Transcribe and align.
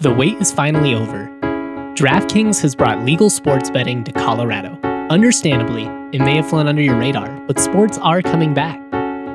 The 0.00 0.12
wait 0.12 0.36
is 0.40 0.52
finally 0.52 0.94
over. 0.94 1.26
DraftKings 1.96 2.62
has 2.62 2.76
brought 2.76 3.04
legal 3.04 3.28
sports 3.28 3.68
betting 3.68 4.04
to 4.04 4.12
Colorado. 4.12 4.78
Understandably, 5.10 5.86
it 6.16 6.20
may 6.20 6.36
have 6.36 6.48
flown 6.48 6.68
under 6.68 6.80
your 6.80 6.96
radar, 6.96 7.28
but 7.48 7.58
sports 7.58 7.98
are 7.98 8.22
coming 8.22 8.54
back. 8.54 8.80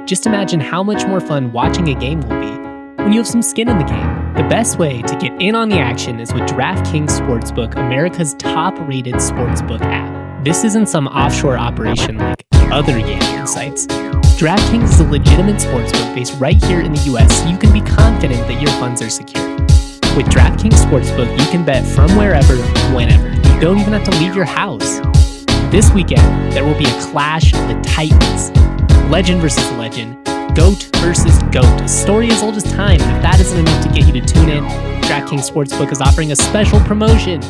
Just 0.08 0.26
imagine 0.26 0.62
how 0.62 0.82
much 0.82 1.06
more 1.06 1.20
fun 1.20 1.52
watching 1.52 1.90
a 1.90 2.00
game 2.00 2.22
will 2.22 2.40
be 2.40 3.04
when 3.04 3.12
you 3.12 3.20
have 3.20 3.28
some 3.28 3.42
skin 3.42 3.68
in 3.68 3.78
the 3.78 3.84
game. 3.84 4.34
The 4.36 4.48
best 4.48 4.80
way 4.80 5.02
to 5.02 5.18
get 5.18 5.34
in 5.42 5.54
on 5.54 5.68
the 5.68 5.80
action 5.80 6.22
is 6.22 6.34
with 6.34 6.44
DraftKings 6.44 7.10
Sportsbook, 7.10 7.76
America's 7.76 8.34
top 8.36 8.80
rated 8.88 9.16
sportsbook 9.16 9.82
app. 9.82 10.46
This 10.46 10.64
isn't 10.64 10.88
some 10.88 11.10
offshore 11.10 11.58
operation 11.58 12.20
like 12.20 12.42
other 12.72 13.00
gambling 13.00 13.48
sites. 13.48 13.86
DraftKings 14.40 14.86
is 14.86 15.00
a 15.02 15.08
legitimate 15.10 15.58
sportsbook 15.58 16.16
based 16.16 16.40
right 16.40 16.64
here 16.64 16.80
in 16.80 16.94
the 16.94 17.02
US, 17.02 17.42
so 17.42 17.50
you 17.50 17.58
can 17.58 17.74
be 17.74 17.82
confident 17.82 18.48
that 18.48 18.62
your 18.62 18.72
funds 18.80 19.02
are 19.02 19.10
secure. 19.10 19.63
With 20.16 20.28
DraftKings 20.28 20.76
Sportsbook, 20.76 21.32
you 21.40 21.46
can 21.48 21.66
bet 21.66 21.84
from 21.84 22.16
wherever, 22.16 22.56
whenever. 22.96 23.30
You 23.30 23.60
don't 23.60 23.80
even 23.80 23.94
have 23.94 24.04
to 24.04 24.12
leave 24.20 24.36
your 24.36 24.46
house. 24.46 25.00
This 25.72 25.92
weekend, 25.92 26.54
there 26.54 26.64
will 26.64 26.78
be 26.78 26.86
a 26.86 27.02
clash 27.02 27.52
of 27.52 27.68
the 27.68 27.82
titans. 27.82 28.52
Legend 29.10 29.42
versus 29.42 29.68
legend. 29.72 30.24
GOAT 30.56 30.88
versus 30.98 31.42
GOAT. 31.52 31.82
A 31.82 31.88
story 31.88 32.30
as 32.30 32.44
old 32.44 32.54
as 32.54 32.64
time. 32.64 32.98
If 32.98 33.22
that 33.24 33.40
isn't 33.40 33.58
enough 33.58 33.84
to 33.88 33.92
get 33.92 34.06
you 34.06 34.22
to 34.22 34.22
tune 34.22 34.50
in, 34.50 34.64
DraftKings 35.02 35.50
Sportsbook 35.50 35.92
is 35.92 36.00
offering 36.00 36.32
a 36.32 36.36
special 36.36 36.80
promotion. 36.82 37.42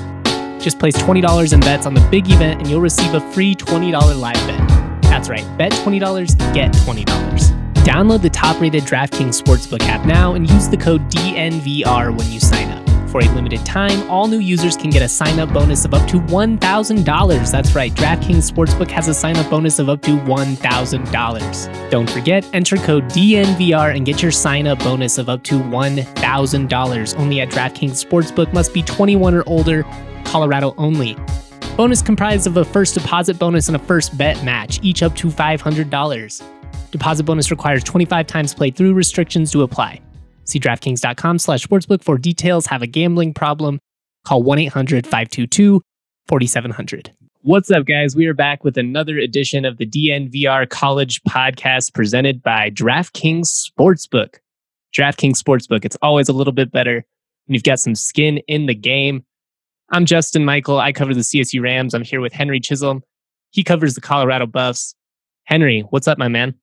Just 0.61 0.79
place 0.79 0.95
$20 0.95 1.51
in 1.51 1.59
bets 1.59 1.85
on 1.85 1.93
the 1.93 2.07
big 2.09 2.31
event 2.31 2.61
and 2.61 2.69
you'll 2.69 2.79
receive 2.79 3.13
a 3.13 3.19
free 3.33 3.55
$20 3.55 4.17
live 4.17 4.35
bet. 4.47 5.01
That's 5.01 5.27
right, 5.27 5.45
bet 5.57 5.73
$20, 5.73 6.53
get 6.53 6.71
$20. 6.71 7.62
Download 7.83 8.21
the 8.21 8.29
top 8.29 8.61
rated 8.61 8.83
DraftKings 8.83 9.41
Sportsbook 9.41 9.81
app 9.87 10.05
now 10.05 10.35
and 10.35 10.49
use 10.49 10.69
the 10.69 10.77
code 10.77 11.01
DNVR 11.11 12.17
when 12.17 12.31
you 12.31 12.39
sign 12.39 12.71
up. 12.71 13.09
For 13.09 13.19
a 13.19 13.25
limited 13.35 13.65
time, 13.65 14.09
all 14.09 14.29
new 14.29 14.39
users 14.39 14.77
can 14.77 14.89
get 14.89 15.01
a 15.01 15.07
sign 15.09 15.37
up 15.37 15.51
bonus 15.53 15.83
of 15.83 15.93
up 15.93 16.07
to 16.07 16.21
$1,000. 16.21 17.51
That's 17.51 17.75
right, 17.75 17.93
DraftKings 17.93 18.49
Sportsbook 18.49 18.89
has 18.89 19.09
a 19.09 19.13
sign 19.13 19.35
up 19.35 19.49
bonus 19.49 19.79
of 19.79 19.89
up 19.89 20.01
to 20.03 20.11
$1,000. 20.11 21.89
Don't 21.91 22.09
forget, 22.09 22.49
enter 22.53 22.77
code 22.77 23.03
DNVR 23.09 23.93
and 23.95 24.05
get 24.05 24.21
your 24.21 24.31
sign 24.31 24.65
up 24.65 24.79
bonus 24.79 25.17
of 25.17 25.27
up 25.27 25.43
to 25.43 25.59
$1,000. 25.59 27.19
Only 27.19 27.41
at 27.41 27.49
DraftKings 27.49 28.03
Sportsbook 28.03 28.53
must 28.53 28.73
be 28.73 28.81
21 28.81 29.35
or 29.35 29.43
older, 29.45 29.83
Colorado 30.23 30.73
only. 30.77 31.17
Bonus 31.75 32.01
comprised 32.01 32.47
of 32.47 32.55
a 32.55 32.63
first 32.63 32.93
deposit 32.93 33.37
bonus 33.37 33.67
and 33.67 33.75
a 33.75 33.79
first 33.79 34.17
bet 34.17 34.41
match, 34.45 34.79
each 34.83 35.03
up 35.03 35.13
to 35.17 35.27
$500. 35.27 36.52
Deposit 36.93 37.23
bonus 37.23 37.51
requires 37.51 37.83
25 37.83 38.27
times 38.27 38.53
played 38.53 38.75
through 38.75 38.93
restrictions 38.93 39.51
to 39.51 39.63
apply. 39.63 39.99
See 40.43 40.59
DraftKings.com 40.59 41.39
slash 41.39 41.65
sportsbook 41.65 42.03
for 42.03 42.19
details. 42.19 42.67
Have 42.67 42.83
a 42.83 42.87
gambling 42.87 43.33
problem? 43.33 43.79
Call 44.25 44.43
1-800-522-4700. 44.43 47.09
What's 47.41 47.71
up, 47.71 47.87
guys? 47.87 48.15
We 48.15 48.27
are 48.27 48.35
back 48.35 48.63
with 48.63 48.77
another 48.77 49.17
edition 49.17 49.65
of 49.65 49.77
the 49.77 49.87
DNVR 49.87 50.69
College 50.69 51.19
Podcast 51.23 51.95
presented 51.95 52.43
by 52.43 52.69
DraftKings 52.69 53.47
Sportsbook. 53.47 54.35
DraftKings 54.95 55.41
Sportsbook, 55.41 55.85
it's 55.85 55.97
always 56.03 56.29
a 56.29 56.33
little 56.33 56.53
bit 56.53 56.71
better 56.71 57.03
when 57.47 57.55
you've 57.55 57.63
got 57.63 57.79
some 57.79 57.95
skin 57.95 58.37
in 58.47 58.67
the 58.67 58.75
game. 58.75 59.25
I'm 59.91 60.05
Justin 60.05 60.45
Michael. 60.45 60.79
I 60.79 60.91
cover 60.91 61.15
the 61.15 61.21
CSU 61.21 61.59
Rams. 61.59 61.95
I'm 61.95 62.03
here 62.03 62.21
with 62.21 62.33
Henry 62.33 62.59
Chisholm. 62.59 63.01
He 63.49 63.63
covers 63.63 63.95
the 63.95 64.01
Colorado 64.01 64.45
Buffs. 64.45 64.93
Henry, 65.45 65.81
what's 65.89 66.07
up, 66.07 66.19
my 66.19 66.27
man? 66.27 66.53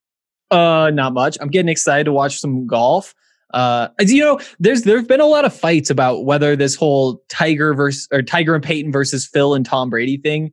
Uh, 0.51 0.91
not 0.93 1.15
much. 1.15 1.39
I'm 1.41 1.49
getting 1.49 1.69
excited 1.69 2.05
to 2.05 2.13
watch 2.13 2.41
some 2.41 2.67
golf. 2.67 3.15
Uh, 3.53 3.89
you 4.01 4.23
know, 4.23 4.41
there's 4.59 4.83
there've 4.83 5.09
been 5.09 5.21
a 5.21 5.27
lot 5.27 5.45
of 5.45 5.55
fights 5.55 5.91
about 5.91 6.25
whether 6.25 6.55
this 6.55 6.75
whole 6.75 7.23
Tiger 7.29 7.75
versus 7.75 8.09
or 8.13 8.23
Tiger 8.23 8.55
and 8.55 8.63
Peyton 8.63 8.93
versus 8.93 9.27
Phil 9.27 9.55
and 9.55 9.67
Tom 9.67 9.91
Brady 9.91 10.19
thing 10.19 10.53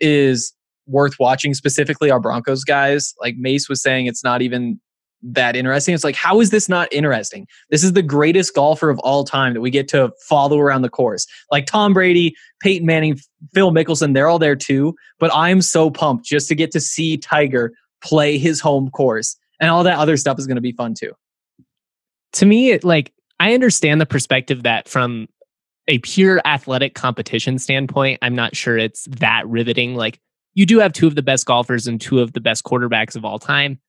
is 0.00 0.54
worth 0.86 1.18
watching. 1.18 1.54
Specifically, 1.54 2.10
our 2.10 2.20
Broncos 2.20 2.64
guys, 2.64 3.14
like 3.20 3.36
Mace 3.36 3.68
was 3.68 3.82
saying, 3.82 4.06
it's 4.06 4.24
not 4.24 4.40
even 4.40 4.80
that 5.22 5.56
interesting. 5.56 5.94
It's 5.94 6.04
like, 6.04 6.14
how 6.14 6.40
is 6.40 6.50
this 6.50 6.68
not 6.68 6.90
interesting? 6.92 7.46
This 7.70 7.82
is 7.82 7.92
the 7.92 8.02
greatest 8.02 8.54
golfer 8.54 8.88
of 8.88 8.98
all 9.00 9.24
time 9.24 9.52
that 9.54 9.60
we 9.60 9.70
get 9.70 9.88
to 9.88 10.12
follow 10.28 10.58
around 10.58 10.82
the 10.82 10.88
course. 10.88 11.26
Like 11.50 11.66
Tom 11.66 11.92
Brady, 11.92 12.34
Peyton 12.60 12.86
Manning, 12.86 13.18
Phil 13.52 13.72
Mickelson, 13.72 14.14
they're 14.14 14.28
all 14.28 14.38
there 14.38 14.56
too. 14.56 14.94
But 15.18 15.32
I'm 15.34 15.60
so 15.60 15.90
pumped 15.90 16.24
just 16.24 16.48
to 16.48 16.54
get 16.54 16.70
to 16.72 16.80
see 16.80 17.16
Tiger 17.16 17.72
play 18.02 18.38
his 18.38 18.60
home 18.60 18.90
course 18.90 19.36
and 19.60 19.70
all 19.70 19.84
that 19.84 19.98
other 19.98 20.16
stuff 20.16 20.38
is 20.38 20.46
going 20.46 20.56
to 20.56 20.62
be 20.62 20.72
fun 20.72 20.94
too. 20.94 21.12
To 22.34 22.46
me 22.46 22.70
it 22.70 22.84
like 22.84 23.12
i 23.40 23.54
understand 23.54 24.00
the 24.00 24.06
perspective 24.06 24.62
that 24.62 24.88
from 24.88 25.26
a 25.88 25.98
pure 26.00 26.40
athletic 26.44 26.94
competition 26.94 27.58
standpoint 27.58 28.18
i'm 28.20 28.34
not 28.34 28.54
sure 28.54 28.76
it's 28.76 29.04
that 29.06 29.48
riveting 29.48 29.94
like 29.94 30.20
you 30.54 30.66
do 30.66 30.78
have 30.78 30.92
two 30.92 31.06
of 31.06 31.14
the 31.14 31.22
best 31.22 31.46
golfers 31.46 31.86
and 31.86 32.00
two 32.00 32.20
of 32.20 32.34
the 32.34 32.40
best 32.40 32.64
quarterbacks 32.64 33.16
of 33.16 33.24
all 33.24 33.38
time 33.38 33.80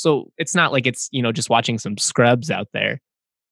so 0.00 0.32
it's 0.38 0.54
not 0.54 0.72
like 0.72 0.86
it's 0.86 1.08
you 1.12 1.22
know 1.22 1.32
just 1.32 1.50
watching 1.50 1.78
some 1.78 1.98
scrubs 1.98 2.50
out 2.50 2.68
there. 2.72 3.00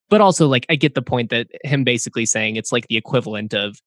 But 0.09 0.21
also 0.21 0.47
like 0.47 0.65
i 0.69 0.75
get 0.75 0.95
the 0.95 1.01
point 1.01 1.29
that 1.29 1.47
him 1.63 1.83
basically 1.83 2.25
saying 2.25 2.55
it's 2.55 2.71
like 2.71 2.87
the 2.87 2.97
equivalent 2.97 3.53
of 3.53 3.79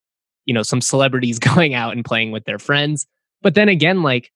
you 0.46 0.54
know 0.54 0.62
some 0.62 0.80
celebrities 0.80 1.38
going 1.50 1.74
out 1.74 1.92
and 1.92 2.04
playing 2.04 2.30
with 2.30 2.44
their 2.44 2.58
friends. 2.58 3.06
But 3.42 3.54
then 3.54 3.68
again 3.68 4.02
like 4.02 4.30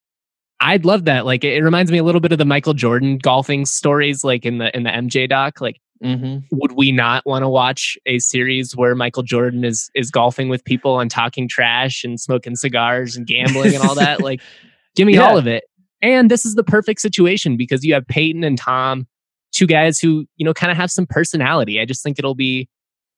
I'd 0.61 0.85
love 0.85 1.05
that. 1.05 1.27
Like 1.27 1.45
it 1.45 1.63
reminds 1.63 1.93
me 1.93 1.99
a 1.99 2.05
little 2.05 2.21
bit 2.21 2.33
of 2.33 2.39
the 2.39 2.45
Michael 2.45 2.75
Jordan 2.75 3.19
golfing 3.19 3.67
stories, 3.67 4.25
like 4.25 4.45
in 4.45 4.59
the 4.59 4.75
in 4.75 4.85
the 4.85 4.91
MJ 4.91 5.29
doc. 5.29 5.61
Like, 5.61 5.81
mm-hmm. 6.03 6.39
would 6.51 6.73
we 6.73 6.93
not 6.93 7.27
want 7.27 7.43
to 7.43 7.49
watch 7.49 7.99
a 8.07 8.19
series 8.19 8.75
where 8.75 8.95
Michael 8.95 9.23
Jordan 9.23 9.65
is 9.65 9.91
is 9.95 10.11
golfing 10.11 10.49
with 10.49 10.65
people 10.65 11.01
and 11.01 11.11
talking 11.11 11.47
trash 11.49 12.05
and 12.05 12.19
smoking 12.19 12.57
cigars 12.57 13.17
and 13.17 13.27
gambling 13.27 13.75
and 13.75 13.85
all 13.85 13.95
that? 13.97 14.23
like, 14.23 14.41
give 14.95 15.07
me 15.07 15.15
yeah. 15.15 15.29
all 15.29 15.37
of 15.37 15.47
it. 15.47 15.65
And 16.01 16.31
this 16.31 16.47
is 16.47 16.55
the 16.55 16.65
perfect 16.65 17.01
situation 17.01 17.57
because 17.57 17.85
you 17.85 17.93
have 17.93 18.07
Peyton 18.07 18.45
and 18.45 18.57
Tom, 18.57 19.07
two 19.53 19.67
guys 19.67 19.99
who 19.99 20.27
you 20.37 20.45
know 20.45 20.55
kind 20.55 20.71
of 20.71 20.79
have 20.79 20.91
some 20.91 21.07
personality. 21.07 21.81
I 21.81 21.85
just 21.85 22.03
think 22.03 22.19
it'll 22.19 22.35
be 22.35 22.67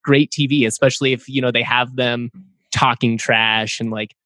great 0.03 0.33
TV, 0.33 0.67
especially 0.67 1.13
if 1.13 1.29
you 1.29 1.41
know 1.41 1.53
they 1.53 1.63
have 1.63 1.95
them 1.95 2.31
talking 2.73 3.17
trash 3.17 3.79
and 3.79 3.93
like 3.93 4.17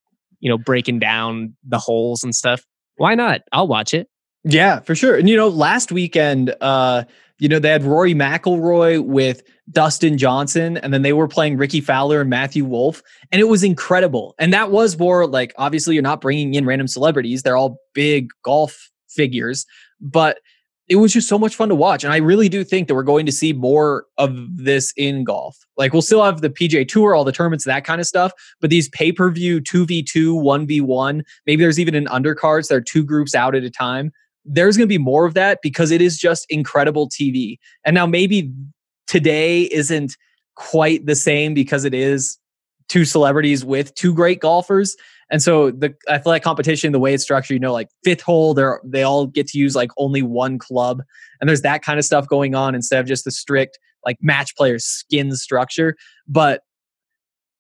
you 0.41 0.49
know 0.49 0.57
breaking 0.57 0.99
down 0.99 1.55
the 1.63 1.79
holes 1.79 2.25
and 2.25 2.35
stuff 2.35 2.65
why 3.03 3.17
not? 3.17 3.41
I'll 3.51 3.67
watch 3.67 3.95
it. 3.95 4.09
Yeah, 4.45 4.79
for 4.79 4.95
sure. 4.95 5.17
And 5.17 5.29
you 5.29 5.37
know, 5.37 5.49
last 5.49 5.91
weekend, 5.91 6.55
uh, 6.61 7.03
you 7.41 7.49
know, 7.49 7.59
they 7.59 7.71
had 7.71 7.83
Rory 7.83 8.15
McIlroy 8.15 9.05
with 9.05 9.43
Dustin 9.73 10.17
Johnson, 10.17 10.77
and 10.77 10.95
then 10.95 11.03
they 11.03 11.13
were 11.13 11.27
playing 11.27 11.57
Rickie 11.57 11.81
Fowler 11.81 12.21
and 12.21 12.31
Matthew 12.31 12.65
Wolff, 12.65 13.03
and 13.33 13.41
it 13.41 13.49
was 13.49 13.65
incredible. 13.65 14.37
And 14.39 14.53
that 14.53 14.71
was 14.71 14.97
more 15.01 15.27
like 15.27 15.53
obviously 15.59 15.95
you're 15.95 16.03
not 16.05 16.21
bringing 16.21 16.55
in 16.55 16.65
random 16.65 16.87
celebrities; 16.87 17.43
they're 17.43 17.57
all 17.57 17.81
big 17.93 18.29
golf 18.45 18.93
figures, 19.09 19.67
but 20.01 20.39
it 20.89 20.97
was 20.97 21.13
just 21.13 21.29
so 21.29 21.39
much 21.39 21.55
fun 21.55 21.69
to 21.69 21.75
watch. 21.75 22.05
And 22.05 22.13
I 22.13 22.17
really 22.17 22.49
do 22.49 22.65
think 22.65 22.89
that 22.89 22.95
we're 22.95 23.03
going 23.03 23.27
to 23.27 23.33
see 23.33 23.53
more 23.53 24.07
of 24.19 24.35
this 24.57 24.93
in 24.97 25.25
golf. 25.25 25.57
Like 25.77 25.93
we'll 25.93 26.03
still 26.03 26.25
have 26.25 26.41
the 26.41 26.51
PGA 26.51 26.87
Tour, 26.87 27.15
all 27.15 27.25
the 27.25 27.33
tournaments, 27.33 27.65
that 27.65 27.85
kind 27.85 28.01
of 28.01 28.07
stuff. 28.07 28.33
But 28.61 28.71
these 28.71 28.89
pay 28.89 29.13
per 29.13 29.31
view 29.31 29.61
2v2, 29.61 30.43
1v1, 30.43 31.23
maybe 31.47 31.63
there's 31.63 31.79
even 31.79 31.95
an 31.95 32.07
undercards. 32.07 32.69
There 32.69 32.79
are 32.79 32.83
two 32.83 33.05
groups 33.05 33.35
out 33.35 33.55
at 33.55 33.63
a 33.63 33.71
time. 33.71 34.11
There's 34.45 34.77
going 34.77 34.89
to 34.89 34.93
be 34.93 34.99
more 34.99 35.25
of 35.25 35.35
that 35.35 35.61
because 35.63 35.93
it 35.93 36.03
is 36.03 36.19
just 36.19 36.47
incredible 36.51 37.09
TV. 37.09 37.59
And 37.85 37.95
now 37.95 38.07
maybe 38.07 38.53
today 39.07 39.63
isn't 39.65 40.17
quite 40.57 41.07
the 41.07 41.15
same 41.15 41.55
because 41.55 41.85
it 41.85 41.95
is 41.95 42.39
two 42.89 43.05
celebrities 43.05 43.65
with 43.65 43.95
two 43.95 44.13
great 44.13 44.41
golfers. 44.41 44.97
And 45.33 45.43
so 45.43 45.71
the 45.71 45.95
athletic 46.11 46.45
competition, 46.45 46.93
the 46.93 47.01
way 47.01 47.15
it's 47.15 47.25
structured, 47.25 47.55
you 47.55 47.59
know, 47.59 47.73
like 47.73 47.89
fifth 48.05 48.21
hole, 48.21 48.53
they're 48.53 48.81
they 48.85 49.03
all 49.03 49.27
get 49.27 49.49
to 49.49 49.59
use 49.59 49.75
like 49.75 49.91
only 49.97 50.21
one 50.21 50.59
club. 50.59 51.03
And 51.41 51.49
there's 51.49 51.63
that 51.63 51.83
kind 51.83 51.99
of 51.99 52.05
stuff 52.05 52.29
going 52.29 52.55
on 52.55 52.75
instead 52.75 53.01
of 53.01 53.07
just 53.07 53.25
the 53.25 53.31
strict 53.31 53.79
like 54.05 54.19
match 54.21 54.55
player 54.55 54.79
skin 54.79 55.35
structure. 55.35 55.97
But 56.29 56.63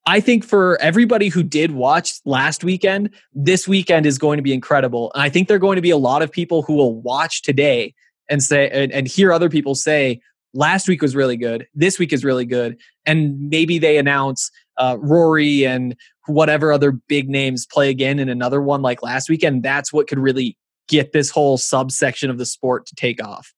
I 0.04 0.20
think 0.20 0.44
for 0.44 0.78
everybody 0.82 1.28
who 1.28 1.42
did 1.42 1.70
watch 1.70 2.14
last 2.26 2.62
weekend, 2.62 3.08
this 3.32 3.66
weekend 3.66 4.04
is 4.04 4.18
going 4.18 4.36
to 4.36 4.42
be 4.42 4.52
incredible. 4.52 5.10
And 5.14 5.22
I 5.22 5.30
think 5.30 5.48
there 5.48 5.56
are 5.56 5.60
going 5.60 5.76
to 5.76 5.82
be 5.82 5.90
a 5.90 5.96
lot 5.96 6.20
of 6.22 6.30
people 6.30 6.62
who 6.62 6.74
will 6.74 7.00
watch 7.00 7.40
today 7.40 7.94
and 8.28 8.42
say 8.42 8.68
and, 8.68 8.92
and 8.92 9.08
hear 9.08 9.32
other 9.32 9.48
people 9.48 9.74
say, 9.74 10.20
last 10.54 10.88
week 10.88 11.00
was 11.00 11.16
really 11.16 11.36
good. 11.36 11.66
This 11.74 11.98
week 11.98 12.12
is 12.12 12.24
really 12.24 12.44
good. 12.44 12.76
And 13.06 13.48
maybe 13.48 13.78
they 13.78 13.96
announce 13.96 14.50
uh, 14.76 14.96
Rory 15.00 15.64
and 15.64 15.96
whatever 16.26 16.72
other 16.72 16.92
big 16.92 17.28
names 17.28 17.66
play 17.66 17.90
again 17.90 18.18
in 18.18 18.28
another 18.28 18.60
one 18.60 18.82
like 18.82 19.02
last 19.02 19.28
weekend. 19.28 19.62
That's 19.62 19.92
what 19.92 20.08
could 20.08 20.18
really 20.18 20.56
get 20.88 21.12
this 21.12 21.30
whole 21.30 21.58
subsection 21.58 22.30
of 22.30 22.38
the 22.38 22.46
sport 22.46 22.86
to 22.86 22.94
take 22.94 23.22
off. 23.22 23.52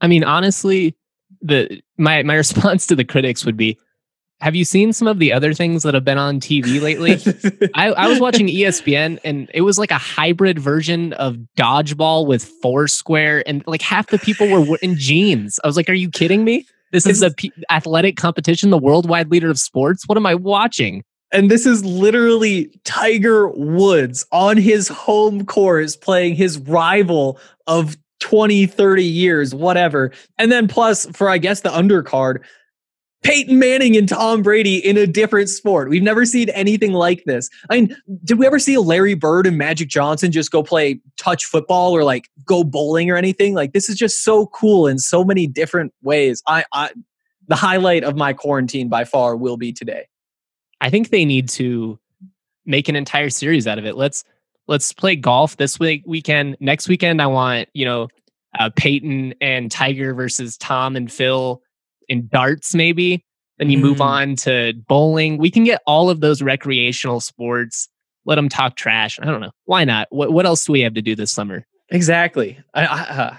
I 0.00 0.06
mean, 0.06 0.24
honestly, 0.24 0.96
the 1.40 1.80
my 1.98 2.22
my 2.22 2.34
response 2.36 2.86
to 2.86 2.96
the 2.96 3.04
critics 3.04 3.44
would 3.44 3.56
be 3.56 3.78
have 4.40 4.54
you 4.54 4.64
seen 4.64 4.92
some 4.94 5.06
of 5.06 5.18
the 5.18 5.32
other 5.32 5.52
things 5.52 5.82
that 5.82 5.92
have 5.92 6.04
been 6.04 6.16
on 6.16 6.40
TV 6.40 6.80
lately? 6.80 7.12
I, 7.74 7.88
I, 7.90 8.08
was 8.08 8.20
watching 8.20 8.46
ESPN 8.46 9.18
and 9.22 9.50
it 9.52 9.60
was 9.60 9.78
like 9.78 9.90
a 9.90 9.98
hybrid 9.98 10.58
version 10.58 11.12
of 11.14 11.36
dodgeball 11.58 12.26
with 12.26 12.44
Foursquare, 12.62 13.46
and 13.46 13.62
like 13.66 13.82
half 13.82 14.06
the 14.06 14.18
people 14.18 14.48
were 14.48 14.78
in 14.80 14.96
jeans. 14.96 15.60
I 15.62 15.66
was 15.66 15.76
like, 15.76 15.90
"Are 15.90 15.94
you 15.94 16.08
kidding 16.08 16.44
me?" 16.44 16.66
This 16.90 17.06
is 17.06 17.22
a 17.22 17.30
p- 17.30 17.52
athletic 17.70 18.16
competition, 18.16 18.70
the 18.70 18.78
worldwide 18.78 19.30
leader 19.30 19.50
of 19.50 19.58
sports. 19.58 20.04
What 20.06 20.18
am 20.18 20.26
I 20.26 20.34
watching? 20.34 21.04
And 21.32 21.50
this 21.50 21.64
is 21.64 21.84
literally 21.84 22.70
Tiger 22.84 23.48
Woods 23.48 24.26
on 24.32 24.56
his 24.56 24.88
home 24.88 25.46
course 25.46 25.94
playing 25.94 26.34
his 26.34 26.58
rival 26.58 27.38
of 27.68 27.96
20, 28.18 28.66
30 28.66 29.04
years, 29.04 29.54
whatever. 29.54 30.12
And 30.38 30.50
then 30.50 30.66
plus 30.66 31.06
for 31.12 31.28
I 31.28 31.38
guess 31.38 31.60
the 31.60 31.70
undercard, 31.70 32.42
Peyton 33.22 33.58
Manning 33.58 33.96
and 33.96 34.08
Tom 34.08 34.42
Brady 34.42 34.76
in 34.76 34.96
a 34.96 35.06
different 35.06 35.50
sport. 35.50 35.90
We've 35.90 36.02
never 36.02 36.24
seen 36.24 36.48
anything 36.50 36.92
like 36.92 37.24
this. 37.24 37.50
I 37.68 37.80
mean, 37.80 37.96
did 38.24 38.38
we 38.38 38.46
ever 38.46 38.58
see 38.58 38.78
Larry 38.78 39.14
Bird 39.14 39.46
and 39.46 39.58
Magic 39.58 39.88
Johnson 39.88 40.32
just 40.32 40.50
go 40.50 40.62
play 40.62 41.00
touch 41.18 41.44
football 41.44 41.94
or 41.94 42.02
like 42.02 42.30
go 42.46 42.64
bowling 42.64 43.10
or 43.10 43.16
anything? 43.16 43.54
Like 43.54 43.72
this 43.72 43.90
is 43.90 43.96
just 43.96 44.24
so 44.24 44.46
cool 44.46 44.86
in 44.86 44.98
so 44.98 45.22
many 45.22 45.46
different 45.46 45.92
ways. 46.02 46.42
I, 46.46 46.64
I 46.72 46.90
the 47.46 47.56
highlight 47.56 48.04
of 48.04 48.16
my 48.16 48.32
quarantine 48.32 48.88
by 48.88 49.04
far 49.04 49.36
will 49.36 49.56
be 49.56 49.72
today. 49.72 50.06
I 50.80 50.88
think 50.88 51.10
they 51.10 51.24
need 51.24 51.48
to 51.50 51.98
make 52.64 52.88
an 52.88 52.96
entire 52.96 53.28
series 53.28 53.66
out 53.66 53.78
of 53.78 53.84
it. 53.84 53.96
Let's 53.96 54.24
let's 54.66 54.92
play 54.92 55.16
golf 55.16 55.58
this 55.58 55.78
week 55.78 56.04
weekend. 56.06 56.56
Next 56.60 56.88
weekend, 56.88 57.20
I 57.20 57.26
want 57.26 57.68
you 57.74 57.84
know 57.84 58.08
uh, 58.58 58.70
Peyton 58.74 59.34
and 59.42 59.70
Tiger 59.70 60.14
versus 60.14 60.56
Tom 60.56 60.96
and 60.96 61.12
Phil 61.12 61.62
in 62.10 62.28
darts, 62.28 62.74
maybe. 62.74 63.24
Then 63.58 63.70
you 63.70 63.78
mm. 63.78 63.82
move 63.82 64.00
on 64.00 64.36
to 64.36 64.74
bowling. 64.88 65.38
We 65.38 65.50
can 65.50 65.64
get 65.64 65.80
all 65.86 66.10
of 66.10 66.20
those 66.20 66.42
recreational 66.42 67.20
sports. 67.20 67.88
Let 68.26 68.34
them 68.34 68.48
talk 68.48 68.76
trash. 68.76 69.18
I 69.20 69.26
don't 69.26 69.40
know. 69.40 69.52
Why 69.64 69.84
not? 69.84 70.08
What 70.10 70.32
What 70.32 70.44
else 70.44 70.64
do 70.64 70.72
we 70.72 70.80
have 70.80 70.94
to 70.94 71.02
do 71.02 71.14
this 71.14 71.30
summer? 71.30 71.64
Exactly. 71.90 72.58
I, 72.74 72.84
I, 72.84 73.00
uh, 73.00 73.36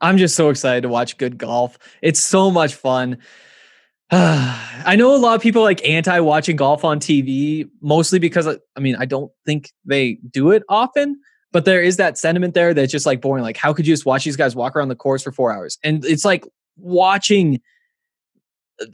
I'm 0.00 0.18
just 0.18 0.34
so 0.34 0.48
excited 0.48 0.82
to 0.82 0.88
watch 0.88 1.16
good 1.16 1.38
golf. 1.38 1.78
It's 2.00 2.20
so 2.20 2.50
much 2.50 2.74
fun. 2.74 3.18
I 4.10 4.94
know 4.96 5.14
a 5.14 5.16
lot 5.16 5.36
of 5.36 5.42
people 5.42 5.62
like 5.62 5.86
anti 5.88 6.20
watching 6.20 6.56
golf 6.56 6.84
on 6.84 7.00
TV, 7.00 7.68
mostly 7.80 8.18
because 8.18 8.46
I 8.46 8.80
mean, 8.80 8.96
I 8.96 9.06
don't 9.06 9.32
think 9.46 9.70
they 9.84 10.18
do 10.30 10.50
it 10.50 10.64
often, 10.68 11.18
but 11.50 11.64
there 11.64 11.82
is 11.82 11.96
that 11.96 12.18
sentiment 12.18 12.52
there 12.54 12.74
that's 12.74 12.92
just 12.92 13.06
like 13.06 13.22
boring. 13.22 13.42
Like, 13.42 13.56
how 13.56 13.72
could 13.72 13.86
you 13.86 13.92
just 13.94 14.04
watch 14.04 14.24
these 14.24 14.36
guys 14.36 14.54
walk 14.54 14.76
around 14.76 14.88
the 14.88 14.96
course 14.96 15.22
for 15.22 15.32
four 15.32 15.50
hours? 15.50 15.78
And 15.82 16.04
it's 16.04 16.26
like 16.26 16.44
watching 16.76 17.60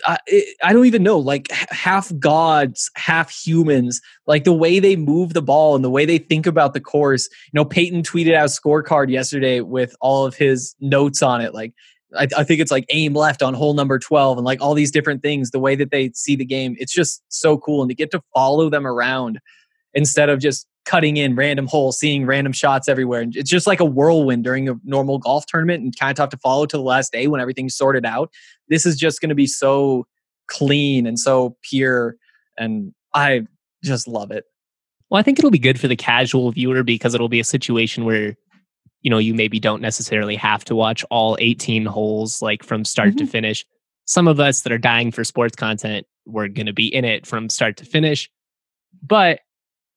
I, 0.07 0.19
I 0.63 0.73
don't 0.73 0.87
even 0.87 1.03
know, 1.03 1.19
like 1.19 1.51
half 1.51 2.13
gods, 2.19 2.91
half 2.97 3.31
humans, 3.31 4.01
like 4.27 4.45
the 4.45 4.53
way 4.53 4.79
they 4.79 4.97
move 4.97 5.35
the 5.35 5.43
ball 5.43 5.75
and 5.75 5.85
the 5.85 5.91
way 5.91 6.05
they 6.05 6.19
think 6.19 6.47
about 6.47 6.75
the 6.75 6.81
course. 6.81 7.29
You 7.53 7.59
know, 7.59 7.65
Peyton 7.65 8.03
tweeted 8.03 8.35
out 8.35 8.47
a 8.47 8.49
scorecard 8.49 9.11
yesterday 9.11 9.61
with 9.61 9.95
all 10.01 10.27
of 10.27 10.35
his 10.35 10.75
notes 10.81 11.23
on 11.23 11.41
it. 11.41 11.55
Like, 11.55 11.73
I, 12.17 12.27
I 12.37 12.45
think 12.45 12.61
it's 12.61 12.71
like 12.71 12.87
aim 12.91 13.15
left 13.15 13.43
on 13.43 13.55
hole 13.55 13.75
number 13.75 13.99
12 13.99 14.39
and 14.39 14.45
like 14.45 14.61
all 14.61 14.75
these 14.75 14.91
different 14.91 15.23
things, 15.23 15.51
the 15.51 15.59
way 15.59 15.75
that 15.77 15.91
they 15.91 16.11
see 16.15 16.37
the 16.37 16.45
game. 16.45 16.77
It's 16.79 16.95
just 16.95 17.23
so 17.29 17.59
cool. 17.59 17.83
And 17.83 17.91
to 17.91 17.95
get 17.95 18.11
to 18.13 18.23
follow 18.35 18.71
them 18.71 18.87
around 18.87 19.39
instead 19.95 20.29
of 20.29 20.39
just 20.39 20.67
cutting 20.89 21.19
in 21.19 21.37
random 21.37 21.67
holes, 21.67 21.99
seeing 21.99 22.25
random 22.25 22.53
shots 22.53 22.89
everywhere. 22.89 23.21
And 23.21 23.37
it's 23.37 23.51
just 23.51 23.67
like 23.67 23.79
a 23.79 23.85
whirlwind 23.85 24.43
during 24.43 24.71
a 24.71 24.75
normal 24.85 25.19
golf 25.19 25.45
tournament 25.45 25.85
and 25.85 25.97
kind 25.97 26.11
of 26.11 26.17
tough 26.17 26.31
to 26.31 26.39
follow 26.39 26.65
to 26.65 26.77
the 26.79 26.83
last 26.83 27.13
day 27.13 27.27
when 27.27 27.43
everything's 27.43 27.77
sorted 27.77 28.07
out. 28.07 28.33
This 28.69 28.87
is 28.87 28.97
just 28.97 29.21
going 29.21 29.29
to 29.29 29.35
be 29.35 29.47
so 29.47 30.07
clean 30.47 31.07
and 31.07 31.19
so 31.19 31.57
pure. 31.63 32.17
And 32.57 32.95
I 33.15 33.47
just 33.85 34.09
love 34.09 34.31
it. 34.31 34.45
Well, 35.11 35.21
I 35.21 35.23
think 35.23 35.39
it'll 35.39 35.51
be 35.51 35.59
good 35.59 35.79
for 35.79 35.89
the 35.89 35.97
casual 35.97 36.51
viewer 36.53 36.83
because 36.83 37.15
it'll 37.15 37.29
be 37.29 37.41
a 37.41 37.45
situation 37.45 38.07
where, 38.07 38.35
you 39.03 39.11
know, 39.11 39.19
you 39.19 39.35
maybe 39.35 39.61
don't 39.61 39.83
necessarily 39.83 40.37
have 40.37 40.65
to 40.65 40.75
watch 40.75 41.05
all 41.11 41.37
18 41.39 41.85
holes 41.85 42.41
like 42.41 42.63
from 42.65 42.87
start 42.87 43.11
mm-hmm. 43.11 43.19
to 43.19 43.27
finish. 43.27 43.67
Some 44.07 44.27
of 44.27 44.41
us 44.41 44.63
that 44.63 44.73
are 44.73 44.79
dying 44.79 45.13
for 45.13 45.23
sports 45.23 45.55
content, 45.55 46.07
we're 46.25 46.49
going 46.49 46.67
to 46.67 46.73
be 46.73 46.93
in 46.93 47.05
it 47.05 47.27
from 47.27 47.51
start 47.51 47.77
to 47.77 47.85
finish. 47.85 48.31
But 49.03 49.41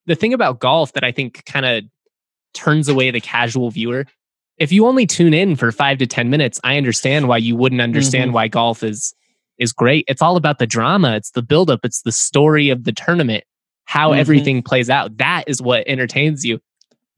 the 0.06 0.16
thing 0.16 0.34
about 0.34 0.60
golf 0.60 0.94
that 0.94 1.04
I 1.04 1.12
think 1.12 1.46
kind 1.46 1.66
of 1.66 1.84
turns 2.54 2.88
away 2.88 3.12
the 3.12 3.22
casual 3.22 3.70
viewer, 3.72 4.06
if 4.58 4.72
you 4.72 4.86
only 4.86 5.06
tune 5.06 5.34
in 5.34 5.56
for 5.56 5.72
five 5.72 5.98
to 6.00 6.08
10 6.08 6.30
minutes, 6.30 6.60
I 6.64 6.78
understand 6.78 7.28
why 7.28 7.38
you 7.38 7.56
wouldn't 7.56 7.82
understand 7.82 8.30
mm-hmm. 8.30 8.36
why 8.36 8.48
golf 8.48 8.84
is 8.84 9.14
is 9.58 9.72
great. 9.72 10.06
It's 10.08 10.24
all 10.24 10.38
about 10.38 10.58
the 10.58 10.66
drama, 10.66 11.16
it's 11.16 11.32
the 11.32 11.44
buildup, 11.44 11.82
it's 11.84 12.02
the 12.02 12.12
story 12.12 12.70
of 12.70 12.84
the 12.84 12.92
tournament, 12.92 13.44
how 13.86 14.10
mm-hmm. 14.10 14.20
everything 14.20 14.64
plays 14.64 14.90
out. 14.90 15.18
That 15.18 15.44
is 15.46 15.62
what 15.62 15.88
entertains 15.88 16.44
you. 16.44 16.60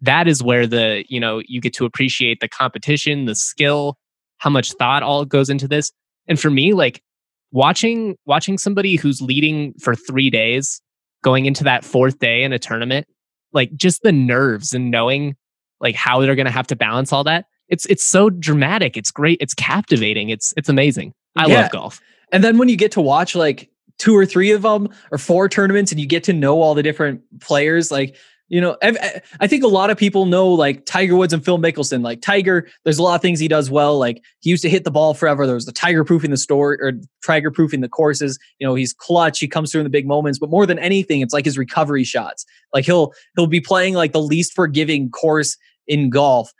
That 0.01 0.27
is 0.27 0.44
where 0.44 0.68
the, 0.68 1.06
you 1.07 1.21
know, 1.21 1.41
you 1.47 1.62
get 1.62 1.74
to 1.75 1.86
appreciate 1.86 2.41
the 2.41 2.50
competition, 2.50 3.25
the 3.25 3.36
skill, 3.36 3.97
how 4.39 4.50
much 4.50 4.74
thought 4.74 5.03
all 5.03 5.24
goes 5.24 5.50
into 5.50 5.69
this. 5.69 5.94
And 6.27 6.38
for 6.38 6.50
me, 6.50 6.74
like 6.74 7.01
watching 7.51 8.18
watching 8.25 8.57
somebody 8.57 8.97
who's 8.97 9.21
leading 9.21 9.74
for 9.79 9.95
3 9.95 10.29
days 10.29 10.81
going 11.24 11.46
into 11.46 11.64
that 11.64 11.84
fourth 11.84 12.20
day 12.20 12.44
in 12.44 12.54
a 12.54 12.60
tournament, 12.60 13.08
like 13.52 13.74
just 13.75 14.04
the 14.04 14.12
nerves 14.12 14.74
and 14.74 14.92
knowing 14.92 15.36
like 15.80 15.96
how 15.96 16.22
they're 16.22 16.36
going 16.36 16.46
to 16.46 16.52
have 16.52 16.68
to 16.68 16.75
balance 16.75 17.12
all 17.12 17.24
that. 17.24 17.46
It's 17.70 17.88
it's 17.88 18.04
so 18.04 18.30
dramatic. 18.30 18.96
It's 18.96 19.10
great. 19.10 19.40
It's 19.42 19.56
captivating. 19.56 20.30
It's 20.30 20.54
it's 20.56 20.70
amazing. 20.70 21.14
I 21.36 21.48
yeah. 21.48 21.62
love 21.62 21.72
golf. 21.72 22.02
And 22.31 22.44
then 22.44 22.58
when 22.60 22.70
you 22.70 22.75
get 22.75 22.92
to 22.92 23.02
watch 23.02 23.36
like 23.36 23.70
two 23.98 24.16
or 24.16 24.25
three 24.25 24.52
of 24.52 24.62
them 24.62 24.90
or 25.12 25.18
four 25.18 25.50
tournaments 25.50 25.92
and 25.92 26.00
you 26.00 26.06
get 26.06 26.24
to 26.25 26.34
know 26.34 26.62
all 26.62 26.75
the 26.75 26.84
different 26.84 27.22
players, 27.40 27.92
like 27.92 28.16
you 28.50 28.62
know, 28.62 28.78
I 28.81 29.48
think 29.48 29.63
a 29.63 29.68
lot 29.68 29.90
of 29.90 29.98
people 29.98 30.25
know 30.25 30.48
like 30.50 30.86
Tiger 30.86 31.16
Woods 31.16 31.34
and 31.34 31.44
Phil 31.44 31.57
Mickelson. 31.57 32.04
Like 32.04 32.22
Tiger, 32.22 32.68
there's 32.84 33.00
a 33.00 33.04
lot 33.04 33.16
of 33.16 33.22
things 33.22 33.40
he 33.40 33.48
does 33.48 33.72
well. 33.72 33.98
Like 33.98 34.22
he 34.42 34.50
used 34.50 34.62
to 34.63 34.69
hit 34.69 34.84
the 34.84 34.92
ball 34.92 35.13
forever. 35.13 35.45
There 35.45 35.56
was 35.56 35.66
the 35.66 35.72
Tiger 35.72 36.04
proofing 36.04 36.30
the 36.30 36.38
store 36.38 36.78
or 36.81 36.92
Tiger 37.25 37.51
proofing 37.51 37.81
the 37.81 37.90
courses. 37.90 38.38
You 38.60 38.68
know, 38.68 38.75
he's 38.75 38.94
clutch. 38.94 39.40
He 39.40 39.48
comes 39.48 39.72
through 39.72 39.81
in 39.81 39.86
the 39.86 39.90
big 39.90 40.06
moments. 40.06 40.40
But 40.40 40.50
more 40.50 40.66
than 40.66 40.78
anything, 40.78 41.22
it's 41.22 41.34
like 41.34 41.45
his 41.45 41.57
recovery 41.57 42.04
shots. 42.04 42.45
Like 42.74 42.86
he'll 42.86 43.13
he'll 43.36 43.48
be 43.48 43.62
playing 43.62 43.95
like 43.95 44.12
the 44.12 44.22
least 44.22 44.54
forgiving 44.54 45.10
course 45.10 45.57
in 45.88 46.10
golf, 46.10 46.54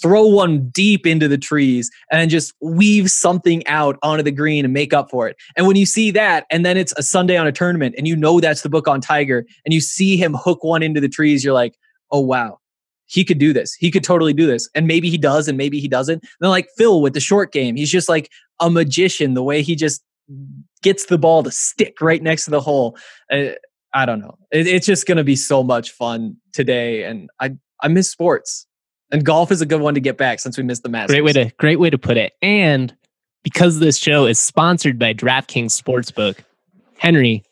throw 0.00 0.26
one 0.26 0.68
deep 0.70 1.06
into 1.06 1.28
the 1.28 1.38
trees 1.38 1.90
and 2.10 2.30
just 2.30 2.52
weave 2.60 3.10
something 3.10 3.66
out 3.66 3.98
onto 4.02 4.22
the 4.22 4.30
green 4.30 4.64
and 4.64 4.72
make 4.72 4.92
up 4.92 5.10
for 5.10 5.28
it. 5.28 5.36
And 5.56 5.66
when 5.66 5.76
you 5.76 5.86
see 5.86 6.10
that, 6.12 6.46
and 6.50 6.64
then 6.64 6.76
it's 6.76 6.94
a 6.96 7.02
Sunday 7.02 7.36
on 7.36 7.46
a 7.46 7.52
tournament, 7.52 7.94
and 7.98 8.06
you 8.06 8.16
know 8.16 8.40
that's 8.40 8.62
the 8.62 8.68
book 8.68 8.88
on 8.88 9.00
Tiger, 9.00 9.44
and 9.64 9.74
you 9.74 9.80
see 9.80 10.16
him 10.16 10.34
hook 10.34 10.62
one 10.62 10.82
into 10.82 11.00
the 11.00 11.08
trees, 11.08 11.44
you're 11.44 11.54
like, 11.54 11.76
oh 12.10 12.20
wow, 12.20 12.58
he 13.06 13.24
could 13.24 13.38
do 13.38 13.52
this. 13.52 13.74
He 13.74 13.90
could 13.90 14.04
totally 14.04 14.32
do 14.32 14.46
this. 14.46 14.68
And 14.74 14.86
maybe 14.86 15.10
he 15.10 15.18
does, 15.18 15.48
and 15.48 15.58
maybe 15.58 15.80
he 15.80 15.88
doesn't. 15.88 16.22
And 16.22 16.30
then 16.40 16.50
like 16.50 16.68
Phil 16.76 17.02
with 17.02 17.14
the 17.14 17.20
short 17.20 17.52
game, 17.52 17.76
he's 17.76 17.90
just 17.90 18.08
like 18.08 18.30
a 18.60 18.70
magician. 18.70 19.34
The 19.34 19.42
way 19.42 19.62
he 19.62 19.74
just 19.74 20.02
gets 20.82 21.06
the 21.06 21.18
ball 21.18 21.42
to 21.42 21.50
stick 21.50 22.00
right 22.00 22.22
next 22.22 22.44
to 22.44 22.50
the 22.50 22.60
hole. 22.60 22.96
Uh, 23.30 23.50
I 23.92 24.06
don't 24.06 24.20
know. 24.20 24.38
It, 24.52 24.68
it's 24.68 24.86
just 24.86 25.06
going 25.06 25.18
to 25.18 25.24
be 25.24 25.36
so 25.36 25.64
much 25.64 25.90
fun 25.90 26.36
today, 26.52 27.02
and 27.04 27.28
I 27.40 27.56
I 27.82 27.88
miss 27.88 28.08
sports. 28.08 28.66
And 29.12 29.24
golf 29.24 29.50
is 29.50 29.60
a 29.60 29.66
good 29.66 29.80
one 29.80 29.94
to 29.94 30.00
get 30.00 30.16
back 30.16 30.40
since 30.40 30.56
we 30.56 30.62
missed 30.62 30.82
the 30.82 30.88
Masters. 30.88 31.14
Great 31.14 31.24
way 31.24 31.32
to 31.32 31.50
great 31.58 31.80
way 31.80 31.90
to 31.90 31.98
put 31.98 32.16
it. 32.16 32.32
And 32.42 32.94
because 33.42 33.78
this 33.78 33.96
show 33.96 34.26
is 34.26 34.38
sponsored 34.38 34.98
by 34.98 35.14
DraftKings 35.14 35.80
Sportsbook, 35.80 36.38
Henry, 36.98 37.42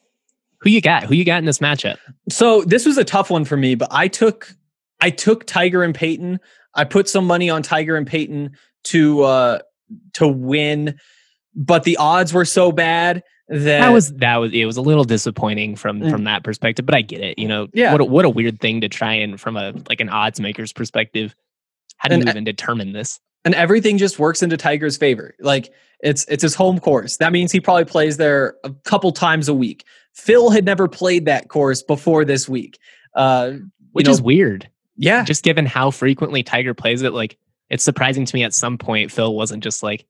who 0.61 0.71
you 0.71 0.81
got? 0.81 1.05
Who 1.05 1.15
you 1.15 1.25
got 1.25 1.39
in 1.39 1.45
this 1.45 1.59
matchup? 1.59 1.97
So 2.29 2.63
this 2.63 2.87
was 2.87 2.99
a 2.99 3.05
tough 3.05 3.31
one 3.31 3.45
for 3.45 3.57
me, 3.57 3.75
but 3.75 3.89
I 3.91 4.09
took 4.09 4.55
I 5.01 5.11
took 5.11 5.47
Tiger 5.47 5.83
and 5.83 5.95
Peyton. 5.95 6.41
I 6.75 6.85
put 6.85 7.09
some 7.09 7.27
money 7.27 7.51
on 7.51 7.63
Tiger 7.63 7.97
and 7.97 8.07
Peyton 8.07 8.57
to 8.85 9.23
uh 9.23 9.59
to 10.15 10.29
win, 10.29 10.99
but 11.55 11.85
the 11.85 11.97
odds 11.97 12.33
were 12.33 12.45
so 12.45 12.71
bad 12.73 13.23
that 13.49 13.81
that 13.81 13.89
was 13.91 14.13
that 14.17 14.37
was 14.37 14.53
it 14.53 14.67
was 14.67 14.77
a 14.77 14.83
little 14.83 15.05
disappointing 15.05 15.75
from 15.75 16.01
mm. 16.01 16.11
from 16.11 16.25
that 16.25 16.45
perspective 16.45 16.85
but 16.85 16.95
i 16.95 17.01
get 17.01 17.23
it 17.23 17.39
you 17.39 17.49
know 17.49 17.67
yeah 17.73 17.93
what 17.93 18.01
a, 18.01 18.05
what 18.05 18.25
a 18.27 18.29
weird 18.29 18.61
thing 18.61 18.83
to 18.83 18.91
try 18.91 19.15
and 19.15 19.41
from 19.41 19.57
a 19.57 19.73
like 19.89 20.01
an 20.01 20.09
odds 20.11 20.39
maker's 20.39 20.73
perspective 20.73 21.35
how 21.99 22.09
do 22.09 22.15
and, 22.15 22.25
you 22.25 22.31
even 22.31 22.45
determine 22.45 22.93
this? 22.93 23.21
And 23.45 23.55
everything 23.55 23.99
just 23.99 24.19
works 24.19 24.43
into 24.43 24.57
Tiger's 24.57 24.97
favor. 24.97 25.35
Like 25.39 25.73
it's 26.01 26.25
it's 26.29 26.43
his 26.43 26.55
home 26.55 26.81
course. 26.81 27.17
That 27.19 27.33
means 27.33 27.53
he 27.53 27.61
probably 27.61 27.85
plays 27.85 28.17
there 28.17 28.57
a 28.65 28.71
couple 28.85 29.13
times 29.13 29.49
a 29.49 29.55
week. 29.55 29.85
Phil 30.15 30.51
had 30.51 30.65
never 30.65 30.89
played 30.89 31.27
that 31.27 31.49
course 31.49 31.83
before 31.83 32.25
this 32.25 32.49
week. 32.49 32.79
Uh, 33.15 33.55
which 33.93 34.07
know, 34.07 34.13
is 34.13 34.23
weird. 34.23 34.69
Yeah. 34.97 35.25
Just 35.25 35.45
given 35.45 35.67
how 35.67 35.91
frequently 35.91 36.43
Tiger 36.43 36.75
plays 36.75 37.03
it, 37.03 37.13
like 37.13 37.39
it's 37.71 37.85
surprising 37.85 38.25
to 38.25 38.35
me 38.35 38.43
at 38.43 38.55
some 38.55 38.79
point 38.79 39.13
Phil 39.13 39.35
wasn't 39.35 39.63
just 39.63 39.83
like, 39.83 40.07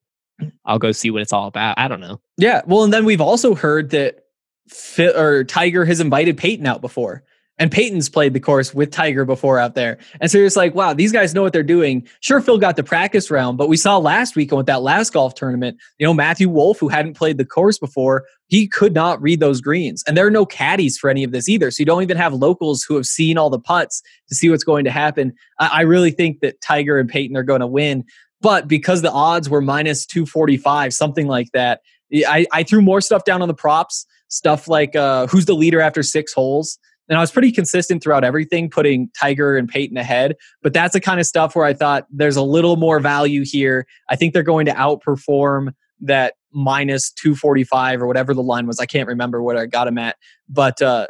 I'll 0.65 0.79
go 0.79 0.93
see 0.93 1.11
what 1.11 1.23
it's 1.23 1.33
all 1.33 1.47
about. 1.47 1.79
I 1.79 1.89
don't 1.89 2.01
know. 2.01 2.21
Yeah. 2.37 2.63
Well, 2.67 2.85
and 2.85 2.93
then 2.93 3.05
we've 3.05 3.21
also 3.21 3.55
heard 3.55 3.91
that 3.91 4.25
Phil, 4.69 5.17
or 5.17 5.45
Tiger 5.45 5.85
has 5.85 6.01
invited 6.01 6.39
Peyton 6.39 6.67
out 6.67 6.81
before. 6.81 7.25
And 7.59 7.73
Peyton's 7.73 8.09
played 8.09 8.35
the 8.35 8.41
course 8.41 8.73
with 8.73 8.91
Tiger 8.91 9.25
before 9.25 9.59
out 9.59 9.75
there. 9.75 9.99
And 10.21 10.31
so 10.31 10.39
you're 10.39 10.47
just 10.47 10.57
like, 10.57 10.75
wow, 10.75 10.95
these 10.95 11.11
guys 11.11 11.35
know 11.35 11.43
what 11.43 11.53
they're 11.53 11.63
doing. 11.63 12.07
Sure, 12.21 12.41
Phil 12.41 12.59
got 12.59 12.77
the 12.77 12.85
practice 12.85 13.31
round, 13.31 13.59
but 13.59 13.69
we 13.69 13.77
saw 13.77 13.99
last 13.99 14.37
week 14.37 14.53
with 14.53 14.67
that 14.67 14.83
last 14.83 15.13
golf 15.13 15.35
tournament, 15.35 15.77
you 15.99 16.07
know, 16.07 16.15
Matthew 16.15 16.49
Wolff, 16.49 16.79
who 16.79 16.89
hadn't 16.89 17.15
played 17.15 17.37
the 17.37 17.45
course 17.45 17.79
before, 17.79 18.25
he 18.47 18.69
could 18.69 18.95
not 18.95 19.21
read 19.21 19.41
those 19.41 19.61
greens. 19.61 20.05
And 20.07 20.17
there 20.17 20.27
are 20.27 20.31
no 20.31 20.47
caddies 20.47 20.97
for 20.97 21.11
any 21.11 21.25
of 21.25 21.33
this 21.33 21.49
either. 21.49 21.71
So 21.71 21.81
you 21.81 21.87
don't 21.87 22.03
even 22.03 22.17
have 22.17 22.33
locals 22.33 22.85
who 22.85 22.95
have 22.95 23.07
seen 23.07 23.37
all 23.37 23.51
the 23.51 23.59
putts 23.59 24.03
to 24.29 24.35
see 24.35 24.49
what's 24.49 24.65
going 24.65 24.85
to 24.85 24.91
happen. 24.91 25.33
I, 25.59 25.67
I 25.67 25.81
really 25.83 26.13
think 26.13 26.41
that 26.41 26.61
Tiger 26.61 26.99
and 26.99 27.09
Peyton 27.09 27.37
are 27.37 27.43
going 27.43 27.61
to 27.61 27.67
win. 27.67 28.05
But 28.41 28.69
because 28.69 29.03
the 29.03 29.11
odds 29.11 29.51
were 29.51 29.61
minus 29.61 30.07
245, 30.07 30.95
something 30.95 31.27
like 31.27 31.51
that, 31.53 31.81
I, 32.15 32.47
I 32.53 32.63
threw 32.63 32.81
more 32.81 33.01
stuff 33.01 33.25
down 33.25 33.43
on 33.43 33.49
the 33.49 33.55
props, 33.55 34.07
stuff 34.29 34.69
like 34.69 34.95
uh, 34.97 35.27
who's 35.27 35.47
the 35.47 35.55
leader 35.55 35.81
after 35.81 36.03
six 36.03 36.33
holes. 36.33 36.79
And 37.09 37.17
I 37.17 37.21
was 37.21 37.31
pretty 37.31 37.53
consistent 37.53 38.03
throughout 38.03 38.25
everything, 38.25 38.69
putting 38.69 39.11
Tiger 39.19 39.57
and 39.57 39.69
Peyton 39.69 39.97
ahead. 39.97 40.37
But 40.63 40.73
that's 40.73 40.93
the 40.93 41.01
kind 41.01 41.21
of 41.21 41.27
stuff 41.27 41.57
where 41.57 41.65
I 41.65 41.73
thought 41.73 42.07
there's 42.11 42.37
a 42.37 42.43
little 42.43 42.77
more 42.77 43.01
value 43.01 43.45
here. 43.45 43.87
I 44.11 44.17
think 44.17 44.35
they're 44.35 44.43
going 44.43 44.67
to 44.67 44.73
outperform 44.73 45.73
that 46.01 46.35
minus 46.53 47.11
245 47.13 48.03
or 48.03 48.07
whatever 48.07 48.35
the 48.35 48.43
line 48.43 48.67
was. 48.67 48.79
I 48.79 48.87
can't 48.87 49.09
remember 49.09 49.43
what 49.43 49.57
I 49.57 49.67
got 49.67 49.87
them 49.87 49.99
at. 49.99 50.17
But 50.49 50.81
uh, 50.83 51.07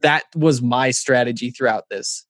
that 0.00 0.24
was 0.34 0.62
my 0.62 0.90
strategy 0.90 1.50
throughout 1.50 1.88
this. 1.90 2.26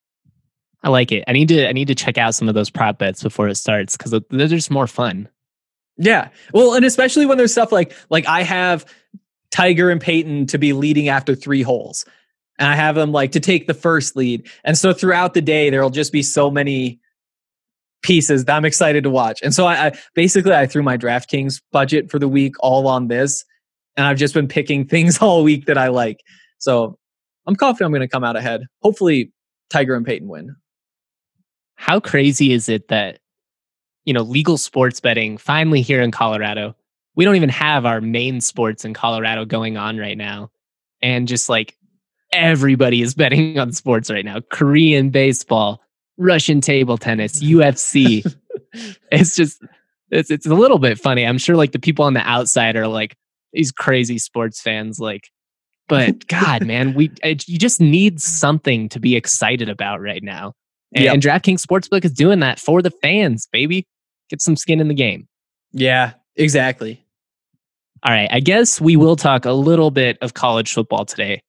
I 0.82 0.88
like 0.88 1.10
it. 1.10 1.24
I 1.26 1.32
need 1.32 1.48
to 1.48 1.68
I 1.68 1.72
need 1.72 1.88
to 1.88 1.94
check 1.94 2.16
out 2.18 2.34
some 2.34 2.48
of 2.48 2.54
those 2.54 2.70
prop 2.70 2.98
bets 2.98 3.22
before 3.22 3.48
it 3.48 3.56
starts 3.56 3.96
because 3.96 4.12
they're 4.30 4.46
just 4.46 4.70
more 4.70 4.86
fun. 4.86 5.28
Yeah. 5.96 6.28
Well, 6.52 6.74
and 6.74 6.84
especially 6.84 7.26
when 7.26 7.38
there's 7.38 7.52
stuff 7.52 7.72
like 7.72 7.92
like 8.10 8.26
I 8.26 8.42
have 8.42 8.84
Tiger 9.50 9.90
and 9.90 10.00
Peyton 10.00 10.46
to 10.46 10.58
be 10.58 10.72
leading 10.72 11.08
after 11.08 11.34
three 11.34 11.62
holes. 11.62 12.04
And 12.58 12.68
I 12.68 12.74
have 12.74 12.94
them 12.94 13.12
like 13.12 13.32
to 13.32 13.40
take 13.40 13.66
the 13.66 13.74
first 13.74 14.16
lead. 14.16 14.48
And 14.64 14.78
so 14.78 14.92
throughout 14.92 15.34
the 15.34 15.42
day, 15.42 15.70
there'll 15.70 15.90
just 15.90 16.12
be 16.12 16.22
so 16.22 16.50
many 16.50 17.00
pieces 18.02 18.44
that 18.44 18.56
I'm 18.56 18.64
excited 18.64 19.04
to 19.04 19.10
watch. 19.10 19.40
And 19.42 19.54
so 19.54 19.66
I, 19.66 19.86
I 19.86 19.92
basically 20.14 20.54
I 20.54 20.66
threw 20.66 20.82
my 20.82 20.96
DraftKings 20.96 21.60
budget 21.72 22.10
for 22.10 22.18
the 22.18 22.28
week 22.28 22.54
all 22.60 22.86
on 22.86 23.08
this. 23.08 23.44
And 23.96 24.06
I've 24.06 24.16
just 24.16 24.34
been 24.34 24.48
picking 24.48 24.86
things 24.88 25.18
all 25.18 25.42
week 25.42 25.66
that 25.66 25.76
I 25.76 25.88
like. 25.88 26.20
So 26.58 26.98
I'm 27.46 27.56
confident 27.56 27.86
I'm 27.86 27.92
going 27.92 28.00
to 28.00 28.08
come 28.08 28.24
out 28.24 28.36
ahead. 28.36 28.62
Hopefully, 28.82 29.32
Tiger 29.70 29.94
and 29.94 30.06
Peyton 30.06 30.28
win. 30.28 30.56
How 31.74 32.00
crazy 32.00 32.52
is 32.52 32.68
it 32.68 32.88
that, 32.88 33.18
you 34.04 34.14
know, 34.14 34.22
legal 34.22 34.56
sports 34.56 35.00
betting 35.00 35.36
finally 35.36 35.82
here 35.82 36.00
in 36.00 36.10
Colorado, 36.10 36.74
we 37.16 37.24
don't 37.24 37.36
even 37.36 37.48
have 37.48 37.84
our 37.84 38.00
main 38.00 38.40
sports 38.40 38.84
in 38.84 38.94
Colorado 38.94 39.44
going 39.44 39.76
on 39.76 39.98
right 39.98 40.16
now. 40.16 40.50
And 41.02 41.28
just 41.28 41.48
like 41.48 41.76
everybody 42.32 43.02
is 43.02 43.14
betting 43.14 43.58
on 43.58 43.72
sports 43.72 44.10
right 44.10 44.24
now 44.24 44.40
Korean 44.50 45.10
baseball, 45.10 45.80
Russian 46.16 46.60
table 46.60 46.98
tennis, 46.98 47.42
UFC. 47.42 48.24
it's 49.10 49.36
just, 49.36 49.62
it's, 50.10 50.30
it's 50.30 50.46
a 50.46 50.54
little 50.54 50.78
bit 50.78 50.98
funny. 50.98 51.26
I'm 51.26 51.38
sure 51.38 51.56
like 51.56 51.72
the 51.72 51.78
people 51.78 52.04
on 52.04 52.14
the 52.14 52.20
outside 52.20 52.76
are 52.76 52.88
like, 52.88 53.16
these 53.56 53.72
crazy 53.72 54.18
sports 54.18 54.60
fans, 54.60 55.00
like, 55.00 55.30
but 55.88 56.26
God, 56.28 56.66
man, 56.66 56.94
we 56.94 57.10
eh, 57.22 57.30
it, 57.30 57.48
you 57.48 57.58
just 57.58 57.80
need 57.80 58.20
something 58.20 58.88
to 58.90 59.00
be 59.00 59.16
excited 59.16 59.68
about 59.68 60.00
right 60.00 60.22
now. 60.22 60.52
And, 60.94 61.04
yep. 61.04 61.14
and 61.14 61.22
DraftKings 61.22 61.66
Sportsbook 61.66 62.04
is 62.04 62.12
doing 62.12 62.40
that 62.40 62.60
for 62.60 62.80
the 62.80 62.90
fans, 62.90 63.48
baby. 63.50 63.86
Get 64.30 64.40
some 64.40 64.56
skin 64.56 64.80
in 64.80 64.88
the 64.88 64.94
game. 64.94 65.26
Yeah, 65.72 66.12
exactly. 66.36 67.02
All 68.04 68.12
right, 68.12 68.28
I 68.30 68.40
guess 68.40 68.80
we 68.80 68.96
will 68.96 69.16
talk 69.16 69.44
a 69.46 69.52
little 69.52 69.90
bit 69.90 70.18
of 70.20 70.34
college 70.34 70.72
football 70.72 71.04
today, 71.04 71.42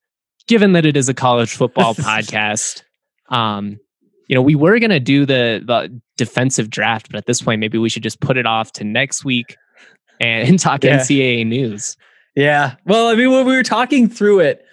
given 0.48 0.74
that 0.74 0.86
it 0.86 0.98
is 0.98 1.10
a 1.10 1.14
college 1.14 1.54
football 1.54 1.96
podcast. 1.96 2.84
Um, 3.30 3.80
you 4.28 4.36
know, 4.36 4.42
we 4.42 4.56
were 4.56 4.80
going 4.80 4.92
to 4.92 5.00
do 5.00 5.26
the 5.26 5.62
the 5.66 6.02
defensive 6.18 6.70
draft, 6.70 7.10
but 7.10 7.18
at 7.18 7.26
this 7.26 7.42
point, 7.42 7.60
maybe 7.60 7.78
we 7.78 7.90
should 7.90 8.04
just 8.04 8.20
put 8.20 8.38
it 8.38 8.46
off 8.46 8.72
to 8.74 8.84
next 8.84 9.24
week 9.24 9.56
and, 10.20 10.50
and 10.50 10.60
talk 10.60 10.84
yeah. 10.84 10.98
NCAA 10.98 11.46
news. 11.46 11.96
Yeah. 12.36 12.76
Well, 12.86 13.08
I 13.08 13.16
mean, 13.16 13.32
when 13.32 13.46
we 13.46 13.56
were 13.56 13.64
talking 13.64 14.08
through 14.10 14.42
it, 14.42 14.64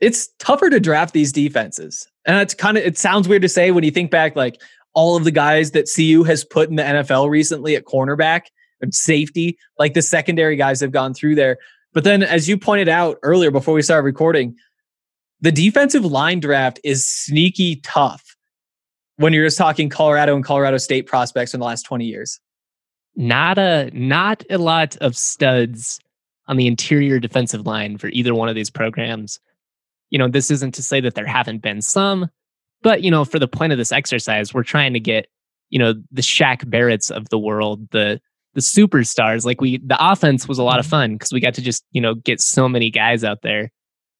it's 0.00 0.28
tougher 0.38 0.70
to 0.70 0.80
draft 0.80 1.12
these 1.12 1.32
defenses. 1.32 2.08
And 2.26 2.38
it's 2.38 2.54
kind 2.54 2.78
of, 2.78 2.84
it 2.84 2.96
sounds 2.96 3.28
weird 3.28 3.42
to 3.42 3.48
say 3.48 3.70
when 3.70 3.84
you 3.84 3.90
think 3.90 4.10
back, 4.10 4.36
like 4.36 4.60
all 4.94 5.16
of 5.16 5.24
the 5.24 5.30
guys 5.30 5.72
that 5.72 5.90
CU 5.94 6.22
has 6.24 6.44
put 6.44 6.70
in 6.70 6.76
the 6.76 6.82
NFL 6.82 7.28
recently 7.28 7.76
at 7.76 7.84
cornerback 7.84 8.42
and 8.80 8.94
safety, 8.94 9.58
like 9.78 9.94
the 9.94 10.02
secondary 10.02 10.56
guys 10.56 10.80
have 10.80 10.92
gone 10.92 11.14
through 11.14 11.34
there. 11.34 11.58
But 11.92 12.04
then, 12.04 12.22
as 12.22 12.48
you 12.48 12.58
pointed 12.58 12.88
out 12.88 13.18
earlier 13.22 13.50
before 13.50 13.74
we 13.74 13.82
started 13.82 14.04
recording, 14.04 14.56
the 15.44 15.52
defensive 15.52 16.06
line 16.06 16.40
draft 16.40 16.80
is 16.84 17.06
sneaky 17.06 17.76
tough 17.76 18.34
when 19.16 19.34
you're 19.34 19.44
just 19.44 19.58
talking 19.58 19.90
Colorado 19.90 20.34
and 20.34 20.42
Colorado 20.42 20.78
State 20.78 21.06
prospects 21.06 21.52
in 21.52 21.60
the 21.60 21.66
last 21.66 21.82
20 21.82 22.06
years. 22.06 22.40
Not 23.14 23.58
a 23.58 23.90
not 23.92 24.42
a 24.48 24.56
lot 24.56 24.96
of 24.96 25.14
studs 25.14 26.00
on 26.48 26.56
the 26.56 26.66
interior 26.66 27.20
defensive 27.20 27.66
line 27.66 27.98
for 27.98 28.08
either 28.08 28.34
one 28.34 28.48
of 28.48 28.54
these 28.54 28.70
programs. 28.70 29.38
You 30.08 30.18
know, 30.18 30.28
this 30.28 30.50
isn't 30.50 30.72
to 30.76 30.82
say 30.82 31.02
that 31.02 31.14
there 31.14 31.26
haven't 31.26 31.60
been 31.60 31.82
some, 31.82 32.30
but 32.82 33.02
you 33.02 33.10
know, 33.10 33.26
for 33.26 33.38
the 33.38 33.46
point 33.46 33.70
of 33.70 33.76
this 33.76 33.92
exercise, 33.92 34.54
we're 34.54 34.64
trying 34.64 34.94
to 34.94 35.00
get, 35.00 35.26
you 35.68 35.78
know, 35.78 35.92
the 36.10 36.22
Shaq 36.22 36.64
Barretts 36.64 37.10
of 37.10 37.28
the 37.28 37.38
world, 37.38 37.86
the 37.90 38.18
the 38.54 38.62
superstars. 38.62 39.44
Like 39.44 39.60
we 39.60 39.76
the 39.76 39.98
offense 40.00 40.48
was 40.48 40.58
a 40.58 40.62
lot 40.62 40.78
of 40.78 40.86
mm-hmm. 40.86 40.90
fun 40.90 41.12
because 41.16 41.34
we 41.34 41.40
got 41.40 41.52
to 41.54 41.62
just, 41.62 41.84
you 41.92 42.00
know, 42.00 42.14
get 42.14 42.40
so 42.40 42.66
many 42.66 42.90
guys 42.90 43.24
out 43.24 43.42
there. 43.42 43.70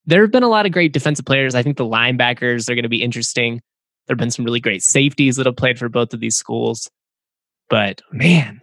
There 0.07 0.23
have 0.23 0.31
been 0.31 0.43
a 0.43 0.49
lot 0.49 0.67
of 0.67 0.73
great 0.73 0.93
defensive 0.93 1.25
players. 1.25 1.55
I 1.55 1.63
think 1.63 1.77
the 1.77 1.85
linebackers 1.85 2.69
are 2.69 2.75
going 2.75 2.83
to 2.83 2.89
be 2.89 3.03
interesting. 3.03 3.61
There 4.07 4.15
have 4.15 4.19
been 4.19 4.31
some 4.31 4.45
really 4.45 4.61
great 4.61 4.83
safeties 4.83 5.37
that 5.37 5.47
have 5.47 5.57
played 5.57 5.79
for 5.79 5.89
both 5.89 6.13
of 6.13 6.21
these 6.21 6.37
schools. 6.37 6.91
But 7.71 8.03
man, 8.13 8.61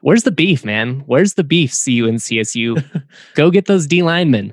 where's 0.00 0.24
the 0.24 0.32
beef, 0.32 0.64
man? 0.64 1.04
Where's 1.06 1.34
the 1.34 1.44
beef, 1.44 1.72
CU 1.84 2.06
and 2.08 2.18
CSU? 2.18 2.84
Go 3.34 3.50
get 3.50 3.66
those 3.66 3.86
D 3.86 4.02
linemen. 4.02 4.52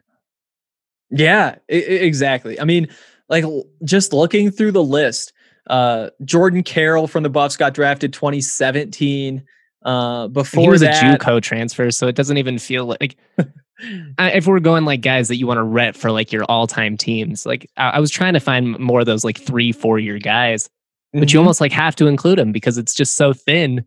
Yeah, 1.09 1.55
I- 1.69 1.73
exactly. 1.73 2.59
I 2.59 2.65
mean, 2.65 2.87
like 3.29 3.43
just 3.83 4.13
looking 4.13 4.51
through 4.51 4.73
the 4.73 4.83
list, 4.83 5.33
uh, 5.67 6.09
Jordan 6.23 6.63
Carrell 6.63 7.09
from 7.09 7.23
the 7.23 7.29
Buffs 7.29 7.57
got 7.57 7.73
drafted 7.73 8.13
2017. 8.13 9.43
Uh, 9.83 10.27
before 10.27 10.61
he 10.63 10.69
was 10.69 10.81
that, 10.81 11.01
a 11.01 11.17
JUCO 11.17 11.41
transfer, 11.41 11.89
so 11.89 12.07
it 12.07 12.15
doesn't 12.15 12.37
even 12.37 12.59
feel 12.59 12.85
like. 12.85 13.17
if 14.19 14.47
we're 14.47 14.59
going 14.59 14.85
like 14.85 15.01
guys 15.01 15.27
that 15.27 15.37
you 15.37 15.47
want 15.47 15.57
to 15.57 15.63
rep 15.63 15.95
for 15.95 16.11
like 16.11 16.31
your 16.31 16.43
all-time 16.45 16.97
teams, 16.97 17.45
like 17.45 17.69
I, 17.77 17.91
I 17.91 17.99
was 17.99 18.11
trying 18.11 18.33
to 18.33 18.39
find 18.39 18.77
more 18.79 19.01
of 19.01 19.05
those 19.05 19.23
like 19.23 19.39
three, 19.39 19.71
four-year 19.71 20.19
guys, 20.19 20.69
but 21.13 21.19
mm-hmm. 21.19 21.33
you 21.33 21.39
almost 21.39 21.61
like 21.61 21.71
have 21.71 21.95
to 21.97 22.07
include 22.07 22.37
them 22.37 22.51
because 22.51 22.77
it's 22.77 22.93
just 22.93 23.15
so 23.15 23.33
thin 23.33 23.85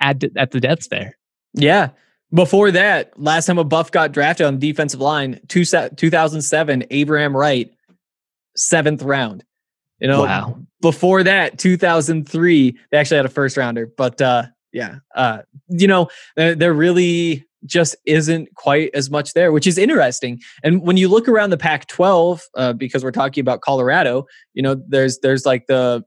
at 0.00 0.22
at 0.36 0.50
the 0.50 0.60
depth 0.60 0.88
there. 0.90 1.16
Yeah. 1.54 1.90
Before 2.32 2.70
that, 2.72 3.18
last 3.18 3.46
time 3.46 3.58
a 3.58 3.64
buff 3.64 3.92
got 3.92 4.10
drafted 4.10 4.46
on 4.46 4.58
the 4.58 4.72
defensive 4.72 5.00
line, 5.00 5.40
two, 5.46 5.64
2007, 5.64 6.84
Abraham 6.90 7.36
Wright, 7.36 7.72
seventh 8.56 9.02
round. 9.02 9.44
You 10.00 10.08
know, 10.08 10.22
wow. 10.22 10.58
before 10.80 11.22
that, 11.22 11.58
2003, 11.58 12.78
they 12.90 12.98
actually 12.98 13.16
had 13.16 13.26
a 13.26 13.30
first 13.30 13.56
rounder. 13.56 13.86
But 13.86 14.20
uh, 14.20 14.46
yeah, 14.72 14.96
uh, 15.14 15.42
you 15.68 15.86
know, 15.86 16.08
they're 16.36 16.74
really 16.74 17.46
just 17.64 17.96
isn't 18.06 18.54
quite 18.56 18.90
as 18.94 19.10
much 19.10 19.32
there, 19.32 19.52
which 19.52 19.66
is 19.66 19.78
interesting. 19.78 20.40
And 20.62 20.82
when 20.82 20.96
you 20.96 21.08
look 21.08 21.28
around 21.28 21.50
the 21.50 21.56
Pac-12, 21.56 22.40
uh, 22.56 22.72
because 22.74 23.02
we're 23.02 23.10
talking 23.10 23.40
about 23.40 23.60
Colorado, 23.62 24.26
you 24.52 24.62
know, 24.62 24.76
there's 24.88 25.18
there's 25.20 25.46
like 25.46 25.66
the 25.66 26.04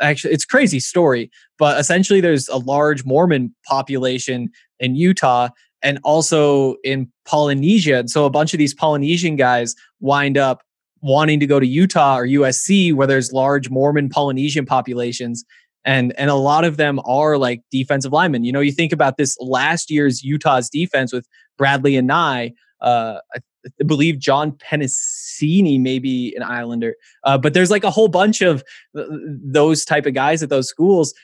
actually 0.00 0.34
it's 0.34 0.44
crazy 0.44 0.80
story 0.80 1.30
but 1.58 1.78
essentially 1.78 2.20
there's 2.20 2.48
a 2.48 2.56
large 2.56 3.04
mormon 3.04 3.54
population 3.66 4.48
in 4.80 4.96
utah 4.96 5.48
and 5.82 5.98
also 6.02 6.74
in 6.82 7.08
polynesia 7.24 8.00
and 8.00 8.10
so 8.10 8.24
a 8.24 8.30
bunch 8.30 8.52
of 8.52 8.58
these 8.58 8.74
polynesian 8.74 9.36
guys 9.36 9.74
wind 10.00 10.36
up 10.36 10.62
wanting 11.00 11.38
to 11.38 11.46
go 11.46 11.60
to 11.60 11.66
utah 11.66 12.18
or 12.18 12.26
usc 12.26 12.92
where 12.94 13.06
there's 13.06 13.32
large 13.32 13.70
mormon 13.70 14.08
polynesian 14.08 14.66
populations 14.66 15.44
and 15.84 16.12
and 16.18 16.30
a 16.30 16.34
lot 16.34 16.64
of 16.64 16.76
them 16.76 17.00
are 17.04 17.36
like 17.38 17.62
defensive 17.70 18.12
linemen 18.12 18.44
you 18.44 18.52
know 18.52 18.60
you 18.60 18.72
think 18.72 18.92
about 18.92 19.16
this 19.16 19.36
last 19.40 19.90
year's 19.90 20.22
utah's 20.22 20.68
defense 20.68 21.12
with 21.12 21.26
bradlee 21.58 22.00
anae 22.00 22.52
uh, 22.80 23.18
I 23.34 23.40
believe 23.84 24.18
John 24.18 24.52
Penisini, 24.52 25.80
maybe 25.80 26.34
an 26.36 26.42
Islander. 26.42 26.94
Uh, 27.24 27.38
but 27.38 27.54
there's 27.54 27.70
like 27.70 27.84
a 27.84 27.90
whole 27.90 28.08
bunch 28.08 28.42
of 28.42 28.62
uh, 28.96 29.04
those 29.10 29.84
type 29.84 30.06
of 30.06 30.14
guys 30.14 30.42
at 30.42 30.50
those 30.50 30.68
schools. 30.68 31.14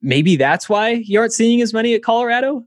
Maybe 0.00 0.36
that's 0.36 0.68
why 0.68 1.02
you 1.04 1.20
aren't 1.20 1.32
seeing 1.32 1.60
as 1.60 1.72
many 1.72 1.94
at 1.94 2.02
Colorado. 2.02 2.64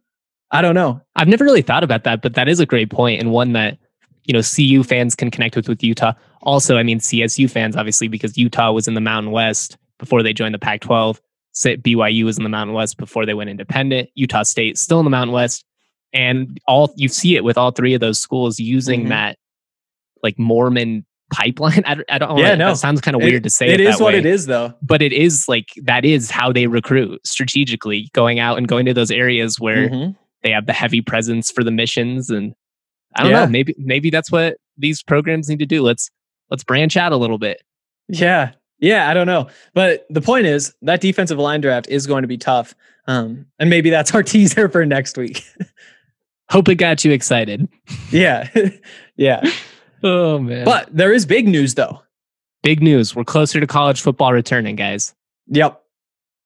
I 0.52 0.62
don't 0.62 0.76
know. 0.76 1.02
I've 1.16 1.28
never 1.28 1.44
really 1.44 1.64
thought 1.64 1.84
about 1.84 2.04
that, 2.04 2.22
but 2.22 2.36
that 2.36 2.48
is 2.48 2.60
a 2.60 2.66
great 2.66 2.90
point 2.90 3.20
and 3.20 3.32
one 3.32 3.54
that 3.54 3.78
you 4.26 4.34
know 4.34 4.42
CU 4.42 4.84
fans 4.84 5.16
can 5.16 5.32
connect 5.32 5.56
with 5.56 5.68
with 5.68 5.84
Utah. 5.84 6.14
Also, 6.44 6.78
I 6.78 6.84
mean 6.84 7.00
CSU 7.00 7.50
fans 7.50 7.76
obviously 7.76 8.08
because 8.08 8.38
Utah 8.38 8.72
was 8.72 8.88
in 8.88 8.94
the 8.94 9.02
Mountain 9.02 9.32
West 9.32 9.78
before 10.00 10.24
they 10.24 10.34
joined 10.34 10.54
the 10.54 10.60
Pac-12. 10.60 11.20
BYU 11.56 12.26
was 12.26 12.38
in 12.38 12.44
the 12.44 12.50
Mountain 12.50 12.74
West 12.74 12.98
before 12.98 13.26
they 13.26 13.34
went 13.34 13.50
independent. 13.50 14.10
Utah 14.16 14.44
State 14.44 14.78
still 14.78 15.00
in 15.00 15.06
the 15.06 15.10
Mountain 15.10 15.34
West 15.34 15.66
and 16.16 16.60
all 16.66 16.92
you 16.96 17.10
see 17.10 17.36
it 17.36 17.44
with 17.44 17.58
all 17.58 17.72
three 17.72 17.94
of 17.94 18.00
those 18.00 18.18
schools 18.18 18.60
using 18.60 19.02
mm-hmm. 19.02 19.10
that 19.10 19.38
like 20.24 20.40
Mormon 20.40 21.06
pipeline. 21.32 21.84
I, 21.86 21.98
I 22.10 22.18
don't. 22.18 22.38
Yeah, 22.38 22.56
no, 22.56 22.70
that 22.70 22.78
sounds 22.78 23.02
kind 23.02 23.16
of 23.16 23.22
weird 23.22 23.44
to 23.44 23.50
say. 23.50 23.68
It, 23.68 23.82
it 23.82 23.88
is 23.88 24.00
what 24.00 24.14
way, 24.14 24.20
it 24.20 24.26
is, 24.26 24.46
though. 24.46 24.74
But 24.82 25.02
it 25.02 25.14
is 25.14 25.48
like 25.48 25.68
that 25.84 26.06
is 26.06 26.32
how 26.32 26.52
they 26.52 26.68
recruit 26.68 27.20
strategically, 27.28 28.10
going 28.14 28.40
out 28.40 28.58
and 28.58 28.68
going 28.68 28.86
to 28.86 28.94
those 28.94 29.12
areas 29.12 29.60
where 29.60 29.90
mm-hmm. 29.90 30.12
they 30.42 30.52
have 30.52 30.66
the 30.66 30.74
heavy 30.74 31.02
presence 31.02 31.52
for 31.52 31.64
the 31.64 31.72
missions. 31.72 32.30
And 32.30 32.56
I 33.16 33.24
don't 33.24 33.32
yeah. 33.32 33.46
know, 33.46 33.52
maybe 33.52 33.76
maybe 33.78 34.10
that's 34.10 34.32
what 34.32 34.58
these 34.78 35.04
programs 35.04 35.50
need 35.50 35.60
to 35.60 35.66
do. 35.66 35.84
Let's 35.84 36.10
let's 36.50 36.64
branch 36.64 36.96
out 36.96 37.12
a 37.12 37.18
little 37.18 37.38
bit. 37.38 37.62
Yeah, 38.08 38.54
Yeah, 38.80 39.10
I 39.10 39.14
don't 39.14 39.28
know. 39.28 39.48
But 39.74 40.06
the 40.10 40.22
point 40.22 40.46
is 40.46 40.74
that 40.82 41.02
defensive 41.02 41.40
line 41.40 41.62
draft 41.62 41.88
is 41.88 42.08
going 42.08 42.24
to 42.24 42.28
be 42.28 42.38
tough. 42.38 42.76
Um, 43.08 43.46
and 43.60 43.70
maybe 43.70 43.90
that's 43.90 44.14
our 44.14 44.24
teaser 44.24 44.70
for 44.70 44.86
next 44.86 45.18
week. 45.18 45.44
Hope 46.50 46.70
it 46.70 46.76
got 46.76 47.04
you 47.04 47.12
excited. 47.12 47.68
yeah. 48.12 48.50
yeah. 49.16 49.42
Oh 50.04 50.40
man. 50.40 50.66
But 50.66 50.96
there 50.96 51.12
is 51.12 51.26
big 51.26 51.48
news 51.48 51.74
though. 51.74 52.02
Big 52.62 52.82
news. 52.82 53.16
We're 53.16 53.24
closer 53.24 53.60
to 53.60 53.68
college 53.68 54.02
football 54.02 54.34
returning, 54.34 54.76
guys. 54.76 55.14
Yep. 55.48 55.82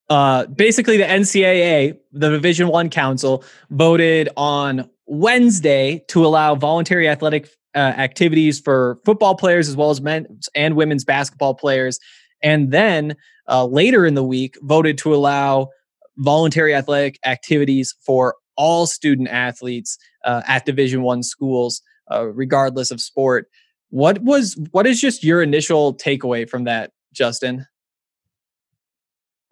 Uh, 0.09 0.45
basically 0.47 0.97
the 0.97 1.03
NCAA, 1.03 1.97
the 2.11 2.29
Division 2.29 2.67
1 2.67 2.89
Council 2.89 3.43
voted 3.69 4.29
on 4.35 4.89
Wednesday 5.05 6.03
to 6.07 6.25
allow 6.25 6.55
voluntary 6.55 7.07
athletic 7.07 7.49
uh, 7.75 7.77
activities 7.77 8.59
for 8.59 8.99
football 9.05 9.35
players 9.35 9.69
as 9.69 9.75
well 9.75 9.91
as 9.91 10.01
men 10.01 10.39
and 10.55 10.75
women's 10.75 11.05
basketball 11.05 11.53
players 11.53 11.99
and 12.41 12.71
then 12.71 13.15
uh, 13.47 13.65
later 13.65 14.05
in 14.05 14.15
the 14.15 14.23
week 14.23 14.57
voted 14.61 14.97
to 14.99 15.13
allow 15.13 15.69
voluntary 16.17 16.75
athletic 16.75 17.19
activities 17.25 17.95
for 18.01 18.35
all 18.55 18.85
student 18.85 19.29
athletes 19.29 19.97
uh, 20.25 20.41
at 20.47 20.65
division 20.65 21.01
one 21.01 21.23
schools 21.23 21.81
uh, 22.11 22.25
regardless 22.25 22.91
of 22.91 22.99
sport. 23.01 23.47
What 23.89 24.21
was 24.21 24.57
what 24.71 24.85
is 24.85 25.01
just 25.01 25.23
your 25.23 25.41
initial 25.41 25.95
takeaway 25.95 26.47
from 26.47 26.65
that 26.65 26.91
justin? 27.13 27.65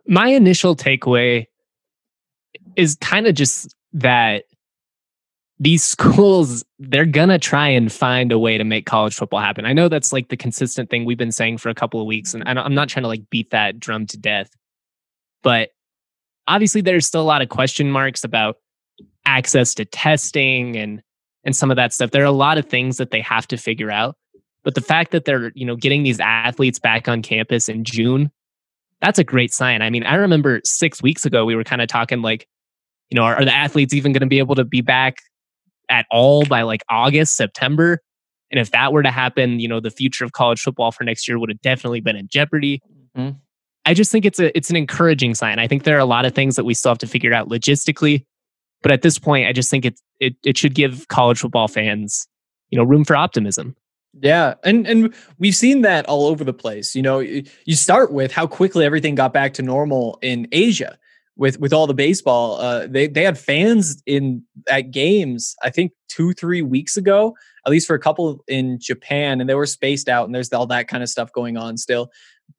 My 0.05 0.27
initial 0.27 0.75
takeaway 0.75 1.47
is 2.75 2.95
kind 2.95 3.27
of 3.27 3.35
just 3.35 3.75
that 3.93 4.43
these 5.59 5.83
schools 5.95 6.63
they're 6.79 7.05
gonna 7.05 7.39
try 7.39 7.67
and 7.67 7.91
find 7.91 8.31
a 8.31 8.39
way 8.39 8.57
to 8.57 8.63
make 8.63 8.85
college 8.85 9.15
football 9.15 9.39
happen. 9.39 9.65
I 9.65 9.73
know 9.73 9.89
that's 9.89 10.13
like 10.13 10.29
the 10.29 10.37
consistent 10.37 10.89
thing 10.89 11.05
we've 11.05 11.17
been 11.17 11.31
saying 11.31 11.57
for 11.57 11.69
a 11.69 11.75
couple 11.75 11.99
of 11.99 12.07
weeks 12.07 12.33
and 12.33 12.47
i'm 12.47 12.75
not 12.75 12.89
trying 12.89 13.03
to 13.03 13.07
like 13.07 13.29
beat 13.29 13.49
that 13.51 13.79
drum 13.79 14.05
to 14.07 14.17
death 14.17 14.49
but 15.43 15.69
obviously 16.47 16.81
there's 16.81 17.05
still 17.05 17.21
a 17.21 17.23
lot 17.23 17.41
of 17.41 17.49
question 17.49 17.91
marks 17.91 18.23
about 18.23 18.57
access 19.25 19.73
to 19.75 19.85
testing 19.85 20.75
and 20.75 21.01
and 21.43 21.55
some 21.55 21.71
of 21.71 21.77
that 21.77 21.93
stuff. 21.93 22.11
There 22.11 22.23
are 22.23 22.25
a 22.25 22.31
lot 22.31 22.57
of 22.57 22.65
things 22.65 22.97
that 22.97 23.11
they 23.11 23.21
have 23.21 23.47
to 23.47 23.57
figure 23.57 23.91
out 23.91 24.15
but 24.63 24.75
the 24.75 24.81
fact 24.81 25.11
that 25.11 25.25
they're 25.25 25.51
you 25.55 25.65
know 25.65 25.75
getting 25.75 26.03
these 26.03 26.19
athletes 26.19 26.79
back 26.79 27.07
on 27.07 27.21
campus 27.21 27.69
in 27.69 27.83
june 27.83 28.31
that's 28.99 29.19
a 29.19 29.23
great 29.23 29.53
sign. 29.53 29.81
I 29.81 29.89
mean 29.89 30.03
i 30.03 30.15
remember 30.15 30.61
six 30.63 31.01
weeks 31.01 31.25
ago 31.25 31.45
we 31.45 31.55
were 31.55 31.63
kind 31.63 31.81
of 31.81 31.87
talking 31.87 32.21
like 32.21 32.47
you 33.09 33.15
know, 33.15 33.23
are, 33.23 33.35
are, 33.35 33.45
the 33.45 33.55
athletes 33.55 33.93
even 33.93 34.11
going 34.11 34.21
to 34.21 34.27
be 34.27 34.39
able 34.39 34.55
to 34.55 34.65
be 34.65 34.81
back 34.81 35.17
at 35.89 36.05
all 36.11 36.45
by 36.45 36.63
like 36.63 36.83
August, 36.89 37.35
September. 37.35 38.01
And 38.51 38.59
if 38.59 38.71
that 38.71 38.93
were 38.93 39.03
to 39.03 39.11
happen, 39.11 39.59
you 39.59 39.67
know, 39.67 39.79
the 39.79 39.91
future 39.91 40.23
of 40.23 40.31
college 40.31 40.61
football 40.61 40.91
for 40.91 41.03
next 41.03 41.27
year 41.27 41.37
would 41.37 41.49
have 41.49 41.61
definitely 41.61 42.01
been 42.01 42.15
in 42.15 42.27
jeopardy. 42.27 42.81
Mm-hmm. 43.15 43.37
I 43.85 43.93
just 43.93 44.11
think 44.11 44.25
it's 44.25 44.39
a 44.39 44.55
it's 44.55 44.69
an 44.69 44.75
encouraging 44.75 45.33
sign. 45.33 45.59
I 45.59 45.67
think 45.67 45.83
there 45.83 45.95
are 45.95 45.99
a 45.99 46.05
lot 46.05 46.25
of 46.25 46.35
things 46.35 46.55
that 46.57 46.65
we 46.65 46.73
still 46.73 46.91
have 46.91 46.97
to 46.99 47.07
figure 47.07 47.33
out 47.33 47.49
logistically, 47.49 48.25
but 48.81 48.91
at 48.91 49.01
this 49.01 49.17
point, 49.17 49.47
I 49.47 49.53
just 49.53 49.71
think 49.71 49.85
it 49.85 49.99
it 50.19 50.35
it 50.43 50.57
should 50.57 50.75
give 50.75 51.07
college 51.07 51.39
football 51.39 51.67
fans, 51.67 52.27
you 52.69 52.77
know, 52.77 52.83
room 52.83 53.05
for 53.05 53.15
optimism. 53.15 53.75
Yeah, 54.19 54.55
and 54.63 54.85
and 54.87 55.13
we've 55.39 55.55
seen 55.55 55.83
that 55.83 56.05
all 56.07 56.27
over 56.27 56.43
the 56.43 56.53
place. 56.53 56.95
You 56.95 57.01
know, 57.01 57.19
you 57.19 57.75
start 57.75 58.11
with 58.11 58.31
how 58.33 58.45
quickly 58.45 58.83
everything 58.83 59.15
got 59.15 59.31
back 59.31 59.53
to 59.55 59.61
normal 59.61 60.19
in 60.21 60.47
Asia 60.51 60.97
with 61.37 61.59
with 61.59 61.71
all 61.71 61.87
the 61.87 61.93
baseball. 61.93 62.59
Uh, 62.59 62.87
they 62.87 63.07
they 63.07 63.23
had 63.23 63.37
fans 63.37 64.01
in 64.05 64.43
at 64.69 64.91
games. 64.91 65.55
I 65.63 65.69
think 65.69 65.93
two 66.09 66.33
three 66.33 66.61
weeks 66.61 66.97
ago, 66.97 67.35
at 67.65 67.71
least 67.71 67.87
for 67.87 67.95
a 67.95 67.99
couple 67.99 68.43
in 68.47 68.79
Japan, 68.79 69.39
and 69.39 69.49
they 69.49 69.55
were 69.55 69.65
spaced 69.65 70.09
out, 70.09 70.25
and 70.25 70.35
there's 70.35 70.51
all 70.51 70.67
that 70.67 70.87
kind 70.87 71.03
of 71.03 71.09
stuff 71.09 71.31
going 71.31 71.57
on 71.57 71.77
still. 71.77 72.09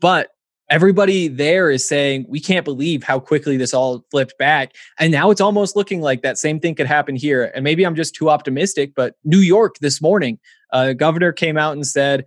But 0.00 0.30
everybody 0.70 1.28
there 1.28 1.70
is 1.70 1.86
saying 1.86 2.26
we 2.28 2.40
can't 2.40 2.64
believe 2.64 3.02
how 3.02 3.18
quickly 3.18 3.56
this 3.56 3.72
all 3.72 4.04
flipped 4.10 4.36
back 4.38 4.74
and 4.98 5.10
now 5.10 5.30
it's 5.30 5.40
almost 5.40 5.74
looking 5.76 6.00
like 6.00 6.22
that 6.22 6.36
same 6.36 6.60
thing 6.60 6.74
could 6.74 6.86
happen 6.86 7.16
here 7.16 7.50
and 7.54 7.64
maybe 7.64 7.84
i'm 7.84 7.94
just 7.94 8.14
too 8.14 8.28
optimistic 8.28 8.92
but 8.94 9.14
new 9.24 9.38
york 9.38 9.76
this 9.80 10.02
morning 10.02 10.38
uh, 10.72 10.92
governor 10.92 11.32
came 11.32 11.56
out 11.56 11.72
and 11.72 11.86
said 11.86 12.26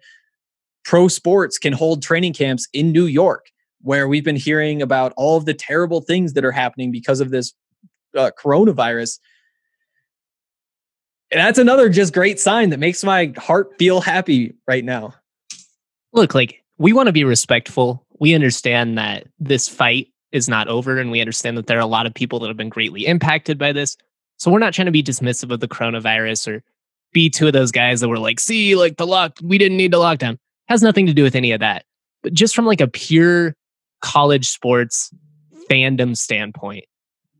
pro 0.84 1.08
sports 1.08 1.60
can 1.60 1.74
hold 1.74 2.02
training 2.02 2.34
camps 2.34 2.68
in 2.74 2.92
new 2.92 3.06
york 3.06 3.51
where 3.84 4.08
we've 4.08 4.24
been 4.24 4.36
hearing 4.36 4.82
about 4.82 5.14
all 5.18 5.38
of 5.38 5.46
the 5.46 5.54
terrible 5.54 6.02
things 6.02 6.34
that 6.34 6.46
are 6.46 6.52
happening 6.52 6.92
because 6.92 7.20
of 7.20 7.32
this 7.32 7.54
uh, 8.18 8.32
coronavirus. 8.38 9.20
And 11.32 11.40
that's 11.40 11.60
another 11.60 11.90
just 11.90 12.14
great 12.14 12.40
sign 12.40 12.70
that 12.72 12.80
makes 12.80 13.04
my 13.04 13.34
heart 13.38 13.72
feel 13.80 14.02
happy 14.02 14.56
right 14.68 14.84
now. 14.84 15.16
Look, 16.14 16.36
like 16.36 16.64
we 16.78 16.94
want 16.94 17.08
to 17.08 17.14
be 17.14 17.24
respectful. 17.24 18.06
We 18.20 18.36
understand 18.36 18.98
that 18.98 19.28
this 19.40 19.68
fight 19.70 20.08
is 20.32 20.48
not 20.50 20.68
over, 20.68 20.98
and 20.98 21.12
we 21.12 21.22
understand 21.22 21.58
that 21.58 21.68
there 21.68 21.78
are 21.78 21.82
a 21.82 21.86
lot 21.86 22.06
of 22.06 22.14
people 22.14 22.40
that 22.40 22.48
have 22.48 22.58
been 22.58 22.70
greatly 22.70 23.06
impacted 23.06 23.58
by 23.58 23.72
this. 23.72 23.98
So 24.38 24.52
we're 24.52 24.60
not 24.60 24.74
trying 24.74 24.88
to 24.88 24.92
be 24.92 25.04
dismissive 25.04 25.52
of 25.52 25.60
the 25.60 25.68
coronavirus 25.68 26.56
or 26.56 26.64
be 27.14 27.30
two 27.30 27.48
of 27.48 27.54
those 27.54 27.72
guys 27.72 28.02
that 28.02 28.10
were 28.10 28.20
like, 28.20 28.40
see, 28.40 28.76
like 28.76 28.98
the 28.98 29.06
lock, 29.08 29.38
we 29.44 29.58
didn't 29.58 29.78
need 29.78 29.92
the 29.92 29.98
lockdown. 29.98 30.38
Has 30.68 30.82
nothing 30.82 31.06
to 31.06 31.14
do 31.14 31.24
with 31.24 31.36
any 31.36 31.52
of 31.52 31.60
that. 31.60 31.86
But 32.24 32.34
just 32.34 32.56
from 32.56 32.66
like 32.66 32.82
a 32.82 32.88
pure 32.88 33.56
college 34.02 34.48
sports 34.48 35.12
fandom 35.70 36.16
standpoint, 36.18 36.86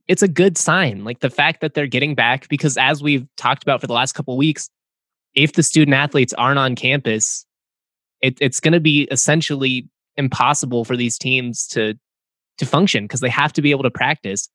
it's 0.08 0.22
a 0.22 0.28
good 0.28 0.58
sign. 0.58 1.04
Like 1.04 1.20
the 1.20 1.30
fact 1.30 1.62
that 1.62 1.74
they're 1.74 1.88
getting 1.88 2.16
back, 2.16 2.48
because 2.50 2.78
as 2.78 3.02
we've 3.02 3.28
talked 3.38 3.64
about 3.64 3.82
for 3.82 3.88
the 3.88 3.94
last 3.94 4.14
couple 4.14 4.36
weeks, 4.38 4.70
if 5.34 5.54
the 5.54 5.64
student 5.64 5.96
athletes 5.96 6.34
aren't 6.34 6.60
on 6.60 6.76
campus, 6.76 7.46
it, 8.22 8.38
it's 8.42 8.60
going 8.60 8.74
to 8.74 8.80
be 8.80 9.08
essentially 9.12 9.88
impossible 10.18 10.86
for 10.86 10.98
these 10.98 11.18
teams 11.18 11.68
to 11.68 11.96
to 12.58 12.66
function 12.66 13.06
because 13.06 13.22
they 13.22 13.30
have 13.30 13.54
to 13.54 13.62
be 13.62 13.72
able 13.72 13.84
to 13.84 13.92
practice. 13.92 14.50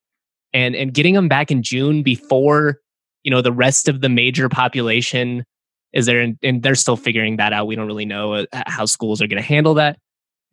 And 0.52 0.76
and 0.76 0.92
getting 0.92 1.14
them 1.14 1.28
back 1.28 1.50
in 1.50 1.62
June 1.62 2.02
before 2.02 2.80
you 3.24 3.30
know 3.30 3.42
the 3.42 3.52
rest 3.52 3.88
of 3.88 4.00
the 4.00 4.08
major 4.08 4.48
population 4.48 5.44
is 5.92 6.06
there, 6.06 6.20
and, 6.20 6.38
and 6.42 6.62
they're 6.62 6.74
still 6.74 6.96
figuring 6.96 7.36
that 7.38 7.52
out. 7.52 7.66
We 7.66 7.74
don't 7.74 7.86
really 7.86 8.04
know 8.04 8.34
uh, 8.34 8.44
how 8.66 8.84
schools 8.84 9.22
are 9.22 9.26
going 9.26 9.42
to 9.42 9.46
handle 9.48 9.74
that 9.74 9.98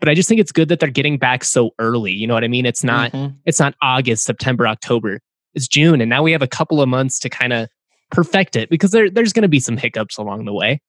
but 0.03 0.09
I 0.09 0.15
just 0.15 0.27
think 0.27 0.41
it's 0.41 0.51
good 0.51 0.67
that 0.67 0.81
they're 0.81 0.89
getting 0.89 1.17
back 1.17 1.45
so 1.45 1.71
early. 1.79 2.11
You 2.11 2.27
know 2.27 2.33
what 2.33 2.43
I 2.43 2.49
mean? 2.49 2.65
It's 2.65 2.83
not 2.83 3.13
mm-hmm. 3.13 3.37
it's 3.45 3.57
not 3.57 3.73
August, 3.81 4.25
September, 4.25 4.67
October. 4.67 5.21
It's 5.53 5.65
June, 5.65 6.01
and 6.01 6.09
now 6.09 6.21
we 6.21 6.33
have 6.33 6.41
a 6.41 6.47
couple 6.47 6.81
of 6.81 6.89
months 6.89 7.17
to 7.19 7.29
kind 7.29 7.53
of 7.53 7.69
perfect 8.11 8.57
it 8.57 8.69
because 8.69 8.91
there 8.91 9.09
there's 9.09 9.31
going 9.31 9.43
to 9.43 9.47
be 9.47 9.61
some 9.61 9.77
hiccups 9.77 10.17
along 10.17 10.43
the 10.43 10.51
way. 10.51 10.81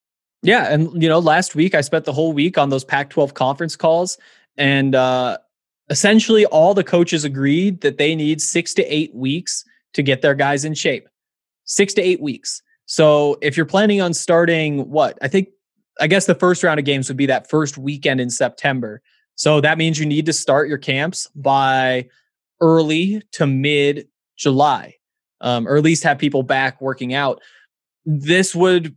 Yeah, 0.42 0.64
and 0.68 1.00
you 1.00 1.08
know, 1.08 1.20
last 1.20 1.54
week 1.54 1.76
I 1.76 1.80
spent 1.80 2.06
the 2.06 2.12
whole 2.12 2.32
week 2.32 2.58
on 2.58 2.70
those 2.70 2.82
Pac-12 2.82 3.34
conference 3.34 3.76
calls, 3.76 4.18
and 4.56 4.96
uh, 4.96 5.38
essentially 5.90 6.44
all 6.46 6.74
the 6.74 6.82
coaches 6.82 7.24
agreed 7.24 7.82
that 7.82 7.98
they 7.98 8.16
need 8.16 8.40
six 8.40 8.74
to 8.74 8.82
eight 8.92 9.14
weeks 9.14 9.64
to 9.92 10.02
get 10.02 10.22
their 10.22 10.34
guys 10.34 10.64
in 10.64 10.74
shape. 10.74 11.08
Six 11.66 11.94
to 11.94 12.02
eight 12.02 12.20
weeks. 12.20 12.62
So 12.86 13.38
if 13.42 13.56
you're 13.56 13.64
planning 13.64 14.00
on 14.00 14.12
starting, 14.12 14.90
what 14.90 15.16
I 15.22 15.28
think 15.28 15.50
I 16.00 16.06
guess 16.06 16.26
the 16.26 16.34
first 16.34 16.62
round 16.62 16.78
of 16.78 16.86
games 16.86 17.08
would 17.08 17.16
be 17.16 17.26
that 17.26 17.48
first 17.48 17.78
weekend 17.78 18.20
in 18.20 18.30
September. 18.30 19.00
So 19.36 19.60
that 19.60 19.78
means 19.78 19.98
you 19.98 20.06
need 20.06 20.26
to 20.26 20.32
start 20.32 20.68
your 20.68 20.78
camps 20.78 21.28
by 21.34 22.08
early 22.60 23.22
to 23.32 23.46
mid 23.46 24.08
July, 24.36 24.94
um, 25.40 25.66
or 25.68 25.76
at 25.76 25.82
least 25.82 26.02
have 26.04 26.18
people 26.18 26.42
back 26.42 26.80
working 26.80 27.14
out. 27.14 27.40
This 28.04 28.54
would 28.54 28.96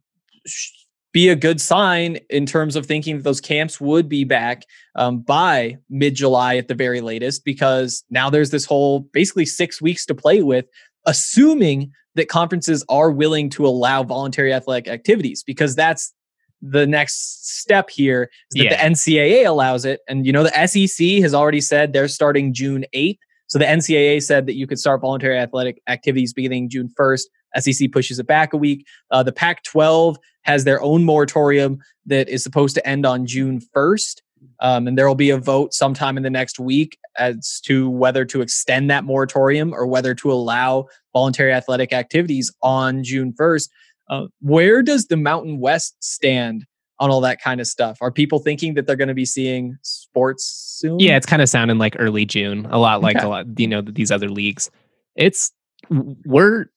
be 1.14 1.30
a 1.30 1.36
good 1.36 1.60
sign 1.60 2.20
in 2.30 2.46
terms 2.46 2.76
of 2.76 2.86
thinking 2.86 3.18
that 3.18 3.24
those 3.24 3.42
camps 3.42 3.82
would 3.82 4.08
be 4.08 4.24
back 4.24 4.64
um, 4.96 5.20
by 5.20 5.78
mid 5.90 6.16
July 6.16 6.58
at 6.58 6.68
the 6.68 6.76
very 6.76 7.02
latest, 7.02 7.44
because 7.44 8.04
now 8.10 8.30
there's 8.30 8.52
this 8.52 8.66
whole 8.66 9.00
basically 9.14 9.46
six 9.46 9.82
weeks 9.82 10.06
to 10.06 10.14
play 10.14 10.44
with, 10.44 10.66
assuming 11.06 11.92
that 12.16 12.30
conferences 12.30 12.84
are 12.90 13.12
willing 13.12 13.50
to 13.50 13.66
allow 13.66 14.04
voluntary 14.04 14.54
athletic 14.54 14.88
activities, 14.88 15.44
because 15.44 15.76
that's 15.76 16.14
the 16.62 16.88
next 16.88 17.60
step 17.60 17.90
here 17.90 18.30
is 18.52 18.58
that 18.58 18.64
yeah. 18.64 18.90
the 18.90 18.96
NCAA 18.96 19.46
allows 19.46 19.86
it. 19.86 20.02
And, 20.08 20.26
you 20.26 20.32
know, 20.32 20.44
the 20.44 20.68
SEC 20.68 21.22
has 21.22 21.34
already 21.34 21.62
said 21.62 21.94
they're 21.94 22.08
starting 22.08 22.54
June 22.54 22.86
8th. 22.96 23.20
So 23.48 23.60
the 23.60 23.66
NCAA 23.66 24.22
said 24.24 24.46
that 24.48 24.56
you 24.56 24.68
could 24.68 24.80
start 24.80 25.02
voluntary 25.02 25.38
athletic 25.38 25.82
activities 25.88 26.34
beginning 26.34 26.70
June 26.70 26.90
1st. 27.00 27.24
SEC 27.60 27.92
pushes 27.92 28.20
it 28.20 28.28
back 28.28 28.54
a 28.54 28.58
week. 28.58 28.86
Uh, 29.10 29.24
the 29.24 29.32
Pac 29.32 29.64
12 29.64 30.18
has 30.44 30.64
their 30.64 30.82
own 30.82 31.04
moratorium 31.04 31.80
that 32.06 32.28
is 32.28 32.44
supposed 32.44 32.76
to 32.76 32.88
end 32.88 33.06
on 33.06 33.26
June 33.26 33.62
1st. 33.76 34.22
Um, 34.60 34.88
and 34.88 34.98
there 34.98 35.08
will 35.08 35.16
be 35.16 35.30
a 35.30 35.38
vote 35.38 35.74
sometime 35.74 36.18
in 36.18 36.24
the 36.24 36.30
next 36.30 36.60
week 36.60 36.98
as 37.18 37.62
to 37.66 37.90
whether 37.90 38.26
to 38.26 38.42
extend 38.42 38.90
that 38.90 39.04
moratorium 39.04 39.74
or 39.74 39.88
whether 39.88 40.14
to 40.16 40.32
allow 40.32 40.88
voluntary 41.14 41.54
athletic 41.54 41.94
activities 41.94 42.52
on 42.62 43.04
June 43.04 43.34
1st. 43.34 43.70
Uh, 44.10 44.28
where 44.42 44.82
does 44.82 45.08
the 45.08 45.18
Mountain 45.18 45.60
West 45.60 45.96
stand 46.00 46.66
on 47.00 47.10
all 47.10 47.22
that 47.22 47.42
kind 47.42 47.62
of 47.62 47.68
stuff? 47.68 47.98
Are 48.02 48.12
people 48.12 48.40
thinking 48.40 48.74
that 48.76 48.88
they're 48.88 48.96
going 48.96 49.08
to 49.08 49.14
be 49.14 49.26
seeing 49.26 49.78
sports 49.82 50.46
soon? 50.46 51.00
Yeah, 51.00 51.18
it's 51.18 51.26
kind 51.26 51.42
of 51.42 51.50
sounding 51.50 51.78
like 51.78 51.96
early 52.00 52.26
June, 52.26 52.66
a 52.70 52.80
lot 52.80 53.02
like 53.02 53.18
okay. 53.18 53.26
a 53.26 53.30
lot, 53.30 53.60
you 53.60 53.68
know, 53.68 53.82
these 53.82 54.12
other 54.12 54.30
leagues. 54.30 54.72
It's 55.16 55.52
we're 55.90 56.68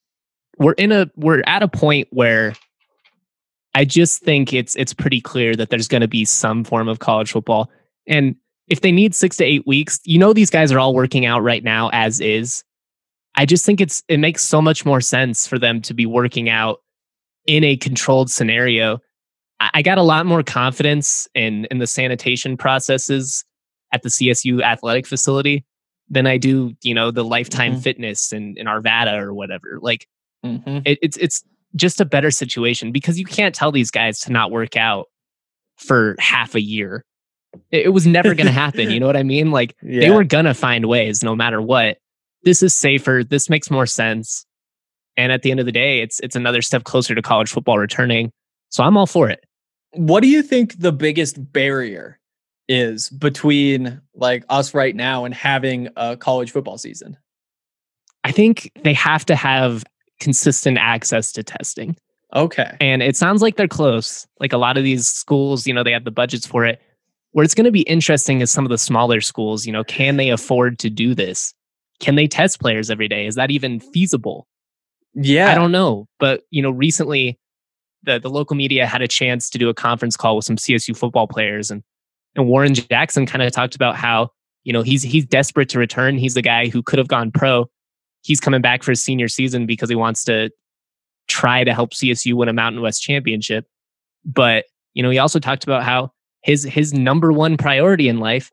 we're 0.58 0.72
in 0.72 0.92
a 0.92 1.10
we're 1.16 1.42
at 1.46 1.62
a 1.62 1.68
point 1.68 2.08
where 2.10 2.54
I 3.74 3.84
just 3.84 4.22
think 4.22 4.52
it's 4.52 4.76
it's 4.76 4.92
pretty 4.92 5.20
clear 5.20 5.56
that 5.56 5.70
there's 5.70 5.88
going 5.88 6.02
to 6.02 6.08
be 6.08 6.24
some 6.24 6.64
form 6.64 6.88
of 6.88 6.98
college 6.98 7.32
football. 7.32 7.70
And 8.06 8.36
if 8.68 8.80
they 8.80 8.92
need 8.92 9.14
six 9.14 9.36
to 9.38 9.44
eight 9.44 9.66
weeks, 9.66 10.00
you 10.04 10.18
know 10.18 10.32
these 10.32 10.50
guys 10.50 10.72
are 10.72 10.78
all 10.78 10.94
working 10.94 11.26
out 11.26 11.42
right 11.42 11.62
now 11.64 11.90
as 11.92 12.20
is. 12.20 12.64
I 13.36 13.46
just 13.46 13.64
think 13.64 13.80
it's 13.80 14.02
it 14.08 14.18
makes 14.18 14.42
so 14.42 14.60
much 14.60 14.84
more 14.84 15.00
sense 15.00 15.46
for 15.46 15.58
them 15.58 15.80
to 15.82 15.94
be 15.94 16.04
working 16.04 16.48
out 16.48 16.80
in 17.46 17.64
a 17.64 17.76
controlled 17.76 18.30
scenario. 18.30 18.98
I 19.60 19.82
got 19.82 19.98
a 19.98 20.02
lot 20.02 20.24
more 20.24 20.42
confidence 20.42 21.28
in 21.34 21.66
in 21.66 21.78
the 21.78 21.86
sanitation 21.86 22.56
processes 22.56 23.44
at 23.92 24.02
the 24.02 24.08
CSU 24.08 24.62
athletic 24.62 25.06
facility 25.06 25.64
than 26.08 26.26
I 26.26 26.38
do, 26.38 26.74
you 26.82 26.94
know, 26.94 27.10
the 27.10 27.24
lifetime 27.24 27.72
mm-hmm. 27.72 27.80
fitness 27.80 28.32
in, 28.32 28.56
in 28.56 28.66
Arvada 28.66 29.20
or 29.20 29.32
whatever. 29.32 29.78
Like 29.80 30.06
mm-hmm. 30.44 30.78
it, 30.84 30.98
it's 31.02 31.16
it's 31.18 31.44
just 31.76 32.00
a 32.00 32.04
better 32.04 32.30
situation 32.30 32.90
because 32.90 33.18
you 33.18 33.24
can't 33.24 33.54
tell 33.54 33.70
these 33.70 33.90
guys 33.90 34.18
to 34.20 34.32
not 34.32 34.50
work 34.50 34.76
out 34.76 35.06
for 35.76 36.16
half 36.18 36.54
a 36.54 36.60
year. 36.60 37.04
It, 37.70 37.86
it 37.86 37.88
was 37.90 38.06
never 38.06 38.34
going 38.34 38.46
to 38.46 38.52
happen. 38.52 38.90
You 38.90 38.98
know 38.98 39.06
what 39.06 39.16
I 39.16 39.22
mean? 39.22 39.50
Like 39.50 39.76
yeah. 39.82 40.00
they 40.00 40.10
were 40.10 40.24
going 40.24 40.46
to 40.46 40.54
find 40.54 40.86
ways 40.86 41.22
no 41.22 41.36
matter 41.36 41.62
what. 41.62 41.98
This 42.42 42.62
is 42.62 42.74
safer. 42.74 43.22
This 43.28 43.50
makes 43.50 43.70
more 43.70 43.86
sense. 43.86 44.46
And 45.16 45.32
at 45.32 45.42
the 45.42 45.50
end 45.50 45.60
of 45.60 45.66
the 45.66 45.72
day, 45.72 46.00
it's 46.00 46.20
it's 46.20 46.36
another 46.36 46.62
step 46.62 46.84
closer 46.84 47.14
to 47.14 47.22
college 47.22 47.50
football 47.50 47.78
returning. 47.78 48.32
So 48.70 48.84
I'm 48.84 48.96
all 48.96 49.06
for 49.06 49.28
it. 49.28 49.44
What 49.92 50.20
do 50.20 50.28
you 50.28 50.42
think 50.42 50.78
the 50.78 50.92
biggest 50.92 51.52
barrier 51.52 52.18
is 52.68 53.10
between 53.10 54.00
like 54.14 54.44
us 54.48 54.74
right 54.74 54.94
now 54.94 55.24
and 55.24 55.34
having 55.34 55.88
a 55.96 56.16
college 56.16 56.52
football 56.52 56.78
season? 56.78 57.16
I 58.22 58.32
think 58.32 58.70
they 58.84 58.94
have 58.94 59.26
to 59.26 59.34
have 59.34 59.84
consistent 60.20 60.78
access 60.78 61.32
to 61.32 61.42
testing. 61.42 61.96
Okay. 62.34 62.76
And 62.80 63.02
it 63.02 63.16
sounds 63.16 63.42
like 63.42 63.56
they're 63.56 63.66
close. 63.66 64.26
Like 64.38 64.52
a 64.52 64.58
lot 64.58 64.76
of 64.76 64.84
these 64.84 65.08
schools, 65.08 65.66
you 65.66 65.74
know, 65.74 65.82
they 65.82 65.92
have 65.92 66.04
the 66.04 66.10
budgets 66.10 66.46
for 66.46 66.64
it. 66.64 66.80
Where 67.32 67.44
it's 67.44 67.54
going 67.54 67.64
to 67.64 67.72
be 67.72 67.82
interesting 67.82 68.40
is 68.40 68.50
some 68.50 68.64
of 68.64 68.70
the 68.70 68.78
smaller 68.78 69.20
schools, 69.20 69.66
you 69.66 69.72
know, 69.72 69.84
can 69.84 70.16
they 70.16 70.30
afford 70.30 70.78
to 70.80 70.90
do 70.90 71.14
this? 71.14 71.54
Can 72.00 72.14
they 72.14 72.26
test 72.26 72.60
players 72.60 72.90
every 72.90 73.08
day? 73.08 73.26
Is 73.26 73.34
that 73.34 73.50
even 73.50 73.80
feasible? 73.80 74.46
Yeah. 75.14 75.50
I 75.50 75.54
don't 75.54 75.72
know. 75.72 76.06
But, 76.18 76.42
you 76.50 76.62
know, 76.62 76.70
recently 76.70 77.38
the, 78.02 78.18
the 78.18 78.30
local 78.30 78.56
media 78.56 78.86
had 78.86 79.02
a 79.02 79.08
chance 79.08 79.50
to 79.50 79.58
do 79.58 79.68
a 79.68 79.74
conference 79.74 80.16
call 80.16 80.36
with 80.36 80.44
some 80.44 80.56
CSU 80.56 80.96
football 80.96 81.26
players 81.26 81.70
and 81.70 81.82
and 82.36 82.46
Warren 82.46 82.74
Jackson 82.74 83.26
kind 83.26 83.42
of 83.42 83.52
talked 83.52 83.74
about 83.74 83.96
how, 83.96 84.30
you 84.64 84.72
know, 84.72 84.82
he's 84.82 85.02
he's 85.02 85.26
desperate 85.26 85.68
to 85.70 85.78
return. 85.78 86.16
He's 86.16 86.34
the 86.34 86.42
guy 86.42 86.68
who 86.68 86.82
could 86.82 86.98
have 86.98 87.08
gone 87.08 87.30
pro. 87.30 87.66
He's 88.22 88.40
coming 88.40 88.60
back 88.60 88.82
for 88.82 88.92
his 88.92 89.02
senior 89.02 89.28
season 89.28 89.66
because 89.66 89.88
he 89.88 89.96
wants 89.96 90.24
to 90.24 90.50
try 91.26 91.64
to 91.64 91.74
help 91.74 91.90
CSU 91.90 92.34
win 92.34 92.48
a 92.48 92.52
Mountain 92.52 92.82
West 92.82 93.02
championship. 93.02 93.66
But, 94.24 94.66
you 94.94 95.02
know, 95.02 95.10
he 95.10 95.18
also 95.18 95.38
talked 95.38 95.64
about 95.64 95.82
how 95.82 96.12
his 96.42 96.64
his 96.64 96.92
number 96.92 97.32
one 97.32 97.56
priority 97.56 98.08
in 98.08 98.18
life 98.18 98.50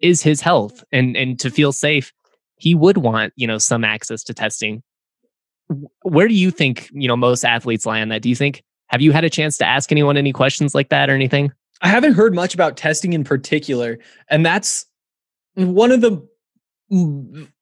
is 0.00 0.22
his 0.22 0.40
health 0.40 0.82
and 0.92 1.16
and 1.16 1.38
to 1.40 1.50
feel 1.50 1.72
safe. 1.72 2.12
He 2.56 2.74
would 2.74 2.98
want, 2.98 3.32
you 3.36 3.46
know, 3.46 3.58
some 3.58 3.84
access 3.84 4.22
to 4.24 4.34
testing. 4.34 4.82
Where 6.02 6.28
do 6.28 6.34
you 6.34 6.50
think, 6.50 6.88
you 6.92 7.08
know, 7.08 7.16
most 7.16 7.44
athletes 7.44 7.86
lie 7.86 8.00
on 8.00 8.08
that? 8.08 8.22
Do 8.22 8.28
you 8.28 8.36
think 8.36 8.62
have 8.88 9.00
you 9.00 9.12
had 9.12 9.24
a 9.24 9.30
chance 9.30 9.56
to 9.58 9.64
ask 9.64 9.92
anyone 9.92 10.16
any 10.16 10.32
questions 10.32 10.74
like 10.74 10.88
that 10.88 11.08
or 11.08 11.14
anything? 11.14 11.52
I 11.80 11.88
haven't 11.88 12.14
heard 12.14 12.34
much 12.34 12.54
about 12.54 12.76
testing 12.76 13.12
in 13.12 13.24
particular, 13.24 13.98
and 14.28 14.44
that's 14.44 14.86
one 15.54 15.92
of 15.92 16.00
the. 16.00 16.26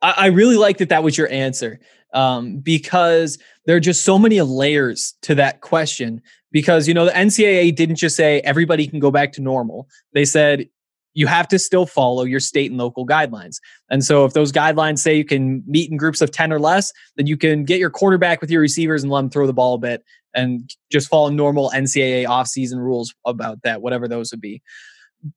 I 0.00 0.28
really 0.28 0.56
like 0.56 0.78
that 0.78 0.88
that 0.88 1.02
was 1.02 1.18
your 1.18 1.28
answer 1.28 1.80
um, 2.14 2.60
because 2.60 3.38
there 3.66 3.76
are 3.76 3.80
just 3.80 4.04
so 4.04 4.18
many 4.18 4.40
layers 4.40 5.14
to 5.22 5.34
that 5.34 5.60
question. 5.60 6.22
Because 6.50 6.88
you 6.88 6.94
know 6.94 7.04
the 7.04 7.10
NCAA 7.10 7.76
didn't 7.76 7.96
just 7.96 8.16
say 8.16 8.40
everybody 8.40 8.86
can 8.86 9.00
go 9.00 9.10
back 9.10 9.32
to 9.34 9.42
normal; 9.42 9.86
they 10.14 10.24
said 10.24 10.66
you 11.14 11.26
have 11.26 11.48
to 11.48 11.58
still 11.58 11.86
follow 11.86 12.24
your 12.24 12.40
state 12.40 12.70
and 12.70 12.78
local 12.78 13.06
guidelines. 13.06 13.56
And 13.90 14.04
so 14.04 14.24
if 14.24 14.34
those 14.34 14.52
guidelines 14.52 14.98
say 14.98 15.16
you 15.16 15.24
can 15.24 15.64
meet 15.66 15.90
in 15.90 15.96
groups 15.96 16.20
of 16.20 16.30
10 16.30 16.52
or 16.52 16.60
less, 16.60 16.92
then 17.16 17.26
you 17.26 17.36
can 17.36 17.64
get 17.64 17.78
your 17.78 17.90
quarterback 17.90 18.40
with 18.40 18.50
your 18.50 18.60
receivers 18.60 19.02
and 19.02 19.10
let 19.10 19.22
them 19.22 19.30
throw 19.30 19.46
the 19.46 19.52
ball 19.52 19.74
a 19.74 19.78
bit 19.78 20.04
and 20.34 20.70
just 20.92 21.08
follow 21.08 21.30
normal 21.30 21.70
NCAA 21.74 22.26
offseason 22.26 22.76
rules 22.76 23.14
about 23.24 23.62
that, 23.62 23.82
whatever 23.82 24.06
those 24.06 24.30
would 24.30 24.40
be. 24.40 24.62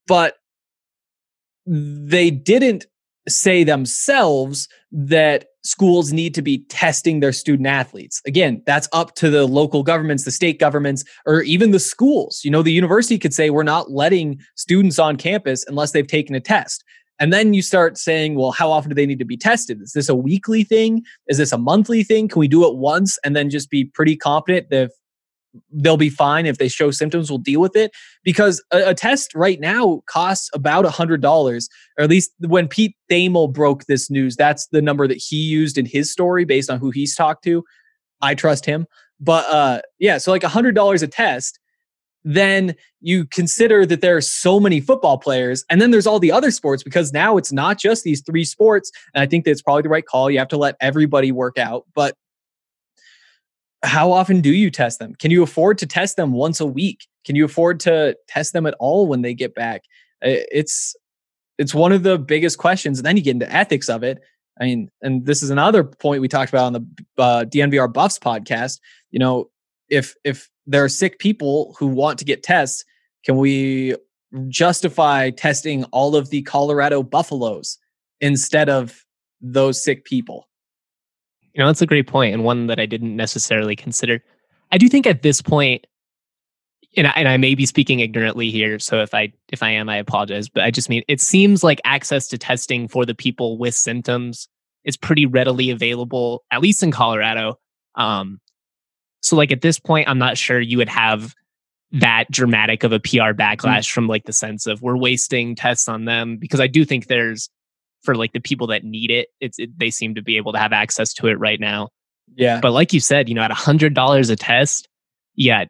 But 0.08 0.36
they 1.66 2.30
didn't 2.30 2.86
say 3.28 3.64
themselves 3.64 4.68
that 4.92 5.46
schools 5.64 6.12
need 6.12 6.34
to 6.34 6.42
be 6.42 6.60
testing 6.70 7.20
their 7.20 7.32
student 7.32 7.68
athletes. 7.68 8.22
Again, 8.26 8.64
that's 8.66 8.90
up 8.94 9.16
to 9.16 9.30
the 9.30 9.46
local 9.46 9.84
governments, 9.84 10.26
the 10.26 10.32
state 10.32 10.60
governments, 10.60 11.04
or 11.26 11.42
even 11.44 11.72
the 11.72 11.80
schools. 11.80 12.42
You 12.44 12.52
know, 12.52 12.64
the 12.64 12.72
university 12.72 13.20
could 13.20 13.34
say, 13.34 13.50
we're 13.50 13.64
not 13.64 13.92
letting 13.92 14.40
students 14.56 14.98
on 14.98 15.18
campus 15.18 15.64
unless 15.68 15.92
they've 15.92 16.08
taken 16.08 16.36
a 16.36 16.40
test. 16.40 16.84
And 17.20 17.32
then 17.32 17.54
you 17.54 17.62
start 17.62 18.00
saying, 18.00 18.34
well, 18.34 18.52
how 18.52 18.72
often 18.72 18.90
do 18.90 18.96
they 18.96 19.06
need 19.06 19.20
to 19.20 19.26
be 19.26 19.38
tested? 19.38 19.80
Is 19.82 19.94
this 19.94 20.10
a 20.10 20.16
weekly 20.16 20.64
thing? 20.64 21.04
Is 21.28 21.38
this 21.38 21.52
a 21.52 21.58
monthly 21.58 22.04
thing? 22.04 22.28
Can 22.28 22.40
we 22.40 22.48
do 22.48 22.68
it 22.68 22.78
once 22.78 23.20
and 23.24 23.36
then 23.36 23.52
just 23.52 23.70
be 23.70 23.86
pretty 23.86 24.16
confident 24.16 24.72
that 24.72 24.90
they'll 25.72 25.98
be 25.98 26.10
fine 26.10 26.46
if 26.46 26.58
they 26.58 26.68
show 26.68 26.92
symptoms 26.92 27.30
we'll 27.30 27.38
deal 27.38 27.60
with 27.60 27.76
it 27.76 27.92
because 28.24 28.64
a, 28.72 28.90
a 28.90 28.94
test 28.94 29.34
right 29.36 29.60
now 29.60 30.02
costs 30.06 30.50
about 30.54 30.86
a 30.86 30.90
hundred 30.90 31.22
dollars 31.22 31.68
or 31.98 32.04
at 32.04 32.10
least 32.10 32.32
when 32.40 32.68
pete 32.68 32.96
thamel 33.10 33.52
broke 33.52 33.86
this 33.86 34.10
news 34.10 34.36
that's 34.36 34.68
the 34.68 34.82
number 34.82 35.08
that 35.08 35.18
he 35.18 35.38
used 35.38 35.78
in 35.78 35.86
his 35.86 36.12
story 36.12 36.46
based 36.46 36.70
on 36.70 36.80
who 36.80 36.90
he's 36.90 37.16
talked 37.16 37.44
to. 37.44 37.64
I 38.22 38.36
trust 38.36 38.66
him. 38.66 38.86
But 39.20 39.46
uh 39.50 39.82
yeah 40.00 40.18
so 40.18 40.32
like 40.32 40.44
a 40.44 40.50
hundred 40.50 40.76
dollars 40.76 41.04
a 41.04 41.08
test 41.08 41.60
then 42.24 42.76
you 43.00 43.26
consider 43.26 43.84
that 43.84 44.02
there 44.02 44.16
are 44.16 44.22
so 44.22 44.60
many 44.60 44.80
football 44.80 45.18
players 45.18 45.66
and 45.70 45.82
then 45.82 45.90
there's 45.90 46.06
all 46.06 46.20
the 46.20 46.32
other 46.32 46.52
sports 46.52 46.84
because 46.84 47.12
now 47.12 47.36
it's 47.36 47.52
not 47.52 47.80
just 47.80 48.04
these 48.04 48.22
three 48.22 48.46
sports 48.46 48.92
and 49.14 49.22
i 49.22 49.26
think 49.26 49.44
that's 49.44 49.62
probably 49.62 49.82
the 49.82 49.90
right 49.90 50.06
call. 50.06 50.30
You 50.30 50.40
have 50.40 50.48
to 50.50 50.58
let 50.58 50.76
everybody 50.80 51.32
work 51.32 51.58
out. 51.58 51.86
But 51.94 52.16
how 53.84 54.12
often 54.12 54.42
do 54.42 54.54
you 54.54 54.70
test 54.70 55.00
them? 55.00 55.16
Can 55.16 55.32
you 55.32 55.44
afford 55.44 55.78
to 55.80 55.88
test 55.88 56.16
them 56.16 56.34
once 56.34 56.60
a 56.60 56.66
week? 56.66 57.08
Can 57.26 57.36
you 57.36 57.46
afford 57.46 57.80
to 57.82 58.16
test 58.28 58.54
them 58.54 58.66
at 58.66 58.76
all 58.80 59.08
when 59.08 59.22
they 59.22 59.34
get 59.34 59.56
back? 59.56 59.84
It's 60.22 60.96
it's 61.58 61.74
one 61.74 61.92
of 61.92 62.04
the 62.04 62.18
biggest 62.18 62.58
questions 62.58 63.00
and 63.00 63.06
then 63.06 63.18
you 63.18 63.24
get 63.24 63.32
into 63.32 63.54
ethics 63.54 63.90
of 63.90 64.04
it. 64.04 64.20
I 64.60 64.66
mean 64.66 64.90
and 65.02 65.26
this 65.26 65.42
is 65.42 65.50
another 65.50 65.84
point 65.84 66.22
we 66.22 66.28
talked 66.28 66.52
about 66.52 66.66
on 66.66 66.74
the 66.74 66.88
uh, 67.18 67.46
dnvr 67.46 67.92
buffs 67.92 68.20
podcast. 68.20 68.80
You 69.10 69.20
know 69.20 69.50
if 69.90 70.16
if 70.24 70.50
there 70.68 70.84
are 70.84 70.90
sick 70.90 71.20
people 71.20 71.76
who 71.80 71.88
want 71.88 72.20
to 72.20 72.26
get 72.26 72.44
tests, 72.44 72.86
can 73.26 73.38
we 73.38 73.96
justify 74.48 75.30
testing 75.32 75.84
all 75.86 76.16
of 76.16 76.30
the 76.30 76.44
Colorado 76.44 77.04
buffaloes 77.04 77.78
instead 78.22 78.70
of 78.70 79.04
those 79.42 79.84
sick 79.84 80.06
people? 80.06 80.48
You 81.54 81.60
know, 81.60 81.68
that's 81.68 81.82
a 81.82 81.88
great 81.88 82.08
point 82.08 82.34
and 82.34 82.44
one 82.44 82.68
that 82.68 82.80
I 82.80 82.86
didn't 82.86 83.16
necessarily 83.16 83.76
consider. 83.76 84.24
I 84.72 84.78
do 84.78 84.88
think 84.88 85.06
at 85.06 85.22
this 85.22 85.42
point, 85.42 85.86
and 86.96 87.08
I, 87.08 87.12
and 87.16 87.28
I 87.28 87.38
may 87.38 87.56
be 87.56 87.66
speaking 87.66 88.00
ignorantly 88.00 88.52
here, 88.52 88.80
so 88.80 89.02
if 89.02 89.14
I 89.14 89.32
if 89.50 89.64
I 89.64 89.70
am, 89.70 89.90
I 89.90 89.98
apologize. 89.98 90.50
But 90.50 90.64
I 90.64 90.72
just 90.72 90.90
mean 90.90 91.04
it 91.08 91.22
seems 91.22 91.64
like 91.64 91.80
access 91.86 92.28
to 92.30 92.38
testing 92.38 92.88
for 92.88 93.06
the 93.06 93.16
people 93.16 93.58
with 93.58 93.76
symptoms 93.76 94.48
is 94.84 94.98
pretty 94.98 95.26
readily 95.26 95.70
available, 95.70 96.44
at 96.52 96.62
least 96.62 96.84
in 96.84 96.92
Colorado. 96.92 97.60
Um, 97.96 98.40
so 99.22 99.36
like 99.36 99.52
at 99.52 99.62
this 99.62 99.80
point, 99.80 100.10
I'm 100.10 100.18
not 100.18 100.38
sure 100.38 100.60
you 100.60 100.78
would 100.78 100.90
have 100.90 101.34
that 101.92 102.26
dramatic 102.32 102.84
of 102.84 102.92
a 102.92 103.00
PR 103.00 103.34
backlash 103.34 103.58
mm-hmm. 103.58 103.94
from 103.94 104.08
like 104.08 104.26
the 104.26 104.34
sense 104.34 104.66
of 104.66 104.82
we're 104.82 104.98
wasting 104.98 105.56
tests 105.56 105.88
on 105.88 106.06
them 106.06 106.38
because 106.38 106.60
I 106.60 106.68
do 106.68 106.86
think 106.86 107.08
there's 107.08 107.50
for 108.04 108.16
like 108.16 108.34
the 108.34 108.40
people 108.40 108.68
that 108.68 108.84
need 108.84 109.12
it, 109.12 109.30
it's 109.40 109.60
it, 109.60 109.78
they 109.78 109.90
seem 109.90 110.16
to 110.16 110.22
be 110.22 110.38
able 110.38 110.54
to 110.54 110.60
have 110.60 110.74
access 110.74 111.14
to 111.16 111.28
it 111.28 111.40
right 111.40 111.60
now. 111.60 111.90
Yeah. 112.36 112.60
But 112.62 112.72
like 112.72 112.94
you 112.94 113.00
said, 113.00 113.30
you 113.30 113.36
know, 113.36 113.42
at 113.42 113.52
a 113.52 113.56
hundred 113.56 113.94
dollars 113.94 114.30
a 114.30 114.36
test, 114.36 114.88
yeah, 115.36 115.66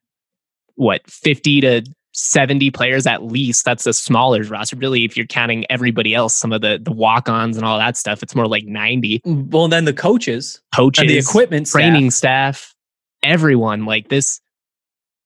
what 0.75 1.01
fifty 1.09 1.61
to 1.61 1.83
70 2.13 2.71
players 2.71 3.07
at 3.07 3.23
least. 3.23 3.63
That's 3.63 3.87
a 3.87 3.93
smaller 3.93 4.43
roster. 4.43 4.75
Really, 4.75 5.05
if 5.05 5.15
you're 5.15 5.25
counting 5.25 5.65
everybody 5.69 6.13
else, 6.13 6.35
some 6.35 6.51
of 6.51 6.61
the 6.61 6.79
the 6.81 6.91
walk-ons 6.91 7.55
and 7.55 7.65
all 7.65 7.77
that 7.77 7.95
stuff, 7.95 8.21
it's 8.21 8.35
more 8.35 8.47
like 8.47 8.65
90. 8.65 9.19
Mm, 9.19 9.49
well, 9.49 9.69
then 9.69 9.85
the 9.85 9.93
coaches, 9.93 10.61
coaches, 10.75 11.07
the 11.07 11.17
equipment, 11.17 11.67
training 11.67 12.11
staff. 12.11 12.57
staff 12.57 12.75
everyone 13.23 13.85
like 13.85 14.09
this 14.09 14.41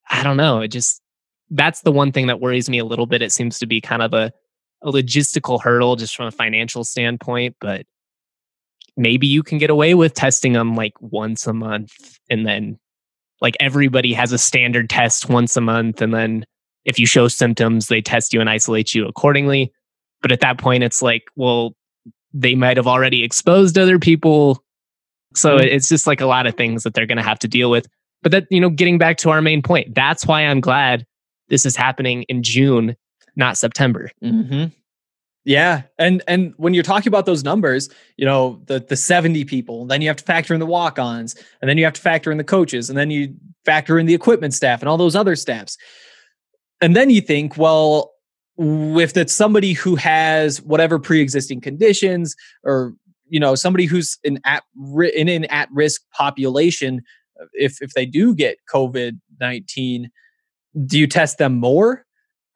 i 0.09 0.23
don't 0.23 0.37
know 0.37 0.61
it 0.61 0.67
just 0.69 1.01
that's 1.51 1.81
the 1.81 1.91
one 1.91 2.11
thing 2.11 2.27
that 2.27 2.41
worries 2.41 2.69
me 2.69 2.79
a 2.79 2.85
little 2.85 3.05
bit 3.05 3.21
it 3.21 3.31
seems 3.31 3.59
to 3.59 3.65
be 3.65 3.79
kind 3.79 4.01
of 4.01 4.13
a, 4.13 4.33
a 4.85 4.91
logistical 4.91 5.61
hurdle 5.61 5.95
just 5.95 6.15
from 6.15 6.27
a 6.27 6.31
financial 6.31 6.83
standpoint 6.83 7.55
but 7.59 7.85
maybe 8.97 9.27
you 9.27 9.43
can 9.43 9.57
get 9.57 9.69
away 9.69 9.93
with 9.93 10.13
testing 10.13 10.53
them 10.53 10.75
like 10.75 10.93
once 11.01 11.47
a 11.47 11.53
month 11.53 12.19
and 12.29 12.45
then 12.45 12.77
like 13.41 13.57
everybody 13.59 14.13
has 14.13 14.31
a 14.31 14.37
standard 14.37 14.89
test 14.89 15.29
once 15.29 15.57
a 15.57 15.61
month 15.61 16.01
and 16.01 16.13
then 16.13 16.45
if 16.85 16.97
you 16.97 17.05
show 17.05 17.27
symptoms 17.27 17.87
they 17.87 18.01
test 18.01 18.33
you 18.33 18.39
and 18.39 18.49
isolate 18.49 18.93
you 18.93 19.05
accordingly 19.07 19.73
but 20.21 20.31
at 20.31 20.39
that 20.39 20.57
point 20.57 20.83
it's 20.83 21.01
like 21.01 21.23
well 21.35 21.75
they 22.33 22.55
might 22.55 22.77
have 22.77 22.87
already 22.87 23.23
exposed 23.23 23.77
other 23.77 23.99
people 23.99 24.63
so 25.35 25.57
mm-hmm. 25.57 25.67
it's 25.67 25.89
just 25.89 26.07
like 26.07 26.21
a 26.21 26.25
lot 26.25 26.47
of 26.47 26.55
things 26.55 26.83
that 26.83 26.93
they're 26.93 27.05
going 27.05 27.17
to 27.17 27.23
have 27.23 27.39
to 27.39 27.47
deal 27.47 27.69
with. 27.69 27.87
But 28.23 28.31
that, 28.31 28.47
you 28.49 28.59
know, 28.59 28.69
getting 28.69 28.97
back 28.97 29.17
to 29.17 29.29
our 29.29 29.41
main 29.41 29.61
point, 29.61 29.93
that's 29.93 30.25
why 30.25 30.41
I'm 30.41 30.61
glad 30.61 31.05
this 31.49 31.65
is 31.65 31.75
happening 31.75 32.23
in 32.23 32.41
June, 32.41 32.95
not 33.35 33.57
September. 33.57 34.09
Mm-hmm. 34.23 34.65
Yeah, 35.43 35.83
and 35.99 36.23
and 36.27 36.53
when 36.57 36.73
you're 36.73 36.83
talking 36.83 37.07
about 37.07 37.27
those 37.27 37.43
numbers, 37.43 37.89
you 38.17 38.25
know 38.25 38.61
the 38.65 38.79
the 38.79 38.95
70 38.95 39.45
people, 39.45 39.85
then 39.85 40.01
you 40.01 40.07
have 40.07 40.17
to 40.17 40.23
factor 40.23 40.53
in 40.53 40.59
the 40.59 40.65
walk-ons, 40.65 41.35
and 41.61 41.69
then 41.69 41.77
you 41.77 41.83
have 41.83 41.93
to 41.93 42.01
factor 42.01 42.31
in 42.31 42.37
the 42.37 42.43
coaches, 42.43 42.89
and 42.89 42.97
then 42.97 43.11
you 43.11 43.35
factor 43.63 43.99
in 43.99 44.07
the 44.07 44.13
equipment 44.13 44.53
staff 44.53 44.81
and 44.81 44.89
all 44.89 44.97
those 44.97 45.15
other 45.15 45.35
staffs. 45.35 45.77
And 46.81 46.95
then 46.95 47.09
you 47.09 47.21
think, 47.21 47.57
well, 47.57 48.15
if 48.57 49.15
it's 49.17 49.33
somebody 49.33 49.73
who 49.73 49.95
has 49.95 50.61
whatever 50.61 50.99
pre-existing 50.99 51.61
conditions 51.61 52.35
or 52.63 52.93
you 53.27 53.39
know 53.39 53.55
somebody 53.55 53.85
who's 53.85 54.17
in 54.23 54.39
at 54.45 54.63
in 55.13 55.27
an 55.27 55.45
at 55.45 55.69
risk 55.71 56.01
population 56.11 57.01
if 57.53 57.81
if 57.81 57.91
they 57.93 58.05
do 58.05 58.33
get 58.33 58.57
covid-19 58.71 60.05
do 60.85 60.99
you 60.99 61.07
test 61.07 61.37
them 61.37 61.55
more 61.55 62.04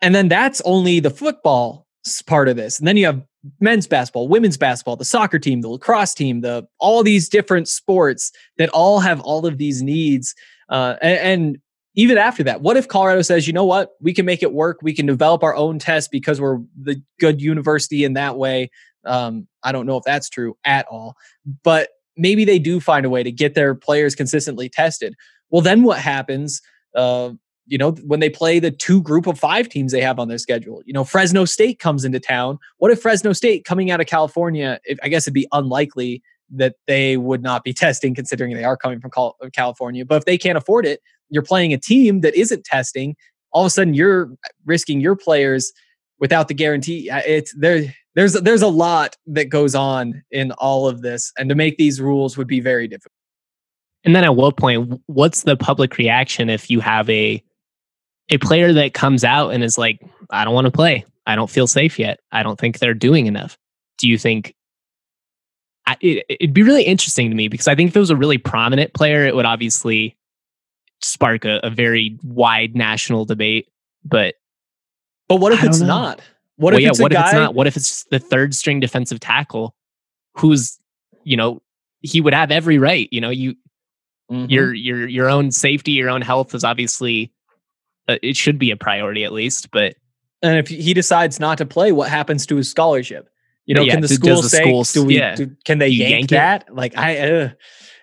and 0.02 0.16
then 0.16 0.28
that's 0.28 0.62
only 0.62 1.00
the 1.00 1.10
football 1.10 1.86
part 2.26 2.48
of 2.48 2.56
this 2.56 2.80
and 2.80 2.88
then 2.88 2.98
you 2.98 3.06
have 3.06 3.22
men's 3.60 3.88
basketball 3.88 4.28
women's 4.28 4.58
basketball 4.58 4.96
the 4.96 5.06
soccer 5.06 5.38
team 5.38 5.62
the 5.62 5.68
lacrosse 5.68 6.14
team 6.14 6.42
the 6.42 6.66
all 6.80 7.04
these 7.04 7.30
different 7.30 7.68
sports 7.68 8.32
that 8.58 8.70
all 8.70 9.00
have 9.00 9.20
all 9.22 9.46
of 9.46 9.58
these 9.58 9.82
needs 9.82 10.34
uh, 10.70 10.96
and, 11.02 11.20
and 11.20 11.58
even 11.96 12.18
after 12.18 12.44
that, 12.44 12.62
what 12.62 12.78
if 12.78 12.88
Colorado 12.88 13.22
says, 13.22 13.48
you 13.48 13.52
know 13.52 13.66
what, 13.66 13.92
we 14.00 14.14
can 14.14 14.26
make 14.26 14.44
it 14.44 14.54
work. 14.54 14.80
We 14.82 14.94
can 14.94 15.06
develop 15.06 15.44
our 15.44 15.56
own 15.56 15.80
test 15.80 16.12
because 16.12 16.40
we're 16.40 16.60
the 16.82 17.02
good 17.20 17.42
university 17.42 18.04
in 18.04 18.14
that 18.14 18.38
way. 18.38 18.70
Um, 19.06 19.48
I 19.64 19.72
don't 19.74 19.86
know 19.86 19.98
if 19.98 20.04
that's 20.06 20.30
true 20.30 20.56
at 20.64 20.86
all, 20.88 21.16
but 21.64 21.90
maybe 22.16 22.46
they 22.46 22.60
do 22.60 22.80
find 22.80 23.06
a 23.06 23.10
way 23.10 23.24
to 23.24 23.32
get 23.32 23.54
their 23.54 23.76
players 23.76 24.16
consistently 24.16 24.70
tested. 24.70 25.16
Well, 25.50 25.62
then 25.62 25.84
what 25.84 26.00
happens? 26.00 26.62
Uh, 26.96 27.32
you 27.70 27.78
know, 27.78 27.92
when 27.92 28.20
they 28.20 28.30
play 28.30 28.60
the 28.60 28.72
two 28.72 29.02
group 29.02 29.28
of 29.28 29.40
five 29.40 29.70
teams 29.70 29.92
they 29.92 30.02
have 30.02 30.20
on 30.20 30.28
their 30.28 30.40
schedule, 30.40 30.82
you 30.86 30.94
know, 30.94 31.04
Fresno 31.04 31.46
State 31.46 31.78
comes 31.78 32.04
into 32.04 32.20
town. 32.20 32.58
What 32.78 32.92
if 32.92 33.02
Fresno 33.02 33.32
State 33.32 33.64
coming 33.64 33.92
out 33.92 34.02
of 34.02 34.08
California? 34.08 34.80
If, 34.86 34.98
I 35.04 35.08
guess 35.08 35.24
it'd 35.24 35.36
be 35.36 35.48
unlikely 35.52 36.24
that 36.52 36.76
they 36.88 37.16
would 37.16 37.44
not 37.44 37.64
be 37.64 37.72
testing 37.86 38.16
considering 38.16 38.56
they 38.56 38.64
are 38.64 38.76
coming 38.76 39.00
from 39.00 39.12
California. 39.54 40.04
But 40.04 40.16
if 40.16 40.26
they 40.26 40.38
can't 40.38 40.58
afford 40.58 40.86
it, 40.88 41.02
you're 41.30 41.44
playing 41.44 41.72
a 41.72 41.78
team 41.78 42.22
that 42.22 42.36
isn't 42.36 42.64
testing. 42.66 43.16
All 43.52 43.64
of 43.64 43.68
a 43.68 43.70
sudden, 43.70 43.94
you're 43.94 44.32
risking 44.66 45.00
your 45.00 45.16
players 45.16 45.72
without 46.20 46.48
the 46.48 46.56
guarantee. 46.56 47.10
Uh, 47.10 47.22
it's 47.26 47.54
there. 47.56 47.94
There's 48.16 48.34
there's 48.34 48.64
a 48.64 48.68
lot 48.68 49.16
that 49.28 49.46
goes 49.46 49.76
on 49.76 50.24
in 50.32 50.52
all 50.54 50.88
of 50.88 51.04
this, 51.04 51.32
and 51.38 51.50
to 51.50 51.56
make 51.56 51.78
these 51.78 52.02
rules 52.02 52.36
would 52.36 52.48
be 52.48 52.60
very 52.60 52.88
difficult. 52.88 53.14
And 54.04 54.16
then 54.16 54.24
at 54.24 54.36
what 54.36 54.58
point, 54.58 55.00
what's 55.06 55.44
the 55.44 55.56
public 55.56 55.98
reaction 55.98 56.50
if 56.50 56.72
you 56.72 56.80
have 56.80 57.10
a 57.10 57.44
a 58.30 58.38
player 58.38 58.74
that 58.74 58.94
comes 58.94 59.24
out 59.24 59.50
and 59.50 59.63
is 59.63 59.78
like, 59.78 60.02
I 60.30 60.46
don't 60.46 60.54
want 60.54 60.65
to 60.65 60.72
play. 60.72 61.06
I 61.26 61.36
don't 61.36 61.50
feel 61.50 61.68
safe 61.68 62.00
yet. 62.00 62.20
I 62.32 62.44
don't 62.44 62.60
think 62.60 62.80
they're 62.80 62.94
doing 62.94 63.28
enough. 63.28 63.58
Do 63.98 64.08
you 64.08 64.18
think 64.18 64.56
it, 66.02 66.26
would 66.42 66.54
be 66.54 66.63
really 66.63 66.84
interesting 66.84 67.30
to 67.30 67.36
me 67.36 67.48
because 67.48 67.68
I 67.68 67.76
think 67.76 67.89
if 67.89 67.96
it 67.96 68.00
was 68.00 68.10
a 68.10 68.15
really 68.15 68.38
prominent 68.38 68.94
player, 68.94 69.26
it 69.26 69.36
would 69.36 69.46
obviously 69.46 70.15
spark 71.02 71.46
a, 71.46 71.60
a 71.63 71.70
very 71.70 72.18
wide 72.24 72.76
national 72.76 73.26
debate. 73.26 73.68
But 74.04 74.36
but 75.28 75.38
what 75.38 75.54
if 75.54 75.63
it's 75.63 75.80
not? 75.80 76.22
What 76.58 76.74
well, 76.74 76.78
if 76.78 76.82
yeah, 76.84 76.89
it's 76.89 77.00
what 77.00 77.13
if 77.13 77.20
it's 77.20 77.34
not? 77.34 77.56
What 77.56 77.68
if 77.68 77.78
it's 77.78 78.04
the 78.06 78.20
third 78.20 78.54
string 78.54 78.80
defensive 78.80 79.20
tackle 79.20 79.76
who's 80.36 80.80
you 81.24 81.38
know 81.38 81.62
he 82.02 82.22
would 82.22 82.34
have 82.34 82.52
every 82.52 82.78
right. 82.78 83.08
You 83.12 83.22
know 83.22 83.30
you 83.30 83.56
mm-hmm. 84.32 84.50
your 84.50 84.74
your 84.74 85.08
your 85.08 85.30
own 85.30 85.52
safety, 85.52 85.92
your 85.92 86.10
own 86.10 86.22
health 86.22 86.54
is 86.54 86.63
obviously 86.63 87.32
it 88.22 88.36
should 88.36 88.58
be 88.58 88.72
a 88.72 88.78
priority 88.78 89.24
at 89.24 89.32
least. 89.32 89.72
But 89.72 89.95
and 90.41 90.58
if 90.58 90.67
he 90.67 90.93
decides 90.93 91.39
not 91.39 91.58
to 91.58 91.65
play, 91.65 91.91
what 91.91 92.10
happens 92.10 92.45
to 92.48 92.56
his 92.56 92.69
scholarship? 92.69 93.30
You 93.65 93.76
know, 93.76 93.82
yeah, 93.84 93.93
can 93.93 94.02
the 94.02 94.08
school 94.08 94.41
the 94.41 94.50
say, 94.50 94.63
schools, 94.63 94.93
do 94.93 95.06
we, 95.06 95.19
yeah. 95.19 95.36
do, 95.36 95.56
can 95.63 95.78
they 95.78 95.89
yank, 95.89 96.12
yank, 96.12 96.30
that? 96.32 96.65
It? 96.67 96.74
Like 96.74 96.98
I, 96.98 97.17
uh, 97.19 97.50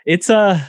it's 0.05 0.31
a, 0.31 0.37
uh, 0.37 0.61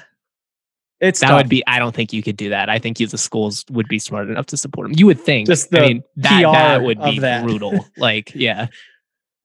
it's 0.99 1.19
that 1.19 1.27
tough. 1.27 1.37
would 1.37 1.49
be. 1.49 1.63
I 1.67 1.77
don't 1.77 1.93
think 1.93 2.11
you 2.11 2.23
could 2.23 2.37
do 2.37 2.49
that. 2.49 2.69
I 2.69 2.79
think 2.79 2.99
you, 2.99 3.05
the 3.05 3.19
schools 3.19 3.63
would 3.69 3.87
be 3.87 3.99
smart 3.99 4.29
enough 4.29 4.47
to 4.47 4.57
support 4.57 4.87
him. 4.87 4.93
You 4.97 5.05
would 5.05 5.19
think. 5.19 5.47
Just 5.47 5.69
the 5.69 5.79
I 5.79 5.87
mean, 5.87 6.03
that, 6.15 6.43
PR 6.43 6.51
that 6.51 6.81
would 6.81 7.03
be 7.03 7.19
that. 7.19 7.43
brutal. 7.43 7.85
like, 7.97 8.33
yeah. 8.33 8.67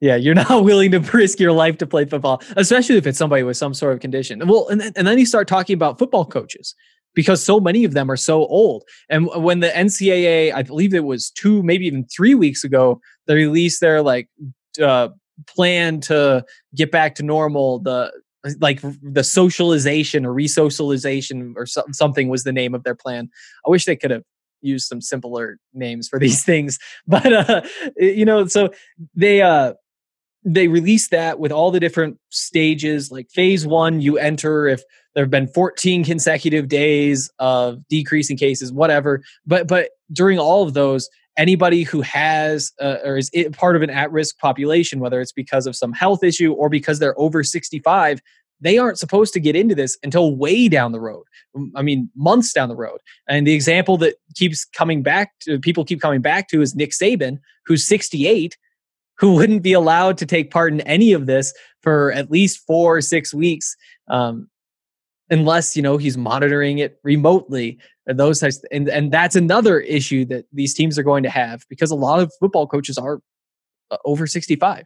Yeah, 0.01 0.17
you're 0.17 0.35
not 0.35 0.65
willing 0.65 0.91
to 0.93 1.01
risk 1.01 1.39
your 1.39 1.53
life 1.53 1.77
to 1.79 1.87
play 1.87 2.07
football, 2.07 2.43
especially 2.57 2.97
if 2.97 3.07
it's 3.07 3.19
somebody 3.19 3.43
with 3.43 3.59
some 3.59 3.75
sort 3.75 3.93
of 3.93 4.01
condition. 4.01 4.47
Well, 4.47 4.69
and 4.69 4.81
then, 4.81 4.93
and 4.97 5.07
then 5.07 5.19
you 5.19 5.27
start 5.27 5.47
talking 5.47 5.75
about 5.75 5.99
football 5.99 6.25
coaches 6.25 6.75
because 7.15 7.45
so 7.45 7.61
many 7.61 7.85
of 7.85 7.95
them 7.95 8.11
are 8.11 8.17
so 8.17 8.47
old. 8.47 8.85
And 9.09 9.29
when 9.37 9.61
the 9.61 9.69
NCAA, 9.69 10.55
I 10.55 10.63
believe 10.63 10.95
it 10.95 11.05
was 11.05 11.31
two, 11.31 11.63
maybe 11.63 11.87
even 11.87 12.05
three 12.05 12.35
weeks 12.35 12.65
ago, 12.65 13.01
they 13.27 13.35
released 13.35 13.81
their 13.81 14.03
like 14.03 14.29
uh, 14.83 15.09
plan 15.47 16.01
to 16.01 16.45
get 16.75 16.91
back 16.91 17.15
to 17.17 17.23
normal 17.23 17.81
the 17.81 18.13
like 18.59 18.81
the 19.03 19.23
socialization 19.23 20.27
or 20.27 20.35
resocialization 20.35 21.53
or 21.57 21.65
so, 21.65 21.83
something 21.93 22.29
was 22.29 22.43
the 22.43 22.53
name 22.53 22.75
of 22.75 22.83
their 22.83 22.95
plan 22.95 23.29
i 23.67 23.71
wish 23.71 23.85
they 23.85 23.95
could 23.95 24.11
have 24.11 24.25
used 24.63 24.87
some 24.87 25.01
simpler 25.01 25.59
names 25.75 26.09
for 26.09 26.19
these 26.19 26.45
things 26.45 26.79
but 27.07 27.33
uh 27.33 27.63
you 27.97 28.25
know 28.25 28.47
so 28.47 28.71
they 29.15 29.43
uh 29.43 29.73
they 30.45 30.67
released 30.67 31.13
that 31.13 31.39
with 31.39 31.53
all 31.53 31.71
the 31.71 31.81
different 31.81 32.19
stages 32.31 33.13
like 33.13 33.31
phase 33.31 33.65
one 33.65 34.01
you 34.01 34.19
enter 34.19 34.67
if 34.67 34.83
there 35.15 35.25
have 35.25 35.31
been 35.31 35.49
14 35.49 36.05
consecutive 36.05 36.69
days 36.69 37.31
of 37.39 37.87
decreasing 37.89 38.37
cases 38.37 38.73
whatever. 38.73 39.23
But 39.47 39.69
but 39.69 39.91
during 40.13 40.39
all 40.39 40.63
of 40.63 40.75
those 40.75 41.09
anybody 41.37 41.83
who 41.83 42.03
has 42.03 42.73
uh, 42.81 42.99
or 43.05 43.17
is 43.17 43.31
part 43.53 43.77
of 43.77 43.83
an 43.83 43.91
at-risk 43.91 44.39
population 44.39 45.01
whether 45.01 45.21
it's 45.21 45.33
because 45.33 45.67
of 45.67 45.75
some 45.75 45.93
health 45.93 46.23
issue 46.23 46.53
or 46.53 46.69
because 46.69 46.99
they're 46.99 47.19
over 47.19 47.43
65 47.43 48.21
they 48.61 48.77
aren't 48.77 48.99
supposed 48.99 49.33
to 49.33 49.41
get 49.41 49.57
into 49.57 49.75
this 49.75 49.97
until 50.03 50.37
way 50.37 50.69
down 50.69 50.93
the 50.93 51.01
road 51.01 51.25
i 51.75 51.81
mean 51.81 52.11
months 52.15 52.53
down 52.53 52.69
the 52.69 52.77
road. 52.77 52.99
And 53.29 53.47
the 53.47 53.55
example 53.55 53.97
that 53.99 54.17
keeps 54.35 54.67
coming 54.67 55.03
back 55.03 55.33
to 55.41 55.59
people 55.59 55.87
keep 55.87 56.03
coming 56.03 56.21
back 56.21 56.49
to 56.49 56.61
is 56.61 56.75
nick 56.75 56.91
saban 56.91 57.39
who's 57.65 57.87
68 57.89 58.59
who 59.23 59.35
wouldn't 59.35 59.63
be 59.63 59.73
allowed 59.73 60.19
to 60.19 60.27
take 60.27 60.51
part 60.51 60.73
in 60.73 60.81
any 60.83 61.13
of 61.13 61.27
this 61.27 61.55
for 61.81 62.13
at 62.13 62.31
least 62.31 62.67
four 62.67 62.97
or 62.97 63.01
six 63.01 63.33
weeks. 63.33 63.77
Um, 64.09 64.49
unless 65.33 65.75
you 65.75 65.83
know 65.83 65.97
he's 65.97 66.17
monitoring 66.17 66.79
it 66.79 67.01
remotely 67.03 67.79
and 68.07 68.21
those 68.21 68.39
types 68.39 68.63
and 68.71 68.89
and 68.89 69.11
that's 69.11 69.35
another 69.35 69.81
issue 69.81 70.25
that 70.27 70.45
these 70.53 70.75
teams 70.75 70.99
are 70.99 71.03
going 71.03 71.23
to 71.23 71.31
have 71.31 71.65
because 71.69 71.91
a 71.91 71.97
lot 71.97 72.21
of 72.21 72.31
football 72.39 72.67
coaches 72.67 72.99
are 72.99 73.21
uh, 73.91 73.97
over 74.05 74.27
65 74.27 74.85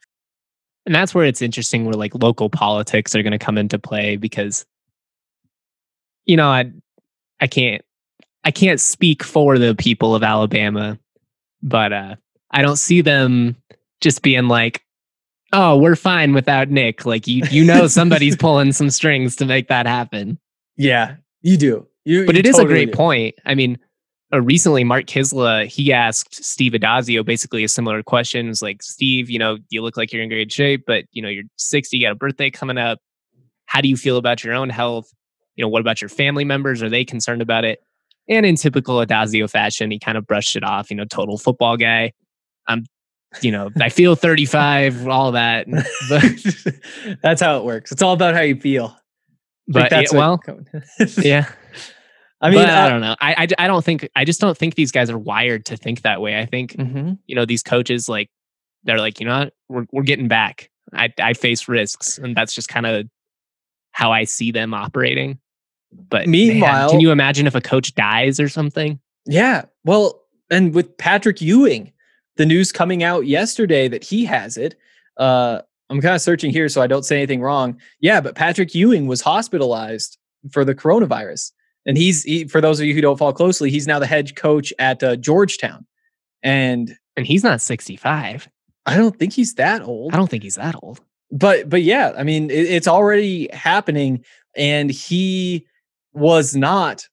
and 0.86 0.94
that's 0.94 1.14
where 1.14 1.24
it's 1.24 1.42
interesting 1.42 1.84
where 1.84 1.94
like 1.94 2.14
local 2.14 2.48
politics 2.48 3.14
are 3.14 3.22
going 3.22 3.32
to 3.32 3.38
come 3.38 3.58
into 3.58 3.78
play 3.78 4.16
because 4.16 4.64
you 6.26 6.36
know 6.36 6.48
i 6.48 6.70
i 7.40 7.48
can't 7.48 7.84
i 8.44 8.50
can't 8.52 8.80
speak 8.80 9.24
for 9.24 9.58
the 9.58 9.74
people 9.74 10.14
of 10.14 10.22
alabama 10.22 10.96
but 11.60 11.92
uh 11.92 12.14
i 12.52 12.62
don't 12.62 12.76
see 12.76 13.00
them 13.00 13.56
just 14.00 14.22
being 14.22 14.46
like 14.46 14.85
oh, 15.52 15.76
we're 15.76 15.96
fine 15.96 16.32
without 16.34 16.70
Nick. 16.70 17.06
Like 17.06 17.26
you, 17.26 17.42
you 17.50 17.64
know, 17.64 17.86
somebody's 17.86 18.36
pulling 18.38 18.72
some 18.72 18.90
strings 18.90 19.36
to 19.36 19.46
make 19.46 19.68
that 19.68 19.86
happen. 19.86 20.38
Yeah, 20.76 21.16
you 21.42 21.56
do. 21.56 21.86
You, 22.04 22.26
but 22.26 22.34
you 22.34 22.40
it 22.40 22.44
totally 22.44 22.50
is 22.50 22.58
a 22.58 22.64
great 22.64 22.92
do. 22.92 22.96
point. 22.96 23.34
I 23.44 23.54
mean, 23.54 23.78
uh, 24.32 24.40
recently 24.40 24.84
Mark 24.84 25.06
Kiszla 25.06 25.66
he 25.66 25.92
asked 25.92 26.44
Steve 26.44 26.72
Addazio 26.72 27.24
basically 27.24 27.64
a 27.64 27.68
similar 27.68 28.02
question. 28.02 28.48
It's 28.48 28.62
like, 28.62 28.82
Steve, 28.82 29.30
you 29.30 29.38
know, 29.38 29.58
you 29.70 29.82
look 29.82 29.96
like 29.96 30.12
you're 30.12 30.22
in 30.22 30.28
great 30.28 30.52
shape, 30.52 30.84
but 30.86 31.04
you 31.12 31.22
know, 31.22 31.28
you're 31.28 31.44
60, 31.56 31.96
you 31.96 32.06
got 32.06 32.12
a 32.12 32.16
birthday 32.16 32.50
coming 32.50 32.78
up. 32.78 32.98
How 33.66 33.80
do 33.80 33.88
you 33.88 33.96
feel 33.96 34.16
about 34.16 34.44
your 34.44 34.54
own 34.54 34.68
health? 34.68 35.12
You 35.56 35.64
know, 35.64 35.68
what 35.68 35.80
about 35.80 36.00
your 36.00 36.08
family 36.08 36.44
members? 36.44 36.82
Are 36.82 36.88
they 36.88 37.04
concerned 37.04 37.42
about 37.42 37.64
it? 37.64 37.80
And 38.28 38.44
in 38.44 38.56
typical 38.56 38.96
Addazio 38.96 39.48
fashion, 39.48 39.90
he 39.90 39.98
kind 39.98 40.18
of 40.18 40.26
brushed 40.26 40.56
it 40.56 40.64
off. 40.64 40.90
You 40.90 40.96
know, 40.96 41.04
total 41.04 41.38
football 41.38 41.76
guy. 41.76 42.12
I'm 42.66 42.84
you 43.42 43.50
know, 43.50 43.70
I 43.80 43.88
feel 43.88 44.14
35, 44.14 45.08
all 45.08 45.32
that. 45.32 45.66
But 46.08 47.18
that's 47.22 47.40
how 47.40 47.58
it 47.58 47.64
works. 47.64 47.92
It's 47.92 48.02
all 48.02 48.12
about 48.12 48.34
how 48.34 48.42
you 48.42 48.56
feel. 48.56 48.96
But 49.68 49.90
that's 49.90 50.12
yeah, 50.12 50.18
well, 50.18 50.42
yeah. 51.18 51.50
I 52.40 52.50
mean, 52.50 52.60
uh, 52.60 52.72
I 52.72 52.88
don't 52.88 53.00
know. 53.00 53.16
I, 53.20 53.34
I, 53.58 53.64
I 53.64 53.66
don't 53.66 53.84
think 53.84 54.08
I 54.14 54.24
just 54.24 54.40
don't 54.40 54.56
think 54.56 54.74
these 54.74 54.92
guys 54.92 55.10
are 55.10 55.18
wired 55.18 55.64
to 55.66 55.76
think 55.76 56.02
that 56.02 56.20
way. 56.20 56.38
I 56.38 56.46
think 56.46 56.72
mm-hmm. 56.74 57.14
you 57.26 57.34
know 57.34 57.44
these 57.44 57.62
coaches 57.62 58.08
like 58.08 58.30
they're 58.84 58.98
like 58.98 59.18
you 59.18 59.26
know 59.26 59.38
what? 59.38 59.54
we're 59.68 59.86
we're 59.92 60.02
getting 60.02 60.28
back. 60.28 60.70
I 60.92 61.12
I 61.18 61.32
face 61.32 61.66
risks, 61.66 62.18
and 62.18 62.36
that's 62.36 62.54
just 62.54 62.68
kind 62.68 62.86
of 62.86 63.08
how 63.90 64.12
I 64.12 64.24
see 64.24 64.52
them 64.52 64.74
operating. 64.74 65.40
But 65.92 66.28
meanwhile, 66.28 66.82
man, 66.82 66.90
can 66.90 67.00
you 67.00 67.10
imagine 67.10 67.46
if 67.46 67.54
a 67.54 67.60
coach 67.60 67.94
dies 67.94 68.38
or 68.38 68.48
something? 68.48 69.00
Yeah. 69.24 69.64
Well, 69.84 70.22
and 70.50 70.74
with 70.74 70.96
Patrick 70.98 71.40
Ewing, 71.40 71.92
the 72.36 72.46
news 72.46 72.72
coming 72.72 73.02
out 73.02 73.26
yesterday 73.26 73.88
that 73.88 74.04
he 74.04 74.24
has 74.24 74.56
it. 74.56 74.76
Uh, 75.16 75.60
I'm 75.88 76.00
kind 76.00 76.14
of 76.14 76.20
searching 76.20 76.50
here 76.50 76.68
so 76.68 76.82
I 76.82 76.86
don't 76.86 77.04
say 77.04 77.16
anything 77.16 77.40
wrong. 77.40 77.80
Yeah, 78.00 78.20
but 78.20 78.34
Patrick 78.34 78.74
Ewing 78.74 79.06
was 79.06 79.20
hospitalized 79.20 80.18
for 80.50 80.64
the 80.64 80.74
coronavirus, 80.74 81.52
and 81.86 81.96
he's 81.96 82.24
he, 82.24 82.44
for 82.46 82.60
those 82.60 82.80
of 82.80 82.86
you 82.86 82.94
who 82.94 83.00
don't 83.00 83.18
follow 83.18 83.32
closely, 83.32 83.70
he's 83.70 83.86
now 83.86 83.98
the 83.98 84.06
head 84.06 84.36
coach 84.36 84.72
at 84.78 85.02
uh, 85.02 85.16
Georgetown, 85.16 85.86
and 86.42 86.96
and 87.16 87.26
he's 87.26 87.44
not 87.44 87.60
65. 87.60 88.48
I 88.84 88.96
don't 88.96 89.18
think 89.18 89.32
he's 89.32 89.54
that 89.54 89.82
old. 89.82 90.14
I 90.14 90.16
don't 90.16 90.30
think 90.30 90.42
he's 90.42 90.56
that 90.56 90.76
old. 90.82 91.00
But 91.30 91.68
but 91.68 91.82
yeah, 91.82 92.12
I 92.16 92.22
mean, 92.22 92.50
it, 92.50 92.66
it's 92.66 92.88
already 92.88 93.48
happening, 93.52 94.24
and 94.56 94.90
he 94.90 95.66
was 96.12 96.56
not. 96.56 97.08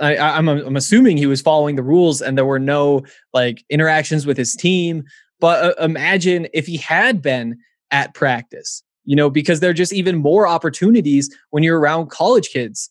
I, 0.00 0.16
I'm 0.16 0.48
I'm 0.48 0.76
assuming 0.76 1.16
he 1.16 1.26
was 1.26 1.40
following 1.40 1.76
the 1.76 1.82
rules, 1.82 2.20
and 2.20 2.36
there 2.36 2.44
were 2.44 2.58
no 2.58 3.02
like 3.32 3.64
interactions 3.70 4.26
with 4.26 4.36
his 4.36 4.54
team. 4.54 5.04
But 5.40 5.64
uh, 5.64 5.84
imagine 5.84 6.48
if 6.52 6.66
he 6.66 6.76
had 6.76 7.22
been 7.22 7.58
at 7.90 8.14
practice, 8.14 8.82
you 9.04 9.16
know, 9.16 9.30
because 9.30 9.60
there 9.60 9.70
are 9.70 9.74
just 9.74 9.92
even 9.92 10.16
more 10.16 10.46
opportunities 10.46 11.34
when 11.50 11.62
you're 11.62 11.78
around 11.78 12.10
college 12.10 12.50
kids. 12.50 12.90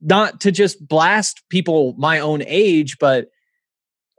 Not 0.00 0.40
to 0.42 0.52
just 0.52 0.86
blast 0.86 1.42
people 1.48 1.94
my 1.98 2.20
own 2.20 2.42
age, 2.46 2.98
but 3.00 3.30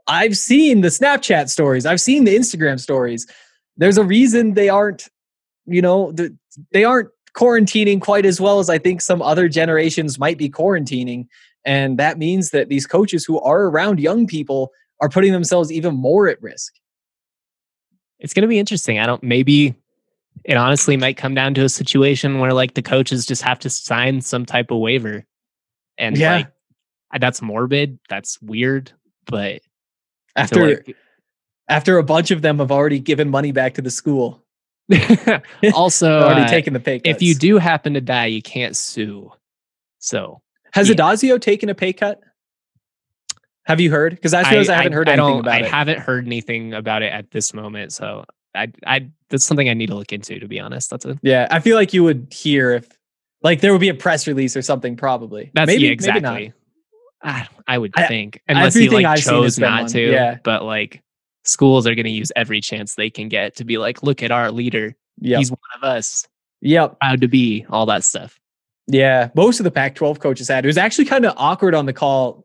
I've 0.06 0.36
seen 0.36 0.80
the 0.82 0.88
Snapchat 0.88 1.48
stories, 1.48 1.86
I've 1.86 2.00
seen 2.00 2.24
the 2.24 2.36
Instagram 2.36 2.78
stories. 2.80 3.26
There's 3.76 3.96
a 3.96 4.04
reason 4.04 4.54
they 4.54 4.68
aren't, 4.68 5.08
you 5.64 5.80
know, 5.80 6.12
they 6.72 6.84
aren't 6.84 7.08
quarantining 7.34 8.00
quite 8.00 8.26
as 8.26 8.40
well 8.40 8.58
as 8.58 8.68
I 8.68 8.78
think 8.78 9.00
some 9.00 9.22
other 9.22 9.48
generations 9.48 10.18
might 10.18 10.36
be 10.36 10.50
quarantining. 10.50 11.26
And 11.64 11.98
that 11.98 12.18
means 12.18 12.50
that 12.50 12.68
these 12.68 12.86
coaches 12.86 13.24
who 13.24 13.40
are 13.40 13.64
around 13.64 14.00
young 14.00 14.26
people 14.26 14.72
are 15.00 15.08
putting 15.08 15.32
themselves 15.32 15.70
even 15.70 15.94
more 15.94 16.28
at 16.28 16.40
risk. 16.42 16.74
It's 18.18 18.34
going 18.34 18.42
to 18.42 18.48
be 18.48 18.58
interesting. 18.58 18.98
I 18.98 19.06
don't, 19.06 19.22
maybe 19.22 19.74
it 20.44 20.56
honestly 20.56 20.96
might 20.96 21.16
come 21.16 21.34
down 21.34 21.54
to 21.54 21.64
a 21.64 21.68
situation 21.68 22.38
where 22.38 22.52
like 22.52 22.74
the 22.74 22.82
coaches 22.82 23.26
just 23.26 23.42
have 23.42 23.58
to 23.60 23.70
sign 23.70 24.20
some 24.20 24.46
type 24.46 24.70
of 24.70 24.78
waiver. 24.78 25.24
And 25.98 26.16
yeah. 26.16 26.36
like, 26.36 26.52
that's 27.18 27.42
morbid. 27.42 27.98
That's 28.08 28.40
weird. 28.40 28.92
But 29.26 29.62
after, 30.36 30.68
like, 30.68 30.96
after 31.68 31.98
a 31.98 32.02
bunch 32.02 32.30
of 32.30 32.42
them 32.42 32.58
have 32.58 32.70
already 32.70 33.00
given 33.00 33.30
money 33.30 33.52
back 33.52 33.74
to 33.74 33.82
the 33.82 33.90
school. 33.90 34.44
also, 35.74 36.20
already 36.20 36.42
uh, 36.42 36.48
taken 36.48 36.72
the 36.72 36.80
pay 36.80 36.98
cuts. 36.98 37.16
If 37.16 37.22
you 37.22 37.34
do 37.34 37.58
happen 37.58 37.94
to 37.94 38.00
die, 38.00 38.26
you 38.26 38.42
can't 38.42 38.76
sue. 38.76 39.30
So 39.98 40.42
has 40.72 40.88
yeah. 40.88 40.94
Addazio 40.94 41.40
taken 41.40 41.68
a 41.68 41.74
pay 41.74 41.92
cut? 41.92 42.20
Have 43.64 43.80
you 43.80 43.90
heard? 43.90 44.14
Because 44.14 44.34
I 44.34 44.42
suppose 44.42 44.68
I, 44.68 44.74
I 44.74 44.76
haven't 44.78 44.92
heard 44.94 45.08
I, 45.08 45.12
anything 45.12 45.40
about 45.40 45.52
I 45.52 45.58
it. 45.58 45.64
I 45.64 45.68
haven't 45.68 45.98
heard 46.00 46.26
anything 46.26 46.74
about 46.74 47.02
it 47.02 47.12
at 47.12 47.30
this 47.30 47.54
moment. 47.54 47.92
So 47.92 48.24
I, 48.54 48.72
I, 48.86 49.10
that's 49.28 49.44
something 49.44 49.68
I 49.68 49.74
need 49.74 49.88
to 49.88 49.94
look 49.94 50.12
into. 50.12 50.40
To 50.40 50.48
be 50.48 50.58
honest, 50.58 50.90
that's 50.90 51.04
a 51.04 51.18
Yeah, 51.22 51.46
I 51.50 51.60
feel 51.60 51.76
like 51.76 51.92
you 51.92 52.02
would 52.02 52.32
hear 52.32 52.72
if, 52.72 52.88
like, 53.42 53.60
there 53.60 53.72
would 53.72 53.80
be 53.80 53.90
a 53.90 53.94
press 53.94 54.26
release 54.26 54.56
or 54.56 54.62
something. 54.62 54.96
Probably. 54.96 55.50
That's 55.54 55.66
maybe, 55.68 55.84
yeah, 55.84 55.90
exactly. 55.90 56.22
Maybe 56.22 56.52
I, 57.22 57.48
I 57.68 57.78
would 57.78 57.92
think, 57.94 58.42
unless 58.48 58.74
he 58.74 58.88
like 58.88 59.04
I've 59.04 59.20
chose 59.20 59.58
not 59.58 59.88
to. 59.90 60.00
Yeah. 60.10 60.38
But 60.42 60.64
like, 60.64 61.02
schools 61.44 61.86
are 61.86 61.94
going 61.94 62.06
to 62.06 62.10
use 62.10 62.32
every 62.34 62.60
chance 62.60 62.94
they 62.94 63.10
can 63.10 63.28
get 63.28 63.56
to 63.56 63.64
be 63.64 63.78
like, 63.78 64.02
look 64.02 64.22
at 64.22 64.30
our 64.30 64.50
leader. 64.50 64.96
Yep. 65.20 65.38
He's 65.38 65.50
one 65.50 65.58
of 65.76 65.84
us. 65.84 66.26
Yep. 66.62 66.98
Proud 66.98 67.20
to 67.20 67.28
be 67.28 67.66
all 67.68 67.86
that 67.86 68.04
stuff. 68.04 68.39
Yeah, 68.90 69.30
most 69.34 69.60
of 69.60 69.64
the 69.64 69.70
Pac-12 69.70 70.20
coaches 70.20 70.48
had. 70.48 70.64
It 70.64 70.68
was 70.68 70.78
actually 70.78 71.04
kind 71.06 71.24
of 71.24 71.34
awkward 71.36 71.74
on 71.74 71.86
the 71.86 71.92
call 71.92 72.44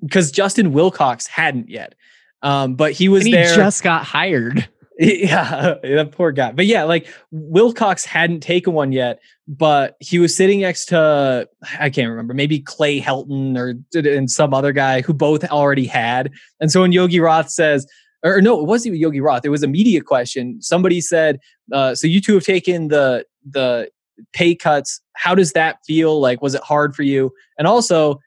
because 0.00 0.30
Justin 0.30 0.72
Wilcox 0.72 1.26
hadn't 1.26 1.68
yet, 1.68 1.94
um, 2.42 2.74
but 2.74 2.92
he 2.92 3.08
was 3.08 3.20
and 3.20 3.28
he 3.28 3.32
there. 3.34 3.54
Just 3.54 3.82
got 3.82 4.04
hired. 4.04 4.68
Yeah, 4.96 5.74
that 5.82 6.12
poor 6.12 6.30
guy. 6.30 6.52
But 6.52 6.66
yeah, 6.66 6.84
like 6.84 7.08
Wilcox 7.32 8.04
hadn't 8.04 8.40
taken 8.44 8.74
one 8.74 8.92
yet, 8.92 9.18
but 9.48 9.96
he 9.98 10.20
was 10.20 10.36
sitting 10.36 10.60
next 10.60 10.86
to 10.86 11.48
I 11.80 11.90
can't 11.90 12.08
remember, 12.08 12.32
maybe 12.32 12.60
Clay 12.60 13.00
Helton 13.00 13.58
or 13.58 13.74
and 13.98 14.30
some 14.30 14.54
other 14.54 14.70
guy 14.70 15.00
who 15.00 15.12
both 15.12 15.42
already 15.46 15.86
had. 15.86 16.30
And 16.60 16.70
so 16.70 16.82
when 16.82 16.92
Yogi 16.92 17.18
Roth 17.18 17.50
says, 17.50 17.88
or 18.22 18.40
no, 18.40 18.60
it 18.60 18.66
wasn't 18.66 18.96
Yogi 18.96 19.20
Roth. 19.20 19.44
It 19.44 19.48
was 19.48 19.64
a 19.64 19.68
media 19.68 20.00
question. 20.00 20.62
Somebody 20.62 21.00
said, 21.00 21.40
uh, 21.72 21.96
"So 21.96 22.06
you 22.06 22.20
two 22.20 22.34
have 22.34 22.44
taken 22.44 22.86
the 22.86 23.26
the 23.48 23.90
pay 24.32 24.54
cuts. 24.54 25.00
How 25.14 25.34
does 25.34 25.52
that 25.52 25.78
feel? 25.86 26.20
Like, 26.20 26.42
was 26.42 26.54
it 26.54 26.62
hard 26.62 26.94
for 26.94 27.02
you? 27.02 27.32
And 27.58 27.66
also, 27.66 28.20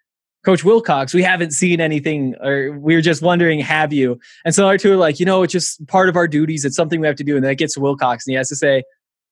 Coach 0.45 0.63
Wilcox, 0.63 1.13
we 1.13 1.23
haven't 1.23 1.51
seen 1.51 1.81
anything, 1.81 2.35
or 2.41 2.77
we 2.79 2.95
are 2.95 3.01
just 3.01 3.21
wondering, 3.21 3.59
have 3.59 3.91
you? 3.91 4.19
And 4.45 4.55
so 4.55 4.65
our 4.67 4.77
two 4.77 4.93
are 4.93 4.97
like, 4.97 5.19
you 5.19 5.25
know, 5.25 5.43
it's 5.43 5.51
just 5.51 5.85
part 5.87 6.07
of 6.07 6.15
our 6.15 6.27
duties. 6.27 6.63
It's 6.63 6.75
something 6.75 7.01
we 7.01 7.07
have 7.07 7.17
to 7.17 7.23
do. 7.23 7.35
And 7.35 7.43
then 7.43 7.51
it 7.51 7.57
gets 7.57 7.73
to 7.73 7.81
Wilcox, 7.81 8.25
and 8.25 8.31
he 8.31 8.37
has 8.37 8.47
to 8.49 8.55
say, 8.55 8.83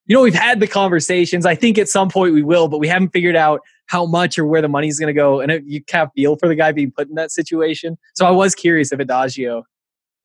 you 0.06 0.14
know, 0.14 0.22
we've 0.22 0.34
had 0.34 0.60
the 0.60 0.66
conversations. 0.66 1.46
I 1.46 1.54
think 1.54 1.78
at 1.78 1.88
some 1.88 2.08
point 2.08 2.32
we 2.32 2.42
will, 2.42 2.68
but 2.68 2.78
we 2.78 2.86
haven't 2.86 3.10
figured 3.10 3.34
out 3.34 3.60
how 3.86 4.06
much 4.06 4.38
or 4.38 4.46
where 4.46 4.62
the 4.62 4.68
money's 4.68 5.00
going 5.00 5.12
to 5.12 5.18
go. 5.18 5.40
And 5.40 5.50
it, 5.50 5.64
you 5.66 5.82
of 5.94 6.10
feel 6.14 6.36
for 6.36 6.48
the 6.48 6.54
guy 6.54 6.70
being 6.72 6.92
put 6.92 7.08
in 7.08 7.14
that 7.14 7.32
situation. 7.32 7.98
So 8.14 8.26
I 8.26 8.30
was 8.30 8.54
curious 8.54 8.92
if 8.92 9.00
Addazio, 9.00 9.62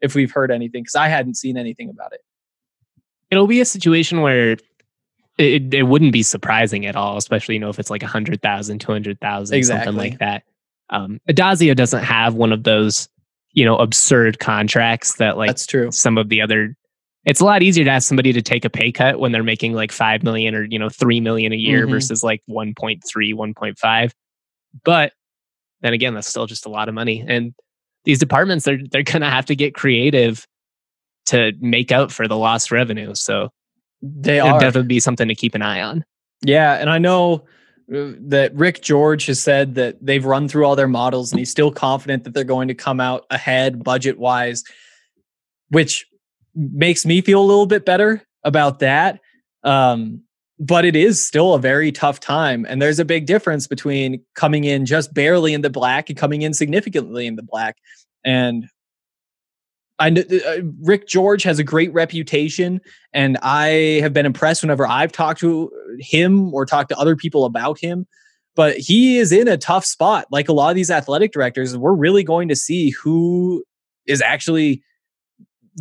if 0.02 0.14
we've 0.14 0.32
heard 0.32 0.52
anything, 0.52 0.84
because 0.84 0.96
I 0.96 1.08
hadn't 1.08 1.36
seen 1.36 1.58
anything 1.58 1.90
about 1.90 2.14
it. 2.14 2.22
It'll 3.32 3.48
be 3.48 3.62
a 3.62 3.66
situation 3.66 4.22
where 4.22 4.58
it, 5.42 5.74
it 5.74 5.84
wouldn't 5.84 6.12
be 6.12 6.24
surprising 6.24 6.86
at 6.86 6.96
all, 6.96 7.18
especially, 7.18 7.56
you 7.56 7.60
know, 7.60 7.70
if 7.70 7.80
it's 7.80 7.90
like 7.90 8.02
100,000, 8.02 8.80
200,000, 8.80 9.58
exactly. 9.58 9.86
something 9.86 9.98
like 9.98 10.20
that. 10.20 10.44
Um, 10.90 11.20
Addazio 11.30 11.76
doesn't 11.76 12.04
have 12.04 12.36
one 12.36 12.52
of 12.52 12.64
those, 12.64 13.10
you 13.54 13.66
know, 13.66 13.78
absurd 13.78 14.40
contracts 14.40 15.16
that 15.16 15.38
like 15.38 15.50
That's 15.50 15.66
true. 15.66 15.92
some 15.92 16.18
of 16.18 16.30
the 16.30 16.42
other 16.42 16.76
it's 17.24 17.40
a 17.40 17.46
lot 17.46 17.62
easier 17.62 17.86
to 17.86 17.92
ask 17.92 18.08
somebody 18.08 18.34
to 18.34 18.42
take 18.42 18.66
a 18.66 18.70
pay 18.70 18.92
cut 18.92 19.20
when 19.20 19.32
they're 19.32 19.44
making 19.44 19.74
like 19.74 19.92
5 19.92 20.24
million 20.24 20.56
or 20.56 20.64
you 20.64 20.80
know 20.80 20.90
3 20.90 21.20
million 21.20 21.54
a 21.54 21.56
year 21.56 21.84
mm-hmm. 21.84 21.92
versus 21.92 22.24
like 22.24 22.42
1.3 22.50 23.00
1.5 23.04 24.12
but 24.84 25.14
then 25.82 25.94
again 25.94 26.14
that's 26.14 26.28
still 26.28 26.48
just 26.48 26.66
a 26.66 26.70
lot 26.70 26.90
of 26.90 26.96
money 26.96 27.24
and 27.28 27.54
these 28.06 28.20
departments 28.20 28.66
they're 28.66 28.80
they're 28.90 29.04
going 29.04 29.22
to 29.22 29.30
have 29.30 29.46
to 29.46 29.56
get 29.56 29.76
creative 29.76 30.48
to 31.28 31.54
make 31.60 31.92
out 31.92 32.12
for 32.12 32.28
the 32.28 32.38
lost 32.38 32.72
revenue 32.72 33.14
so 33.14 33.50
they 34.02 34.40
are 34.40 34.60
definitely 34.60 34.88
be 34.88 35.00
something 35.00 35.28
to 35.28 35.36
keep 35.36 35.56
an 35.56 35.62
eye 35.62 35.82
on. 35.82 36.04
Yeah, 36.44 36.74
and 36.76 36.90
I 36.90 36.98
know 36.98 37.46
uh, 37.94 38.14
that 38.20 38.54
Rick 38.56 38.82
George 38.82 39.28
has 39.28 39.42
said 39.42 39.76
that 39.76 39.98
they've 40.02 40.26
run 40.26 40.48
through 40.48 40.66
all 40.66 40.76
their 40.76 40.88
models 40.88 41.32
and 41.32 41.40
he's 41.40 41.52
still 41.52 41.72
confident 41.72 42.24
that 42.24 42.34
they're 42.34 42.44
going 42.44 42.68
to 42.68 42.74
come 42.74 43.00
out 43.00 43.26
ahead 43.30 43.84
budget 43.84 44.18
wise, 44.18 44.64
which 45.70 46.06
makes 46.56 47.06
me 47.06 47.22
feel 47.22 47.42
a 47.42 47.46
little 47.46 47.68
bit 47.68 47.86
better 47.86 48.24
about 48.44 48.80
that. 48.80 49.20
Um, 49.64 50.24
but 50.60 50.86
it 50.86 50.96
is 50.96 51.26
still 51.26 51.56
a 51.56 51.60
very 51.60 51.92
tough 51.92 52.20
time. 52.20 52.66
And 52.70 52.82
there's 52.82 53.00
a 53.00 53.06
big 53.06 53.26
difference 53.26 53.68
between 53.68 54.24
coming 54.36 54.64
in 54.64 54.86
just 54.86 55.12
barely 55.14 55.54
in 55.54 55.62
the 55.62 55.72
black 55.72 56.10
and 56.10 56.18
coming 56.18 56.44
in 56.44 56.54
significantly 56.54 57.26
in 57.26 57.36
the 57.36 57.44
black. 57.44 57.78
And 58.24 58.68
I 60.02 60.10
uh, 60.10 60.64
Rick 60.82 61.08
George 61.08 61.44
has 61.44 61.60
a 61.60 61.64
great 61.64 61.94
reputation, 61.94 62.82
and 63.14 63.38
I 63.44 64.00
have 64.02 64.14
been 64.14 64.26
impressed 64.26 64.64
whenever 64.64 64.88
I've 64.88 65.12
talked 65.12 65.40
to 65.42 65.72
him 66.00 66.52
or 66.54 66.66
talked 66.66 66.90
to 66.90 66.98
other 66.98 67.16
people 67.16 67.46
about 67.46 67.80
him. 67.80 68.08
But 68.56 68.78
he 68.78 69.20
is 69.20 69.32
in 69.32 69.48
a 69.48 69.58
tough 69.58 69.86
spot. 69.86 70.26
Like 70.32 70.50
a 70.50 70.54
lot 70.54 70.70
of 70.70 70.76
these 70.76 70.90
athletic 70.90 71.32
directors, 71.32 71.78
we're 71.78 71.94
really 71.94 72.24
going 72.24 72.48
to 72.50 72.56
see 72.56 72.90
who 72.90 73.64
is 74.08 74.22
actually 74.22 74.82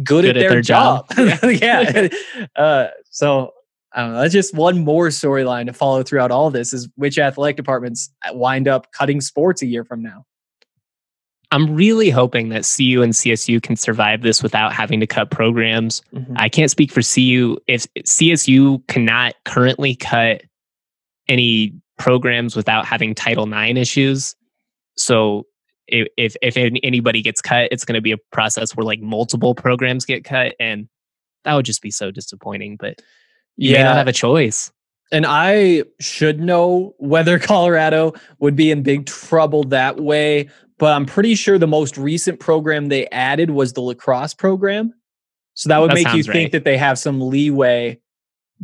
good, 0.05 0.23
good 0.23 0.25
at, 0.27 0.35
their, 0.35 0.51
their 0.51 0.61
job. 0.61 1.09
job. 1.17 1.39
yeah. 1.45 2.09
uh, 2.57 2.89
so 3.11 3.53
I 3.93 4.03
don't 4.03 4.13
know. 4.13 4.21
That's 4.21 4.35
just 4.35 4.55
one 4.55 4.85
more 4.85 5.09
storyline 5.09 5.67
to 5.67 5.73
follow 5.73 6.03
throughout 6.03 6.31
all 6.31 6.51
this 6.51 6.75
is 6.75 6.89
which 6.97 7.19
athletic 7.19 7.57
departments 7.57 8.11
wind 8.33 8.69
up 8.69 8.93
cutting 8.93 9.21
sports 9.23 9.63
a 9.63 9.67
year 9.67 9.85
from 9.85 10.03
now. 10.03 10.27
I'm 11.53 11.75
really 11.75 12.11
hoping 12.11 12.51
that 12.51 12.63
CU 12.63 13.03
and 13.03 13.13
CSU 13.13 13.61
can 13.63 13.77
survive 13.77 14.23
this 14.23 14.43
without 14.43 14.73
having 14.73 15.01
to 15.01 15.07
cut 15.07 15.31
programs. 15.31 16.03
Mm-hmm. 16.15 16.35
I 16.37 16.49
can't 16.49 16.71
speak 16.71 16.93
for 16.93 17.03
CU. 17.03 17.59
If 17.67 17.93
CSU 17.95 18.87
cannot 18.87 19.35
currently 19.45 19.97
cut 19.97 20.43
any 21.29 21.75
programs 21.99 22.55
without 22.55 22.87
having 22.87 23.15
Title 23.15 23.53
IX 23.53 23.79
issues, 23.79 24.37
so 24.97 25.47
if 25.89 26.37
if, 26.41 26.57
anybody 26.57 27.21
gets 27.23 27.41
cut, 27.41 27.69
it's 27.73 27.85
going 27.85 27.97
to 27.97 28.01
be 28.01 28.13
a 28.13 28.19
process 28.31 28.77
where 28.77 28.85
like 28.85 29.01
multiple 29.01 29.55
programs 29.55 30.05
get 30.05 30.25
cut, 30.25 30.55
and 30.61 30.89
that 31.45 31.55
would 31.55 31.65
just 31.65 31.83
be 31.83 31.91
so 31.91 32.13
disappointing. 32.13 32.77
But 32.79 33.01
you 33.57 33.73
yeah. 33.73 33.79
may 33.79 33.85
not 33.85 33.97
have 33.97 34.09
a 34.09 34.13
choice. 34.13 34.71
And 35.13 35.27
I 35.27 35.85
should 35.99 36.41
know 36.41 36.95
whether 36.99 37.39
Colorado 37.41 38.15
would 38.39 38.57
be 38.57 38.71
in 38.71 38.83
big 38.83 39.07
trouble 39.07 39.65
that 39.65 40.01
way 40.01 40.49
but 40.81 40.95
I'm 40.95 41.05
pretty 41.05 41.35
sure 41.35 41.59
the 41.59 41.67
most 41.67 41.99
recent 41.99 42.41
program 42.41 42.87
they 42.87 43.07
added 43.09 43.51
was 43.51 43.75
the 43.75 43.83
lacrosse 43.83 44.33
program. 44.33 44.95
So 45.53 45.69
that 45.69 45.79
would 45.79 45.91
that 45.91 45.95
make 45.95 46.15
you 46.15 46.23
think 46.23 46.35
right. 46.35 46.53
that 46.53 46.65
they 46.65 46.79
have 46.79 46.99
some 46.99 47.21
leeway 47.21 48.01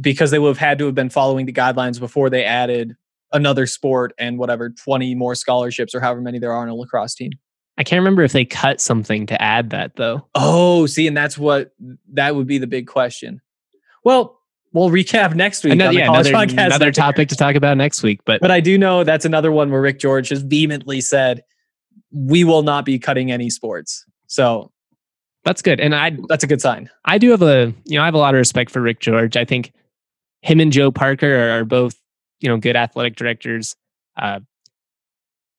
because 0.01 0.31
they 0.31 0.39
would 0.39 0.49
have 0.49 0.59
had 0.59 0.79
to 0.79 0.87
have 0.87 0.95
been 0.95 1.11
following 1.11 1.45
the 1.45 1.53
guidelines 1.53 2.01
before 2.01 2.31
they 2.31 2.43
added 2.43 2.97
another 3.33 3.67
sport 3.67 4.15
and 4.19 4.39
whatever 4.39 4.71
20 4.71 5.15
more 5.15 5.35
scholarships 5.35 5.95
or 5.95 6.01
however 6.01 6.23
many 6.23 6.39
there 6.39 6.53
are 6.53 6.63
on 6.63 6.71
a 6.71 6.75
lacrosse 6.75 7.15
team. 7.15 7.33
I 7.77 7.85
can't 7.85 8.01
remember 8.01 8.23
if 8.23 8.33
they 8.33 8.47
cut 8.47 8.81
something 8.81 9.27
to 9.27 9.41
add 9.41 9.69
that 9.71 9.97
though. 9.97 10.27
Oh, 10.35 10.87
see, 10.87 11.07
and 11.07 11.15
that's 11.15 11.37
what 11.37 11.75
that 12.15 12.35
would 12.35 12.47
be 12.47 12.57
the 12.57 12.67
big 12.67 12.87
question. 12.87 13.43
Well, 14.05 14.41
we'll 14.77 14.91
recap 14.91 15.35
next 15.35 15.65
week. 15.65 15.73
Another, 15.73 15.99
yeah, 15.99 16.11
another, 16.11 16.35
another 16.35 16.93
topic 16.93 17.29
to 17.31 17.37
talk 17.37 17.57
about 17.57 17.77
next 17.77 18.03
week. 18.03 18.21
But 18.27 18.41
but 18.41 18.51
I 18.51 18.61
do 18.61 18.77
know 18.77 19.03
that's 19.03 19.25
another 19.25 19.51
one 19.51 19.71
where 19.71 19.81
Rick 19.81 19.99
George 19.99 20.29
has 20.29 20.43
vehemently 20.43 21.01
said 21.01 21.43
we 22.13 22.45
will 22.45 22.63
not 22.63 22.85
be 22.85 22.99
cutting 22.99 23.33
any 23.33 23.51
sports. 23.51 24.05
So 24.27 24.71
That's 25.47 25.63
good. 25.63 25.81
And 25.81 25.95
I 25.95 26.17
that's 26.29 26.43
a 26.43 26.47
good 26.49 26.61
sign. 26.61 26.91
I 27.05 27.19
do 27.19 27.31
have 27.31 27.41
a 27.41 27.73
you 27.85 27.97
know, 27.97 28.03
I 28.03 28.05
have 28.05 28.15
a 28.15 28.19
lot 28.19 28.35
of 28.35 28.39
respect 28.39 28.71
for 28.71 28.83
Rick 28.83 28.99
George. 28.99 29.37
I 29.37 29.45
think 29.45 29.73
him 30.43 30.59
and 30.61 30.73
Joe 30.73 30.91
Parker 30.91 31.35
are, 31.35 31.61
are 31.61 31.65
both, 31.65 31.95
you 32.41 32.49
know, 32.49 32.57
good 32.57 32.75
athletic 32.75 33.15
directors. 33.15 33.77
Uh, 34.17 34.41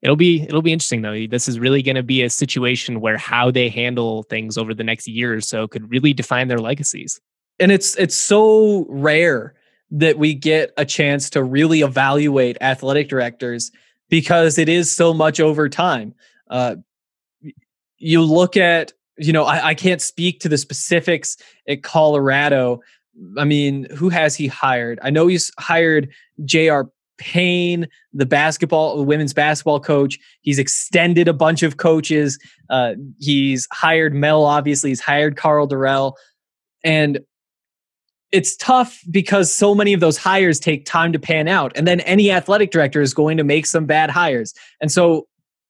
it'll 0.02 0.18
be 0.18 0.42
it'll 0.42 0.62
be 0.62 0.74
interesting 0.74 1.04
though. 1.04 1.26
This 1.26 1.48
is 1.48 1.58
really 1.58 1.82
going 1.82 1.96
to 1.96 2.04
be 2.04 2.22
a 2.22 2.30
situation 2.30 3.00
where 3.00 3.18
how 3.18 3.50
they 3.50 3.70
handle 3.70 4.24
things 4.24 4.58
over 4.58 4.74
the 4.74 4.84
next 4.84 5.08
year 5.08 5.34
or 5.34 5.42
so 5.42 5.70
could 5.70 5.90
really 5.90 6.14
define 6.14 6.50
their 6.50 6.60
legacies. 6.60 7.22
And 7.60 7.72
it's 7.72 7.96
it's 7.98 8.16
so 8.16 8.86
rare 8.90 9.54
that 9.92 10.18
we 10.18 10.34
get 10.34 10.72
a 10.78 10.86
chance 10.86 11.30
to 11.32 11.44
really 11.44 11.82
evaluate 11.82 12.58
athletic 12.62 13.10
directors 13.10 13.72
because 14.10 14.58
it 14.58 14.70
is 14.70 14.92
so 14.92 15.14
much 15.14 15.40
over 15.40 15.70
time. 15.70 16.14
Uh, 16.50 16.76
you 17.98 18.22
look 18.22 18.58
at 18.58 18.94
you 19.18 19.34
know 19.34 19.44
I, 19.44 19.70
I 19.70 19.74
can't 19.74 20.02
speak 20.02 20.40
to 20.42 20.50
the 20.50 20.58
specifics 20.58 21.38
at 21.68 21.84
Colorado. 21.84 22.82
I 23.38 23.46
mean, 23.46 23.88
who 23.96 24.10
has 24.10 24.36
he 24.36 24.48
hired? 24.48 25.00
I 25.02 25.10
know 25.10 25.26
he's 25.26 25.52
hired 25.58 26.10
J.R. 26.46 26.90
Payne, 27.18 27.88
the 28.14 28.26
basketball, 28.26 28.98
the 28.98 29.04
women's 29.04 29.34
basketball 29.34 29.80
coach. 29.80 30.20
He's 30.42 30.60
extended 30.60 31.28
a 31.28 31.34
bunch 31.34 31.64
of 31.64 31.78
coaches. 31.78 32.40
Uh, 32.70 32.94
he's 33.20 33.68
hired 33.72 34.14
Mel, 34.14 34.46
obviously. 34.46 34.92
He's 34.92 35.02
hired 35.02 35.36
Karl 35.36 35.68
Dorrell. 35.68 36.14
And 36.84 37.20
it's 38.32 38.56
tough 38.58 39.02
because 39.10 39.54
so 39.54 39.74
many 39.74 39.94
of 39.94 40.00
those 40.00 40.18
hires 40.18 40.60
take 40.60 40.86
time 40.86 41.14
to 41.14 41.20
pan 41.20 41.48
out. 41.48 41.72
And 41.76 41.88
then 41.88 42.02
any 42.02 42.32
athletic 42.32 42.72
director 42.72 43.02
is 43.02 43.14
going 43.14 43.38
to 43.38 43.44
make 43.44 43.66
some 43.66 43.86
bad 43.86 44.10
hires. 44.10 44.54
And 44.82 44.92
so 44.92 45.28